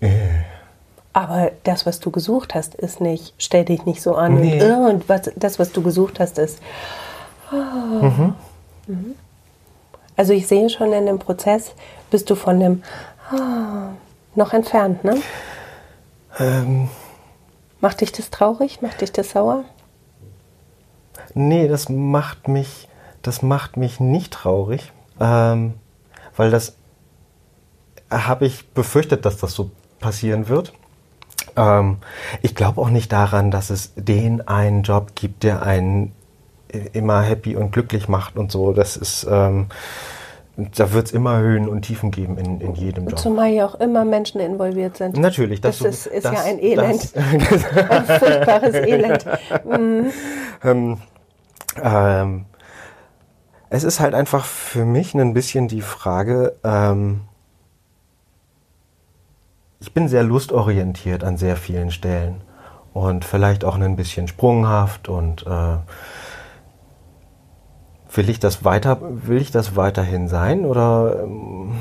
Äh. 0.00 0.16
Aber 1.12 1.50
das, 1.64 1.84
was 1.84 2.00
du 2.00 2.10
gesucht 2.10 2.54
hast, 2.54 2.74
ist 2.76 3.00
nicht 3.00 3.34
stell 3.36 3.64
dich 3.64 3.84
nicht 3.84 4.00
so 4.00 4.14
an 4.14 4.40
nee. 4.40 4.62
und, 4.62 4.72
und 4.72 5.08
was, 5.08 5.30
das, 5.36 5.58
was 5.58 5.72
du 5.72 5.82
gesucht 5.82 6.20
hast, 6.20 6.38
ist. 6.38 6.60
Oh. 7.50 8.04
Mhm. 8.04 8.34
Mhm. 8.86 9.14
Also 10.16 10.32
ich 10.32 10.46
sehe 10.46 10.70
schon 10.70 10.92
in 10.92 11.06
dem 11.06 11.18
Prozess, 11.18 11.72
bist 12.10 12.30
du 12.30 12.34
von 12.34 12.60
dem 12.60 12.82
oh, 13.32 13.94
noch 14.34 14.52
entfernt, 14.52 15.04
ne? 15.04 15.16
Ähm. 16.38 16.88
Macht 17.80 18.00
dich 18.00 18.12
das 18.12 18.30
traurig? 18.30 18.80
Macht 18.80 19.00
dich 19.00 19.12
das 19.12 19.30
sauer? 19.30 19.64
Nee, 21.34 21.68
das 21.68 21.88
macht 21.88 22.48
mich, 22.48 22.88
das 23.22 23.42
macht 23.42 23.76
mich 23.76 24.00
nicht 24.00 24.32
traurig, 24.32 24.92
ähm, 25.20 25.74
weil 26.36 26.50
das 26.50 26.76
habe 28.10 28.46
ich 28.46 28.68
befürchtet, 28.70 29.24
dass 29.24 29.38
das 29.38 29.54
so 29.54 29.70
passieren 29.98 30.48
wird. 30.48 30.72
Ähm, 31.56 31.98
ich 32.42 32.54
glaube 32.54 32.80
auch 32.80 32.90
nicht 32.90 33.12
daran, 33.12 33.50
dass 33.50 33.70
es 33.70 33.92
den 33.96 34.46
einen 34.46 34.82
Job 34.82 35.12
gibt, 35.14 35.42
der 35.42 35.62
einen 35.62 36.12
immer 36.92 37.22
happy 37.22 37.56
und 37.56 37.72
glücklich 37.72 38.08
macht 38.08 38.36
und 38.36 38.50
so. 38.50 38.72
Das 38.72 38.96
ist 38.96 39.26
ähm, 39.30 39.66
da 40.56 40.92
wird 40.92 41.06
es 41.06 41.12
immer 41.12 41.38
Höhen 41.38 41.68
und 41.68 41.82
Tiefen 41.82 42.10
geben 42.10 42.36
in, 42.36 42.60
in 42.60 42.74
jedem 42.74 43.08
Job. 43.08 43.18
Zumal 43.18 43.50
ja 43.50 43.66
auch 43.66 43.76
immer 43.76 44.04
Menschen 44.04 44.40
involviert 44.40 44.98
sind. 44.98 45.16
Natürlich. 45.16 45.60
Das, 45.60 45.78
das 45.78 46.06
ist, 46.06 46.06
ist 46.06 46.24
das, 46.26 46.32
ja 46.32 46.42
ein 46.42 46.58
Elend. 46.58 47.12
ein 47.16 47.40
furchtbares 47.40 48.74
Elend. 48.74 49.24
Mhm. 49.64 50.12
ähm, 50.64 50.98
ähm, 51.82 52.44
es 53.70 53.84
ist 53.84 54.00
halt 54.00 54.14
einfach 54.14 54.44
für 54.44 54.84
mich 54.84 55.14
ein 55.14 55.32
bisschen 55.32 55.68
die 55.68 55.80
Frage, 55.80 56.56
ähm, 56.62 57.22
ich 59.80 59.94
bin 59.94 60.08
sehr 60.08 60.22
lustorientiert 60.22 61.24
an 61.24 61.36
sehr 61.36 61.56
vielen 61.56 61.90
Stellen 61.90 62.42
und 62.92 63.24
vielleicht 63.24 63.64
auch 63.64 63.76
ein 63.76 63.96
bisschen 63.96 64.28
sprunghaft 64.28 65.08
und 65.08 65.46
äh, 65.46 65.76
will 68.14 68.28
ich 68.28 68.40
das 68.40 68.64
weiter, 68.64 68.98
will 69.00 69.40
ich 69.40 69.50
das 69.50 69.76
weiterhin 69.76 70.28
sein 70.28 70.64
oder 70.64 71.22
ähm, 71.22 71.72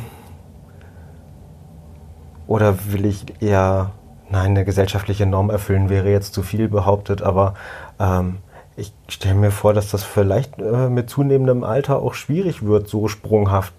oder 2.48 2.92
will 2.92 3.06
ich 3.06 3.42
eher 3.42 3.92
nein 4.30 4.52
eine 4.52 4.66
gesellschaftliche 4.66 5.26
Norm 5.26 5.50
erfüllen 5.50 5.90
wäre 5.90 6.10
jetzt 6.10 6.34
zu 6.34 6.44
viel 6.44 6.68
behauptet, 6.68 7.22
aber 7.22 7.54
ähm, 8.00 8.38
ich 8.76 8.94
stelle 9.08 9.36
mir 9.36 9.52
vor, 9.52 9.74
dass 9.74 9.92
das 9.92 10.04
vielleicht 10.04 10.60
äh, 10.60 10.90
mit 10.90 11.10
zunehmendem 11.10 11.64
Alter 11.64 12.00
auch 12.00 12.14
schwierig 12.14 12.66
wird, 12.66 12.88
so 12.88 13.08
sprunghaft 13.08 13.74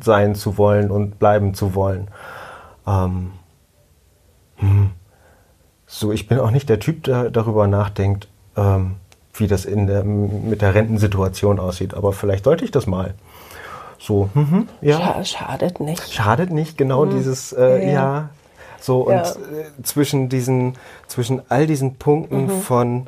sein 0.00 0.34
zu 0.34 0.58
wollen 0.58 0.90
und 0.90 1.18
bleiben 1.18 1.54
zu 1.54 1.74
wollen. 1.74 2.08
Ähm, 2.86 3.32
hm. 4.56 4.90
So, 5.86 6.12
ich 6.12 6.26
bin 6.26 6.38
auch 6.40 6.50
nicht 6.50 6.68
der 6.68 6.80
Typ, 6.80 7.04
der 7.04 7.30
darüber 7.30 7.66
nachdenkt, 7.66 8.28
ähm, 8.56 8.96
wie 9.38 9.46
das 9.46 9.64
in 9.64 9.86
der, 9.86 10.04
mit 10.04 10.62
der 10.62 10.74
Rentensituation 10.74 11.60
aussieht. 11.60 11.94
Aber 11.94 12.12
vielleicht 12.12 12.44
sollte 12.44 12.64
ich 12.64 12.70
das 12.70 12.86
mal. 12.86 13.14
So, 13.98 14.28
mhm, 14.34 14.68
ja. 14.80 15.24
Schadet 15.24 15.80
nicht. 15.80 16.12
Schadet 16.12 16.50
nicht, 16.50 16.76
genau 16.78 17.06
mhm. 17.06 17.10
dieses, 17.10 17.52
äh, 17.52 17.86
ja. 17.86 17.92
ja. 17.92 18.28
So, 18.80 19.00
und 19.02 19.12
ja. 19.12 19.22
Äh, 19.22 19.82
zwischen 19.82 20.28
diesen, 20.28 20.74
zwischen 21.06 21.42
all 21.48 21.66
diesen 21.66 21.96
Punkten 21.96 22.44
mhm. 22.44 22.60
von, 22.60 23.06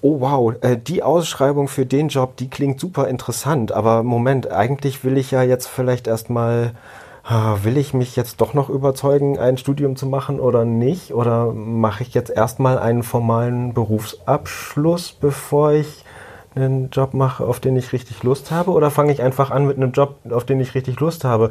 oh 0.00 0.20
wow, 0.20 0.54
äh, 0.60 0.76
die 0.76 1.02
Ausschreibung 1.02 1.68
für 1.68 1.86
den 1.86 2.08
Job, 2.08 2.36
die 2.36 2.48
klingt 2.48 2.80
super 2.80 3.08
interessant, 3.08 3.72
aber 3.72 4.02
Moment, 4.02 4.50
eigentlich 4.50 5.04
will 5.04 5.18
ich 5.18 5.30
ja 5.30 5.42
jetzt 5.42 5.66
vielleicht 5.66 6.06
erstmal 6.06 6.72
will 7.28 7.76
ich 7.76 7.92
mich 7.92 8.16
jetzt 8.16 8.40
doch 8.40 8.54
noch 8.54 8.70
überzeugen, 8.70 9.38
ein 9.38 9.58
Studium 9.58 9.96
zu 9.96 10.06
machen 10.06 10.40
oder 10.40 10.64
nicht? 10.64 11.12
Oder 11.12 11.52
mache 11.52 12.02
ich 12.02 12.14
jetzt 12.14 12.30
erstmal 12.30 12.78
einen 12.78 13.02
formalen 13.02 13.74
Berufsabschluss, 13.74 15.12
bevor 15.12 15.72
ich 15.72 16.04
einen 16.54 16.90
Job 16.90 17.14
mache, 17.14 17.44
auf 17.44 17.60
den 17.60 17.76
ich 17.76 17.92
richtig 17.92 18.22
Lust 18.22 18.50
habe? 18.50 18.70
Oder 18.70 18.90
fange 18.90 19.12
ich 19.12 19.22
einfach 19.22 19.50
an 19.50 19.66
mit 19.66 19.76
einem 19.76 19.92
Job, 19.92 20.16
auf 20.30 20.44
den 20.44 20.60
ich 20.60 20.74
richtig 20.74 21.00
Lust 21.00 21.24
habe? 21.24 21.50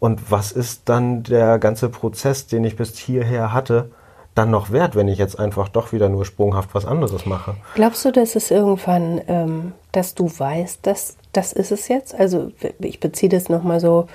Und 0.00 0.32
was 0.32 0.50
ist 0.50 0.88
dann 0.88 1.22
der 1.22 1.60
ganze 1.60 1.88
Prozess, 1.88 2.48
den 2.48 2.64
ich 2.64 2.76
bis 2.76 2.98
hierher 2.98 3.52
hatte, 3.52 3.90
dann 4.34 4.50
noch 4.50 4.72
wert, 4.72 4.96
wenn 4.96 5.08
ich 5.08 5.18
jetzt 5.18 5.38
einfach 5.38 5.68
doch 5.68 5.92
wieder 5.92 6.08
nur 6.08 6.24
sprunghaft 6.24 6.70
was 6.74 6.86
anderes 6.86 7.26
mache? 7.26 7.54
Glaubst 7.74 8.04
du, 8.04 8.10
dass 8.10 8.34
es 8.34 8.50
irgendwann, 8.50 9.20
ähm, 9.28 9.72
dass 9.92 10.14
du 10.14 10.26
weißt, 10.26 10.86
dass 10.86 11.16
das 11.32 11.52
ist 11.52 11.72
es 11.72 11.88
jetzt? 11.88 12.14
Also 12.14 12.50
ich 12.80 13.00
beziehe 13.00 13.30
das 13.30 13.48
nochmal 13.48 13.80
so 13.80 14.06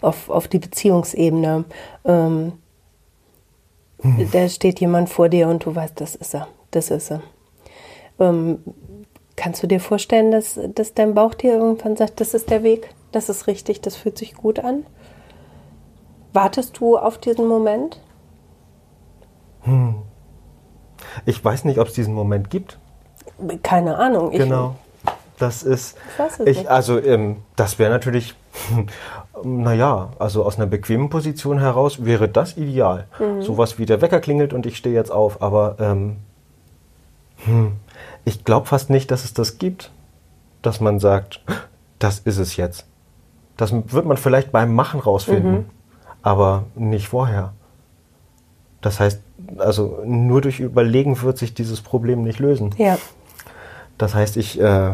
auf, 0.00 0.30
auf 0.30 0.48
die 0.48 0.58
Beziehungsebene. 0.58 1.64
Ähm, 2.04 2.52
hm. 4.00 4.28
Da 4.32 4.48
steht 4.48 4.80
jemand 4.80 5.08
vor 5.08 5.28
dir 5.28 5.48
und 5.48 5.64
du 5.64 5.74
weißt, 5.74 6.00
das 6.00 6.14
ist 6.14 6.34
er, 6.34 6.48
das 6.70 6.90
ist 6.90 7.10
er. 7.10 7.22
Ähm, 8.18 8.58
kannst 9.36 9.62
du 9.62 9.66
dir 9.66 9.80
vorstellen, 9.80 10.30
dass, 10.30 10.58
dass 10.74 10.94
dein 10.94 11.14
Bauch 11.14 11.34
dir 11.34 11.54
irgendwann 11.54 11.96
sagt, 11.96 12.20
das 12.20 12.34
ist 12.34 12.50
der 12.50 12.62
Weg, 12.62 12.90
das 13.12 13.28
ist 13.28 13.46
richtig, 13.46 13.80
das 13.80 13.96
fühlt 13.96 14.18
sich 14.18 14.34
gut 14.34 14.58
an? 14.58 14.86
Wartest 16.32 16.78
du 16.78 16.96
auf 16.96 17.18
diesen 17.18 17.46
Moment? 17.46 18.00
Hm. 19.62 19.96
Ich 21.26 21.44
weiß 21.44 21.64
nicht, 21.64 21.78
ob 21.78 21.88
es 21.88 21.94
diesen 21.94 22.14
Moment 22.14 22.50
gibt. 22.50 22.78
Keine 23.62 23.96
Ahnung. 23.96 24.32
Ich, 24.32 24.38
genau. 24.38 24.76
Das 25.42 25.64
ist, 25.64 25.96
ich, 26.44 26.70
also 26.70 27.00
ähm, 27.00 27.38
das 27.56 27.80
wäre 27.80 27.90
natürlich, 27.90 28.36
naja, 29.42 30.10
also 30.20 30.44
aus 30.44 30.56
einer 30.56 30.68
bequemen 30.68 31.10
Position 31.10 31.58
heraus 31.58 32.04
wäre 32.04 32.28
das 32.28 32.56
ideal. 32.56 33.08
Mhm. 33.18 33.42
Sowas 33.42 33.76
wie 33.76 33.84
der 33.84 34.00
Wecker 34.00 34.20
klingelt 34.20 34.52
und 34.52 34.66
ich 34.66 34.76
stehe 34.76 34.94
jetzt 34.94 35.10
auf. 35.10 35.42
Aber 35.42 35.74
ähm, 35.80 36.18
hm, 37.38 37.72
ich 38.24 38.44
glaube 38.44 38.68
fast 38.68 38.88
nicht, 38.88 39.10
dass 39.10 39.24
es 39.24 39.34
das 39.34 39.58
gibt, 39.58 39.90
dass 40.62 40.80
man 40.80 41.00
sagt, 41.00 41.40
das 41.98 42.20
ist 42.20 42.38
es 42.38 42.56
jetzt. 42.56 42.86
Das 43.56 43.72
wird 43.72 44.06
man 44.06 44.18
vielleicht 44.18 44.52
beim 44.52 44.72
Machen 44.72 45.00
rausfinden, 45.00 45.52
mhm. 45.52 45.64
aber 46.22 46.66
nicht 46.76 47.08
vorher. 47.08 47.52
Das 48.80 49.00
heißt, 49.00 49.20
also 49.58 50.02
nur 50.04 50.40
durch 50.40 50.60
Überlegen 50.60 51.20
wird 51.20 51.36
sich 51.36 51.52
dieses 51.52 51.80
Problem 51.80 52.22
nicht 52.22 52.38
lösen. 52.38 52.72
Ja. 52.78 52.96
Das 53.98 54.14
heißt, 54.14 54.36
ich 54.36 54.60
äh, 54.60 54.92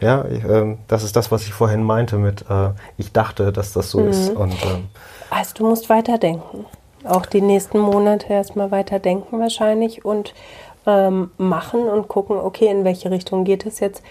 ja, 0.00 0.22
äh, 0.22 0.76
das 0.88 1.02
ist 1.02 1.16
das, 1.16 1.30
was 1.32 1.42
ich 1.42 1.52
vorhin 1.52 1.82
meinte 1.82 2.18
mit, 2.18 2.44
äh, 2.50 2.70
ich 2.96 3.12
dachte, 3.12 3.52
dass 3.52 3.72
das 3.72 3.90
so 3.90 4.00
mhm. 4.00 4.08
ist. 4.08 4.30
Und, 4.30 4.52
ähm, 4.64 4.88
also 5.30 5.54
du 5.54 5.66
musst 5.68 5.88
weiterdenken. 5.88 6.66
Auch 7.04 7.26
die 7.26 7.40
nächsten 7.40 7.78
Monate 7.78 8.32
erstmal 8.32 8.70
weiterdenken 8.70 9.38
wahrscheinlich 9.38 10.04
und 10.04 10.34
ähm, 10.86 11.30
machen 11.38 11.88
und 11.88 12.08
gucken, 12.08 12.36
okay, 12.36 12.66
in 12.66 12.84
welche 12.84 13.10
Richtung 13.10 13.44
geht 13.44 13.66
es 13.66 13.80
jetzt? 13.80 14.02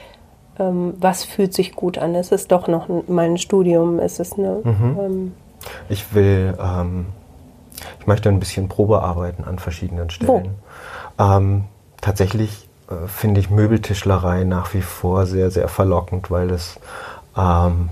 Ähm, 0.58 0.94
was 1.00 1.24
fühlt 1.24 1.54
sich 1.54 1.76
gut 1.76 1.98
an? 1.98 2.16
Ist 2.16 2.32
es 2.32 2.48
doch 2.48 2.68
noch 2.68 2.88
mein 3.08 3.38
Studium? 3.38 4.00
Ist 4.00 4.20
es 4.20 4.34
eine... 4.34 4.62
Mhm. 4.64 5.00
Ähm, 5.00 5.34
ich 5.90 6.14
will, 6.14 6.58
ähm, 6.60 7.08
ich 8.00 8.08
möchte 8.08 8.30
ein 8.30 8.40
bisschen 8.40 8.70
Probe 8.70 9.02
arbeiten 9.02 9.44
an 9.44 9.60
verschiedenen 9.60 10.10
Stellen. 10.10 10.56
Ähm, 11.18 11.66
tatsächlich 12.02 12.64
äh, 12.90 13.08
finde 13.08 13.40
ich 13.40 13.50
Möbeltischlerei 13.50 14.44
nach 14.44 14.74
wie 14.74 14.82
vor 14.82 15.26
sehr, 15.26 15.52
sehr 15.52 15.68
verlockend, 15.68 16.30
weil 16.32 16.52
es 16.52 16.80
ähm, 17.38 17.90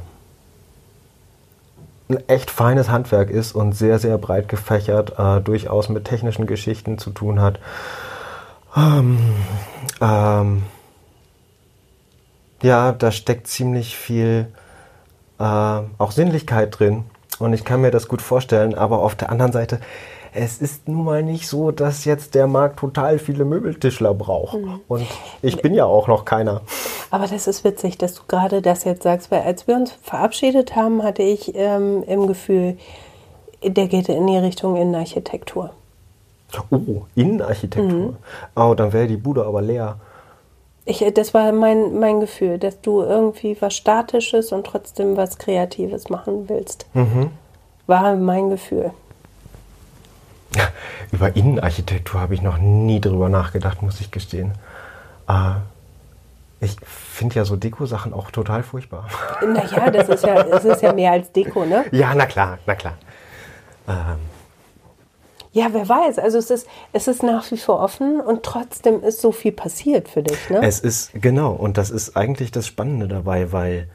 ein 2.10 2.30
echt 2.30 2.52
feines 2.52 2.90
Handwerk 2.90 3.30
ist 3.30 3.54
und 3.54 3.74
sehr, 3.74 4.00
sehr 4.00 4.18
breit 4.18 4.48
gefächert, 4.50 5.18
äh, 5.18 5.42
durchaus 5.42 5.90
mit 5.90 6.06
technischen 6.06 6.48
Geschichten 6.48 6.98
zu 6.98 7.12
tun 7.12 7.42
hat. 7.42 7.60
Ähm, 8.76 9.20
ähm, 10.02 10.64
ja, 12.62 12.92
da 12.92 13.12
steckt 13.12 13.48
ziemlich 13.48 13.98
viel 13.98 14.48
äh, 15.40 15.44
auch 15.44 16.12
Sinnlichkeit 16.12 16.78
drin 16.80 17.06
und 17.40 17.54
ich 17.54 17.66
kann 17.66 17.82
mir 17.82 17.92
das 17.92 18.08
gut 18.08 18.22
vorstellen, 18.22 18.76
aber 18.76 19.00
auf 19.00 19.16
der 19.16 19.30
anderen 19.30 19.52
Seite 19.52 19.80
es 20.34 20.62
ist 20.62 20.88
nun 20.88 21.06
mal 21.06 21.24
nicht 21.24 21.48
so, 21.48 21.72
dass 21.72 22.06
jetzt 22.06 22.36
der 22.36 22.48
Markt 22.48 22.80
total 22.80 23.20
viele 23.20 23.46
Möbeltischler 23.46 24.14
braucht. 24.14 24.58
Mhm. 24.58 24.82
Und 24.88 25.06
ich 25.42 25.62
bin 25.62 25.74
ja 25.74 25.86
auch 25.86 26.08
noch 26.08 26.26
keiner. 26.26 26.62
Aber 27.12 27.28
das 27.28 27.48
ist 27.48 27.64
witzig, 27.64 27.98
dass 27.98 28.16
du 28.16 28.22
gerade 28.28 28.62
das 28.62 28.84
jetzt 28.84 29.04
sagst, 29.04 29.32
weil 29.32 29.42
als 29.42 29.68
wir 29.68 29.76
uns 29.76 29.92
verabschiedet 29.92 30.76
haben, 30.76 31.04
hatte 31.04 31.24
ich 31.24 31.54
ähm, 31.56 32.04
im 32.08 32.28
Gefühl, 32.28 32.78
der 33.64 33.88
geht 33.88 34.10
in 34.10 34.28
die 34.28 34.38
Richtung 34.38 34.76
Innenarchitektur. 34.76 35.72
Oh, 36.70 37.04
Innenarchitektur. 37.16 38.12
Mhm. 38.12 38.18
Oh, 38.56 38.74
dann 38.76 38.94
wäre 38.94 39.08
die 39.08 39.18
Bude 39.18 39.46
aber 39.46 39.62
leer. 39.62 39.98
Ich, 40.86 41.04
das 41.14 41.34
war 41.34 41.52
mein, 41.52 41.98
mein 42.00 42.20
Gefühl, 42.20 42.58
dass 42.58 42.82
du 42.82 43.02
irgendwie 43.02 43.56
was 43.62 43.74
Statisches 43.74 44.52
und 44.52 44.66
trotzdem 44.66 45.16
was 45.16 45.38
Kreatives 45.38 46.10
machen 46.10 46.50
willst. 46.50 46.88
Mhm. 46.94 47.32
War 47.88 48.16
mein 48.16 48.50
Gefühl. 48.50 48.92
Über 51.12 51.36
Innenarchitektur 51.36 52.20
habe 52.20 52.34
ich 52.34 52.42
noch 52.42 52.58
nie 52.58 53.02
drüber 53.02 53.30
nachgedacht, 53.30 53.82
muss 53.82 54.02
ich 54.02 54.12
gestehen. 54.12 54.54
Äh, 55.28 55.56
ich 56.60 56.78
finde 56.86 57.36
ja 57.36 57.46
so 57.46 57.56
Deko-Sachen 57.56 58.14
auch 58.14 58.32
total 58.32 58.64
furchtbar. 58.64 59.08
Naja, 59.46 59.92
das 59.92 60.10
ist 60.10 60.26
ja, 60.26 60.44
das 60.44 60.64
ist 60.64 60.82
ja 60.82 60.94
mehr 60.94 61.12
als 61.12 61.32
Deko, 61.32 61.66
ne? 61.66 61.86
Ja, 61.92 62.16
na 62.16 62.26
klar, 62.26 62.58
na 62.66 62.76
klar. 62.76 62.94
Ähm. 63.88 64.20
Ja, 65.52 65.68
wer 65.72 65.88
weiß. 65.88 66.18
Also 66.20 66.40
es 66.40 66.50
ist, 66.50 66.68
es 66.94 67.08
ist 67.08 67.22
nach 67.22 67.52
wie 67.52 67.58
vor 67.58 67.80
offen 67.80 68.20
und 68.22 68.44
trotzdem 68.44 69.04
ist 69.04 69.22
so 69.22 69.32
viel 69.32 69.52
passiert 69.52 70.08
für 70.08 70.24
dich, 70.24 70.50
ne? 70.50 70.62
Es 70.64 70.80
ist, 70.80 71.12
genau. 71.14 71.52
Und 71.52 71.78
das 71.78 71.92
ist 71.92 72.18
eigentlich 72.18 72.52
das 72.52 72.66
Spannende 72.66 73.08
dabei, 73.08 73.52
weil 73.52 73.88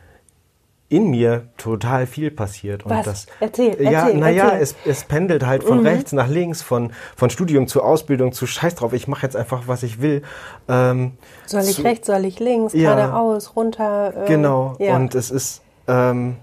in 0.91 1.11
mir 1.11 1.49
total 1.59 2.07
viel 2.07 2.30
passiert. 2.30 2.84
Und 2.84 2.91
Was? 2.91 3.05
Das, 3.05 3.26
erzähl, 3.41 3.70
erzähl. 3.70 3.93
Ja, 3.93 4.09
naja, 4.09 4.53
es, 4.59 4.74
es 4.86 5.05
pendelt 5.05 5.45
halt 5.45 5.62
von 5.62 5.80
mhm. 5.80 5.86
rechts 5.86 6.12
nach 6.12 6.28
links, 6.28 6.62
von, 6.62 6.93
von 7.14 7.28
Studium 7.28 7.66
zu 7.68 7.82
Ausbildung 7.82 8.32
zu 8.32 8.47
Scheiß 8.47 8.76
drauf. 8.76 8.95
Ich 8.95 9.07
mache 9.07 9.22
jetzt 9.22 9.36
einfach, 9.36 9.64
was 9.66 9.82
ich 9.82 10.01
will. 10.01 10.22
Ähm, 10.66 11.12
soll 11.45 11.62
ich 11.62 11.76
zu, 11.76 11.82
rechts, 11.82 12.07
soll 12.07 12.24
ich 12.24 12.41
links, 12.41 12.72
ja, 12.72 12.95
geradeaus, 12.95 13.55
runter? 13.55 14.24
Äh, 14.24 14.28
genau. 14.28 14.76
Ja. 14.78 14.97
Und 14.97 15.14
es 15.14 15.30
ist, 15.30 15.61
ähm, 15.86 16.36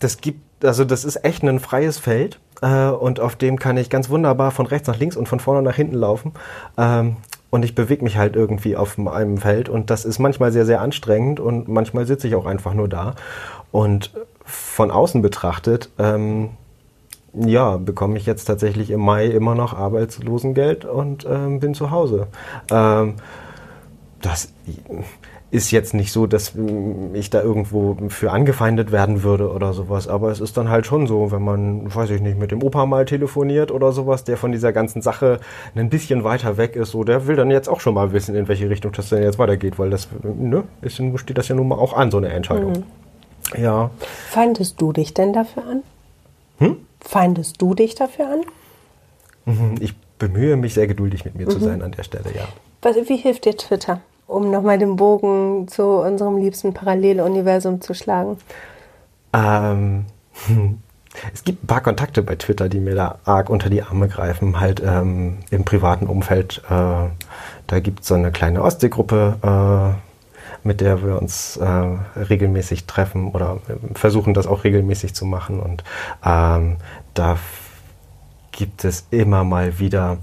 das 0.00 0.18
gibt, 0.18 0.64
also 0.64 0.84
das 0.84 1.04
ist 1.04 1.24
echt 1.24 1.42
ein 1.42 1.58
freies 1.58 1.98
Feld. 1.98 2.38
Äh, 2.60 2.88
und 2.88 3.18
auf 3.18 3.34
dem 3.36 3.58
kann 3.58 3.78
ich 3.78 3.88
ganz 3.88 4.10
wunderbar 4.10 4.50
von 4.50 4.66
rechts 4.66 4.88
nach 4.88 4.98
links 4.98 5.16
und 5.16 5.26
von 5.26 5.40
vorne 5.40 5.62
nach 5.62 5.74
hinten 5.74 5.96
laufen. 5.96 6.32
Ähm, 6.76 7.16
und 7.52 7.66
ich 7.66 7.74
bewege 7.74 8.02
mich 8.02 8.16
halt 8.16 8.34
irgendwie 8.34 8.76
auf 8.76 8.98
einem 8.98 9.36
Feld 9.36 9.68
und 9.68 9.90
das 9.90 10.06
ist 10.06 10.18
manchmal 10.18 10.52
sehr, 10.52 10.64
sehr 10.64 10.80
anstrengend 10.80 11.38
und 11.38 11.68
manchmal 11.68 12.06
sitze 12.06 12.26
ich 12.26 12.34
auch 12.34 12.46
einfach 12.46 12.72
nur 12.72 12.88
da. 12.88 13.14
Und 13.70 14.10
von 14.42 14.90
außen 14.90 15.20
betrachtet, 15.20 15.90
ähm, 15.98 16.48
ja, 17.34 17.76
bekomme 17.76 18.16
ich 18.16 18.24
jetzt 18.24 18.46
tatsächlich 18.46 18.90
im 18.90 19.00
Mai 19.00 19.26
immer 19.26 19.54
noch 19.54 19.74
Arbeitslosengeld 19.74 20.86
und 20.86 21.26
ähm, 21.28 21.60
bin 21.60 21.74
zu 21.74 21.90
Hause. 21.90 22.28
Ähm, 22.70 23.16
das 24.22 24.54
ist 25.52 25.70
jetzt 25.70 25.92
nicht 25.92 26.12
so, 26.12 26.26
dass 26.26 26.54
ich 27.12 27.28
da 27.28 27.42
irgendwo 27.42 27.98
für 28.08 28.32
angefeindet 28.32 28.90
werden 28.90 29.22
würde 29.22 29.52
oder 29.52 29.74
sowas, 29.74 30.08
aber 30.08 30.30
es 30.30 30.40
ist 30.40 30.56
dann 30.56 30.70
halt 30.70 30.86
schon 30.86 31.06
so, 31.06 31.30
wenn 31.30 31.42
man, 31.42 31.94
weiß 31.94 32.08
ich 32.08 32.22
nicht, 32.22 32.38
mit 32.38 32.50
dem 32.52 32.62
Opa 32.62 32.86
mal 32.86 33.04
telefoniert 33.04 33.70
oder 33.70 33.92
sowas, 33.92 34.24
der 34.24 34.38
von 34.38 34.50
dieser 34.50 34.72
ganzen 34.72 35.02
Sache 35.02 35.40
ein 35.74 35.90
bisschen 35.90 36.24
weiter 36.24 36.56
weg 36.56 36.74
ist, 36.74 36.92
so, 36.92 37.04
der 37.04 37.26
will 37.26 37.36
dann 37.36 37.50
jetzt 37.50 37.68
auch 37.68 37.80
schon 37.80 37.92
mal 37.92 38.12
wissen, 38.12 38.34
in 38.34 38.48
welche 38.48 38.70
Richtung 38.70 38.92
das 38.92 39.10
denn 39.10 39.22
jetzt 39.22 39.38
weitergeht, 39.38 39.78
weil 39.78 39.90
das, 39.90 40.08
ne, 40.22 40.64
ist, 40.80 41.02
steht 41.16 41.36
das 41.36 41.48
ja 41.48 41.54
nun 41.54 41.68
mal 41.68 41.76
auch 41.76 41.92
an, 41.92 42.10
so 42.10 42.16
eine 42.16 42.30
Entscheidung. 42.30 42.72
Mhm. 43.52 43.62
Ja. 43.62 43.90
Feindest 44.30 44.80
du 44.80 44.94
dich 44.94 45.12
denn 45.12 45.34
dafür 45.34 45.64
an? 45.66 45.82
Hm? 46.60 46.76
Feindest 47.00 47.60
du 47.60 47.74
dich 47.74 47.94
dafür 47.94 48.30
an? 48.30 48.40
Mhm, 49.44 49.74
ich 49.80 49.94
bemühe 50.18 50.56
mich 50.56 50.72
sehr 50.72 50.86
geduldig 50.86 51.26
mit 51.26 51.34
mir 51.34 51.44
mhm. 51.44 51.50
zu 51.50 51.58
sein 51.58 51.82
an 51.82 51.92
der 51.92 52.04
Stelle, 52.04 52.34
ja. 52.34 52.48
Was, 52.80 52.96
wie 52.96 53.16
hilft 53.16 53.44
dir 53.44 53.54
Twitter? 53.54 54.00
Um 54.26 54.50
nochmal 54.50 54.78
den 54.78 54.96
Bogen 54.96 55.68
zu 55.68 55.84
unserem 55.84 56.38
liebsten 56.38 56.72
Paralleluniversum 56.74 57.80
zu 57.80 57.94
schlagen? 57.94 58.38
Ähm, 59.32 60.06
es 61.32 61.44
gibt 61.44 61.64
ein 61.64 61.66
paar 61.66 61.82
Kontakte 61.82 62.22
bei 62.22 62.36
Twitter, 62.36 62.68
die 62.68 62.80
mir 62.80 62.94
da 62.94 63.18
arg 63.24 63.50
unter 63.50 63.70
die 63.70 63.82
Arme 63.82 64.08
greifen, 64.08 64.60
halt 64.60 64.82
ähm, 64.84 65.38
im 65.50 65.64
privaten 65.64 66.06
Umfeld. 66.06 66.62
Äh, 66.68 67.08
da 67.66 67.80
gibt 67.80 68.00
es 68.00 68.08
so 68.08 68.14
eine 68.14 68.32
kleine 68.32 68.62
Ostseegruppe, 68.62 69.38
äh, 69.42 70.66
mit 70.66 70.80
der 70.80 71.02
wir 71.02 71.20
uns 71.20 71.56
äh, 71.56 71.66
regelmäßig 71.66 72.86
treffen 72.86 73.32
oder 73.32 73.58
versuchen 73.94 74.34
das 74.34 74.46
auch 74.46 74.64
regelmäßig 74.64 75.14
zu 75.14 75.24
machen. 75.24 75.60
Und 75.60 75.82
ähm, 76.24 76.76
da 77.14 77.38
gibt 78.52 78.84
es 78.84 79.06
immer 79.10 79.44
mal 79.44 79.78
wieder 79.78 80.18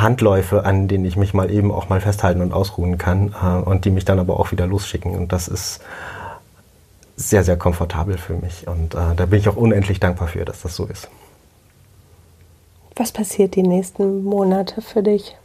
Handläufe, 0.00 0.64
an 0.64 0.88
denen 0.88 1.04
ich 1.04 1.16
mich 1.16 1.34
mal 1.34 1.50
eben 1.50 1.70
auch 1.70 1.88
mal 1.88 2.00
festhalten 2.00 2.40
und 2.40 2.52
ausruhen 2.52 2.98
kann 2.98 3.34
äh, 3.40 3.68
und 3.68 3.84
die 3.84 3.90
mich 3.90 4.04
dann 4.04 4.18
aber 4.18 4.40
auch 4.40 4.50
wieder 4.50 4.66
losschicken. 4.66 5.14
Und 5.14 5.32
das 5.32 5.48
ist 5.48 5.80
sehr, 7.16 7.44
sehr 7.44 7.56
komfortabel 7.56 8.16
für 8.18 8.34
mich. 8.34 8.66
Und 8.66 8.94
äh, 8.94 9.14
da 9.14 9.26
bin 9.26 9.38
ich 9.38 9.48
auch 9.48 9.56
unendlich 9.56 10.00
dankbar 10.00 10.28
für, 10.28 10.44
dass 10.44 10.62
das 10.62 10.74
so 10.74 10.86
ist. 10.86 11.08
Was 12.96 13.12
passiert 13.12 13.54
die 13.54 13.62
nächsten 13.62 14.24
Monate 14.24 14.82
für 14.82 15.02
dich? 15.02 15.36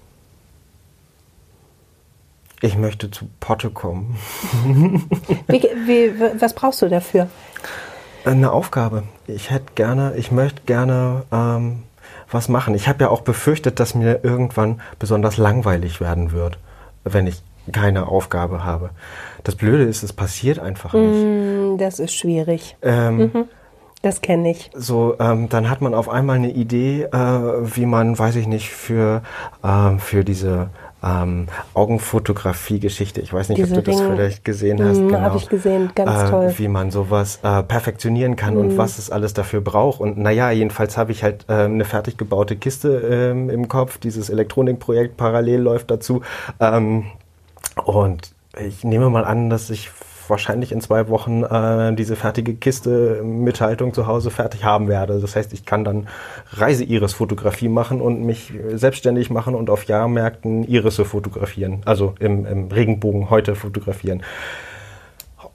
Ich 2.62 2.78
möchte 2.78 3.12
zu 3.12 3.30
Potte 3.40 3.70
kommen. 3.70 4.18
wie, 5.48 5.62
wie, 5.62 6.42
was 6.42 6.54
brauchst 6.54 6.82
du 6.82 6.90
dafür? 6.90 7.30
Eine 8.26 8.52
Aufgabe. 8.52 9.04
Ich 9.28 9.52
hätte 9.52 9.74
gerne, 9.76 10.16
ich 10.18 10.32
möchte 10.32 10.64
gerne 10.66 11.24
ähm, 11.32 11.84
was 12.32 12.50
machen. 12.50 12.76
Ich 12.76 12.88
habe 12.88 13.06
ja 13.06 13.10
auch 13.10 13.22
befürchtet, 13.22 13.80
dass 13.80 13.96
mir 13.96 14.24
irgendwann 14.24 14.82
besonders 15.00 15.38
langweilig 15.38 16.02
werden 16.02 16.32
wird, 16.32 16.58
wenn 17.04 17.28
ich 17.28 17.42
keine 17.72 18.08
Aufgabe 18.08 18.64
habe. 18.64 18.92
Das 19.44 19.56
Blöde 19.56 19.84
ist, 19.84 20.04
es 20.04 20.14
passiert 20.14 20.60
einfach 20.60 20.94
nicht. 20.94 21.26
Mm, 21.26 21.78
das 21.78 22.00
ist 22.00 22.14
schwierig. 22.14 22.78
Ähm, 22.82 23.18
mhm. 23.18 23.46
Das 24.02 24.22
kenne 24.22 24.52
ich. 24.52 24.70
So, 24.74 25.16
ähm, 25.20 25.50
dann 25.50 25.70
hat 25.70 25.82
man 25.82 25.94
auf 25.94 26.08
einmal 26.08 26.38
eine 26.38 26.52
Idee, 26.52 27.04
äh, 27.04 27.18
wie 27.18 27.86
man, 27.86 28.18
weiß 28.18 28.36
ich 28.36 28.48
nicht, 28.48 28.70
für, 28.70 29.22
äh, 29.64 29.98
für 29.98 30.24
diese 30.24 30.70
ähm, 31.04 31.48
Augenfotografie-Geschichte. 31.74 33.22
Ich 33.22 33.32
weiß 33.32 33.50
nicht, 33.50 33.60
Diese 33.60 33.78
ob 33.78 33.84
du 33.84 33.92
das 33.92 34.02
Ring, 34.02 34.12
vielleicht 34.12 34.44
gesehen 34.44 34.84
hast. 34.84 34.98
Mm, 34.98 35.08
genau. 35.08 35.22
Habe 35.22 35.38
ich 35.38 35.48
gesehen, 35.48 35.92
ganz 35.94 36.24
äh, 36.24 36.30
toll. 36.30 36.54
Wie 36.58 36.68
man 36.68 36.92
sowas 36.92 37.40
äh, 37.44 37.64
perfektionieren 37.64 38.36
kann 38.36 38.56
mm. 38.56 38.58
und 38.58 38.78
was 38.78 38.98
es 38.98 39.12
alles 39.12 39.34
dafür 39.34 39.62
braucht. 39.62 40.00
Und 40.00 40.18
naja, 40.18 40.52
jedenfalls 40.52 40.98
habe 40.98 41.12
ich 41.12 41.24
halt 41.24 41.46
äh, 41.48 41.54
eine 41.54 41.86
fertig 41.86 42.18
gebaute 42.18 42.56
Kiste 42.56 42.90
ähm, 43.10 43.50
im 43.50 43.68
Kopf. 43.68 43.98
Dieses 43.98 44.30
Elektronikprojekt 44.30 45.18
parallel 45.18 45.62
läuft 45.62 45.92
dazu. 45.92 46.22
Ähm, 46.60 47.06
und 47.86 48.32
ich 48.60 48.84
nehme 48.84 49.10
mal 49.10 49.26
an, 49.26 49.50
dass 49.50 49.70
ich 49.70 49.92
wahrscheinlich 50.30 50.72
in 50.72 50.82
zwei 50.82 51.08
Wochen 51.10 51.44
äh, 51.44 51.94
diese 51.96 52.16
fertige 52.16 52.56
Kiste 52.56 53.22
Mithaltung 53.24 53.94
zu 53.94 54.08
Hause 54.08 54.32
fertig 54.32 54.64
haben 54.64 54.88
werde. 54.88 55.20
Das 55.20 55.36
heißt, 55.36 55.54
ich 55.54 55.66
kann 55.66 55.84
dann 55.84 56.08
Reise-Iris-Fotografie 56.52 57.70
machen 57.70 58.02
und 58.02 58.24
mich 58.24 58.54
selbstständig 58.74 59.30
machen 59.30 59.56
und 59.56 59.70
auf 59.70 59.86
Jahrmärkten 59.86 60.64
Irisse 60.64 61.06
fotografieren, 61.06 61.82
also 61.86 62.16
im, 62.20 62.46
im 62.46 62.68
Regenbogen 62.70 63.30
heute 63.30 63.56
fotografieren. 63.56 64.24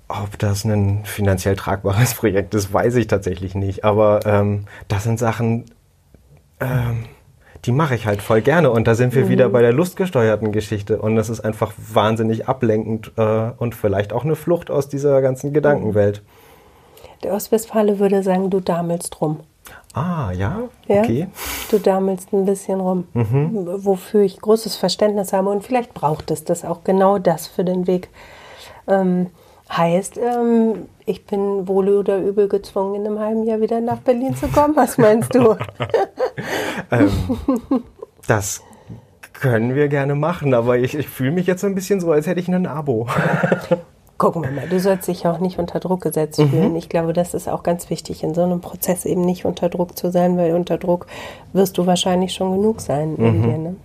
Ob 0.08 0.38
das 0.38 0.64
ein 0.64 1.04
finanziell 1.04 1.56
tragbares 1.56 2.14
Projekt 2.16 2.54
ist, 2.54 2.72
weiß 2.72 2.96
ich 2.96 3.06
tatsächlich 3.06 3.54
nicht. 3.54 3.84
Aber 3.84 4.20
ähm, 4.26 4.64
das 4.88 5.04
sind 5.04 5.18
Sachen, 5.18 5.64
ähm, 6.60 7.04
die 7.64 7.72
mache 7.72 7.94
ich 7.94 8.06
halt 8.06 8.22
voll 8.22 8.40
gerne. 8.40 8.70
Und 8.70 8.86
da 8.86 8.94
sind 8.94 9.14
wir 9.14 9.24
mhm. 9.24 9.28
wieder 9.28 9.48
bei 9.48 9.62
der 9.62 9.72
lustgesteuerten 9.72 10.52
Geschichte. 10.52 11.00
Und 11.00 11.16
das 11.16 11.28
ist 11.28 11.40
einfach 11.40 11.72
wahnsinnig 11.76 12.48
ablenkend 12.48 13.12
äh, 13.16 13.50
und 13.56 13.74
vielleicht 13.74 14.12
auch 14.12 14.24
eine 14.24 14.36
Flucht 14.36 14.70
aus 14.70 14.88
dieser 14.88 15.20
ganzen 15.22 15.52
Gedankenwelt. 15.52 16.22
Der 17.22 17.34
Ostwestfale 17.34 17.98
würde 17.98 18.22
sagen, 18.22 18.50
du 18.50 18.60
damelst 18.60 19.20
rum. 19.20 19.40
Ah, 19.94 20.32
ja? 20.32 20.62
Okay. 20.88 21.20
Ja, 21.20 21.26
du 21.70 21.78
damelst 21.78 22.32
ein 22.32 22.46
bisschen 22.46 22.80
rum. 22.80 23.06
Mhm. 23.12 23.84
Wofür 23.84 24.22
ich 24.22 24.40
großes 24.40 24.76
Verständnis 24.76 25.32
habe. 25.32 25.50
Und 25.50 25.62
vielleicht 25.62 25.94
braucht 25.94 26.30
es 26.30 26.44
das 26.44 26.64
auch 26.64 26.82
genau 26.82 27.18
das 27.18 27.46
für 27.46 27.64
den 27.64 27.86
Weg. 27.86 28.08
Ähm, 28.88 29.28
heißt, 29.70 30.18
ähm, 30.18 30.88
ich 31.06 31.24
bin 31.26 31.68
wohl 31.68 31.88
oder 31.90 32.18
übel 32.18 32.48
gezwungen, 32.48 32.96
in 32.96 33.06
einem 33.06 33.18
halben 33.18 33.44
Jahr 33.44 33.60
wieder 33.60 33.80
nach 33.80 33.98
Berlin 33.98 34.34
zu 34.36 34.48
kommen. 34.48 34.76
Was 34.76 34.98
meinst 34.98 35.34
du? 35.34 35.56
ähm, 36.92 37.10
das 38.26 38.62
können 39.32 39.74
wir 39.74 39.88
gerne 39.88 40.14
machen, 40.14 40.54
aber 40.54 40.78
ich, 40.78 40.94
ich 40.94 41.08
fühle 41.08 41.32
mich 41.32 41.46
jetzt 41.46 41.62
so 41.62 41.66
ein 41.66 41.74
bisschen 41.74 42.00
so, 42.00 42.12
als 42.12 42.26
hätte 42.26 42.40
ich 42.40 42.48
ein 42.48 42.66
Abo. 42.66 43.08
Gucken 44.18 44.44
wir 44.44 44.52
mal, 44.52 44.68
du 44.68 44.78
sollst 44.78 45.08
dich 45.08 45.26
auch 45.26 45.40
nicht 45.40 45.58
unter 45.58 45.80
Druck 45.80 46.02
gesetzt 46.02 46.38
mhm. 46.38 46.50
fühlen. 46.50 46.76
Ich 46.76 46.88
glaube, 46.88 47.12
das 47.12 47.34
ist 47.34 47.48
auch 47.48 47.64
ganz 47.64 47.90
wichtig, 47.90 48.22
in 48.22 48.34
so 48.34 48.42
einem 48.42 48.60
Prozess 48.60 49.04
eben 49.04 49.22
nicht 49.22 49.44
unter 49.44 49.68
Druck 49.68 49.98
zu 49.98 50.12
sein, 50.12 50.36
weil 50.36 50.54
unter 50.54 50.78
Druck 50.78 51.08
wirst 51.52 51.76
du 51.76 51.86
wahrscheinlich 51.86 52.32
schon 52.32 52.52
genug 52.52 52.80
sein 52.80 53.14
mhm. 53.16 53.26
in 53.26 53.42
dir. 53.42 53.58
Ne? 53.58 53.76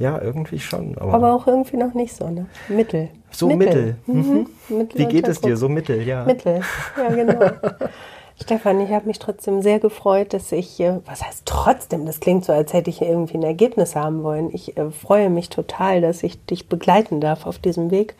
Ja, 0.00 0.20
irgendwie 0.20 0.58
schon. 0.58 0.96
Aber, 0.98 1.14
aber, 1.14 1.34
auch 1.34 1.46
irgendwie 1.46 1.76
noch 1.76 1.94
nicht 1.94 2.16
so, 2.16 2.28
ne? 2.28 2.46
Mittel. 2.68 3.10
So 3.30 3.48
Mittel. 3.48 3.96
Mittel. 4.06 4.22
Mhm. 4.22 4.46
Mittel 4.76 4.98
Wie 4.98 5.06
geht 5.06 5.28
es 5.28 5.40
dir? 5.40 5.56
So 5.56 5.68
Mittel, 5.68 6.02
ja. 6.02 6.24
Mittel, 6.24 6.62
ja 6.96 7.14
genau. 7.14 7.38
Stefan, 8.42 8.80
ich 8.80 8.90
habe 8.90 9.06
mich 9.06 9.18
trotzdem 9.18 9.60
sehr 9.60 9.78
gefreut, 9.80 10.32
dass 10.32 10.50
ich, 10.50 10.80
äh, 10.80 10.98
was 11.04 11.22
heißt 11.22 11.42
trotzdem, 11.44 12.06
das 12.06 12.20
klingt 12.20 12.44
so, 12.44 12.52
als 12.52 12.72
hätte 12.72 12.90
ich 12.90 13.02
irgendwie 13.02 13.36
ein 13.36 13.42
Ergebnis 13.42 13.94
haben 13.94 14.22
wollen. 14.22 14.50
Ich 14.52 14.76
äh, 14.76 14.90
freue 14.90 15.30
mich 15.30 15.50
total, 15.50 16.00
dass 16.00 16.22
ich 16.22 16.44
dich 16.46 16.68
begleiten 16.68 17.20
darf 17.20 17.46
auf 17.46 17.58
diesem 17.58 17.90
Weg. 17.90 18.14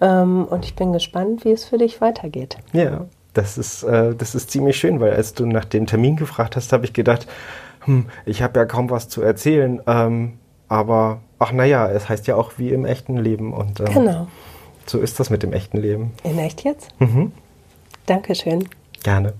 Ähm, 0.00 0.44
und 0.44 0.64
ich 0.64 0.76
bin 0.76 0.92
gespannt, 0.92 1.44
wie 1.44 1.52
es 1.52 1.64
für 1.64 1.78
dich 1.78 2.00
weitergeht. 2.00 2.58
Ja, 2.72 3.06
das 3.34 3.58
ist, 3.58 3.82
äh, 3.82 4.14
das 4.14 4.34
ist 4.34 4.50
ziemlich 4.50 4.76
schön, 4.76 5.00
weil 5.00 5.12
als 5.12 5.34
du 5.34 5.46
nach 5.46 5.64
dem 5.64 5.86
Termin 5.86 6.16
gefragt 6.16 6.56
hast, 6.56 6.72
habe 6.72 6.84
ich 6.84 6.92
gedacht, 6.92 7.26
hm, 7.80 8.06
ich 8.24 8.42
habe 8.42 8.58
ja 8.58 8.66
kaum 8.66 8.88
was 8.88 9.08
zu 9.08 9.20
erzählen. 9.20 9.82
Ähm, 9.86 10.38
aber, 10.68 11.20
ach 11.38 11.52
naja, 11.52 11.88
es 11.90 12.08
heißt 12.08 12.26
ja 12.28 12.36
auch 12.36 12.52
wie 12.56 12.70
im 12.70 12.84
echten 12.84 13.16
Leben. 13.16 13.52
Und 13.52 13.80
ähm, 13.80 13.86
genau. 13.92 14.26
so 14.86 14.98
ist 15.00 15.18
das 15.18 15.28
mit 15.28 15.42
dem 15.42 15.52
echten 15.52 15.78
Leben. 15.78 16.12
In 16.22 16.38
echt 16.38 16.64
jetzt? 16.64 16.88
Mhm. 17.00 17.32
Dankeschön. 18.06 18.68
Gerne. 19.02 19.34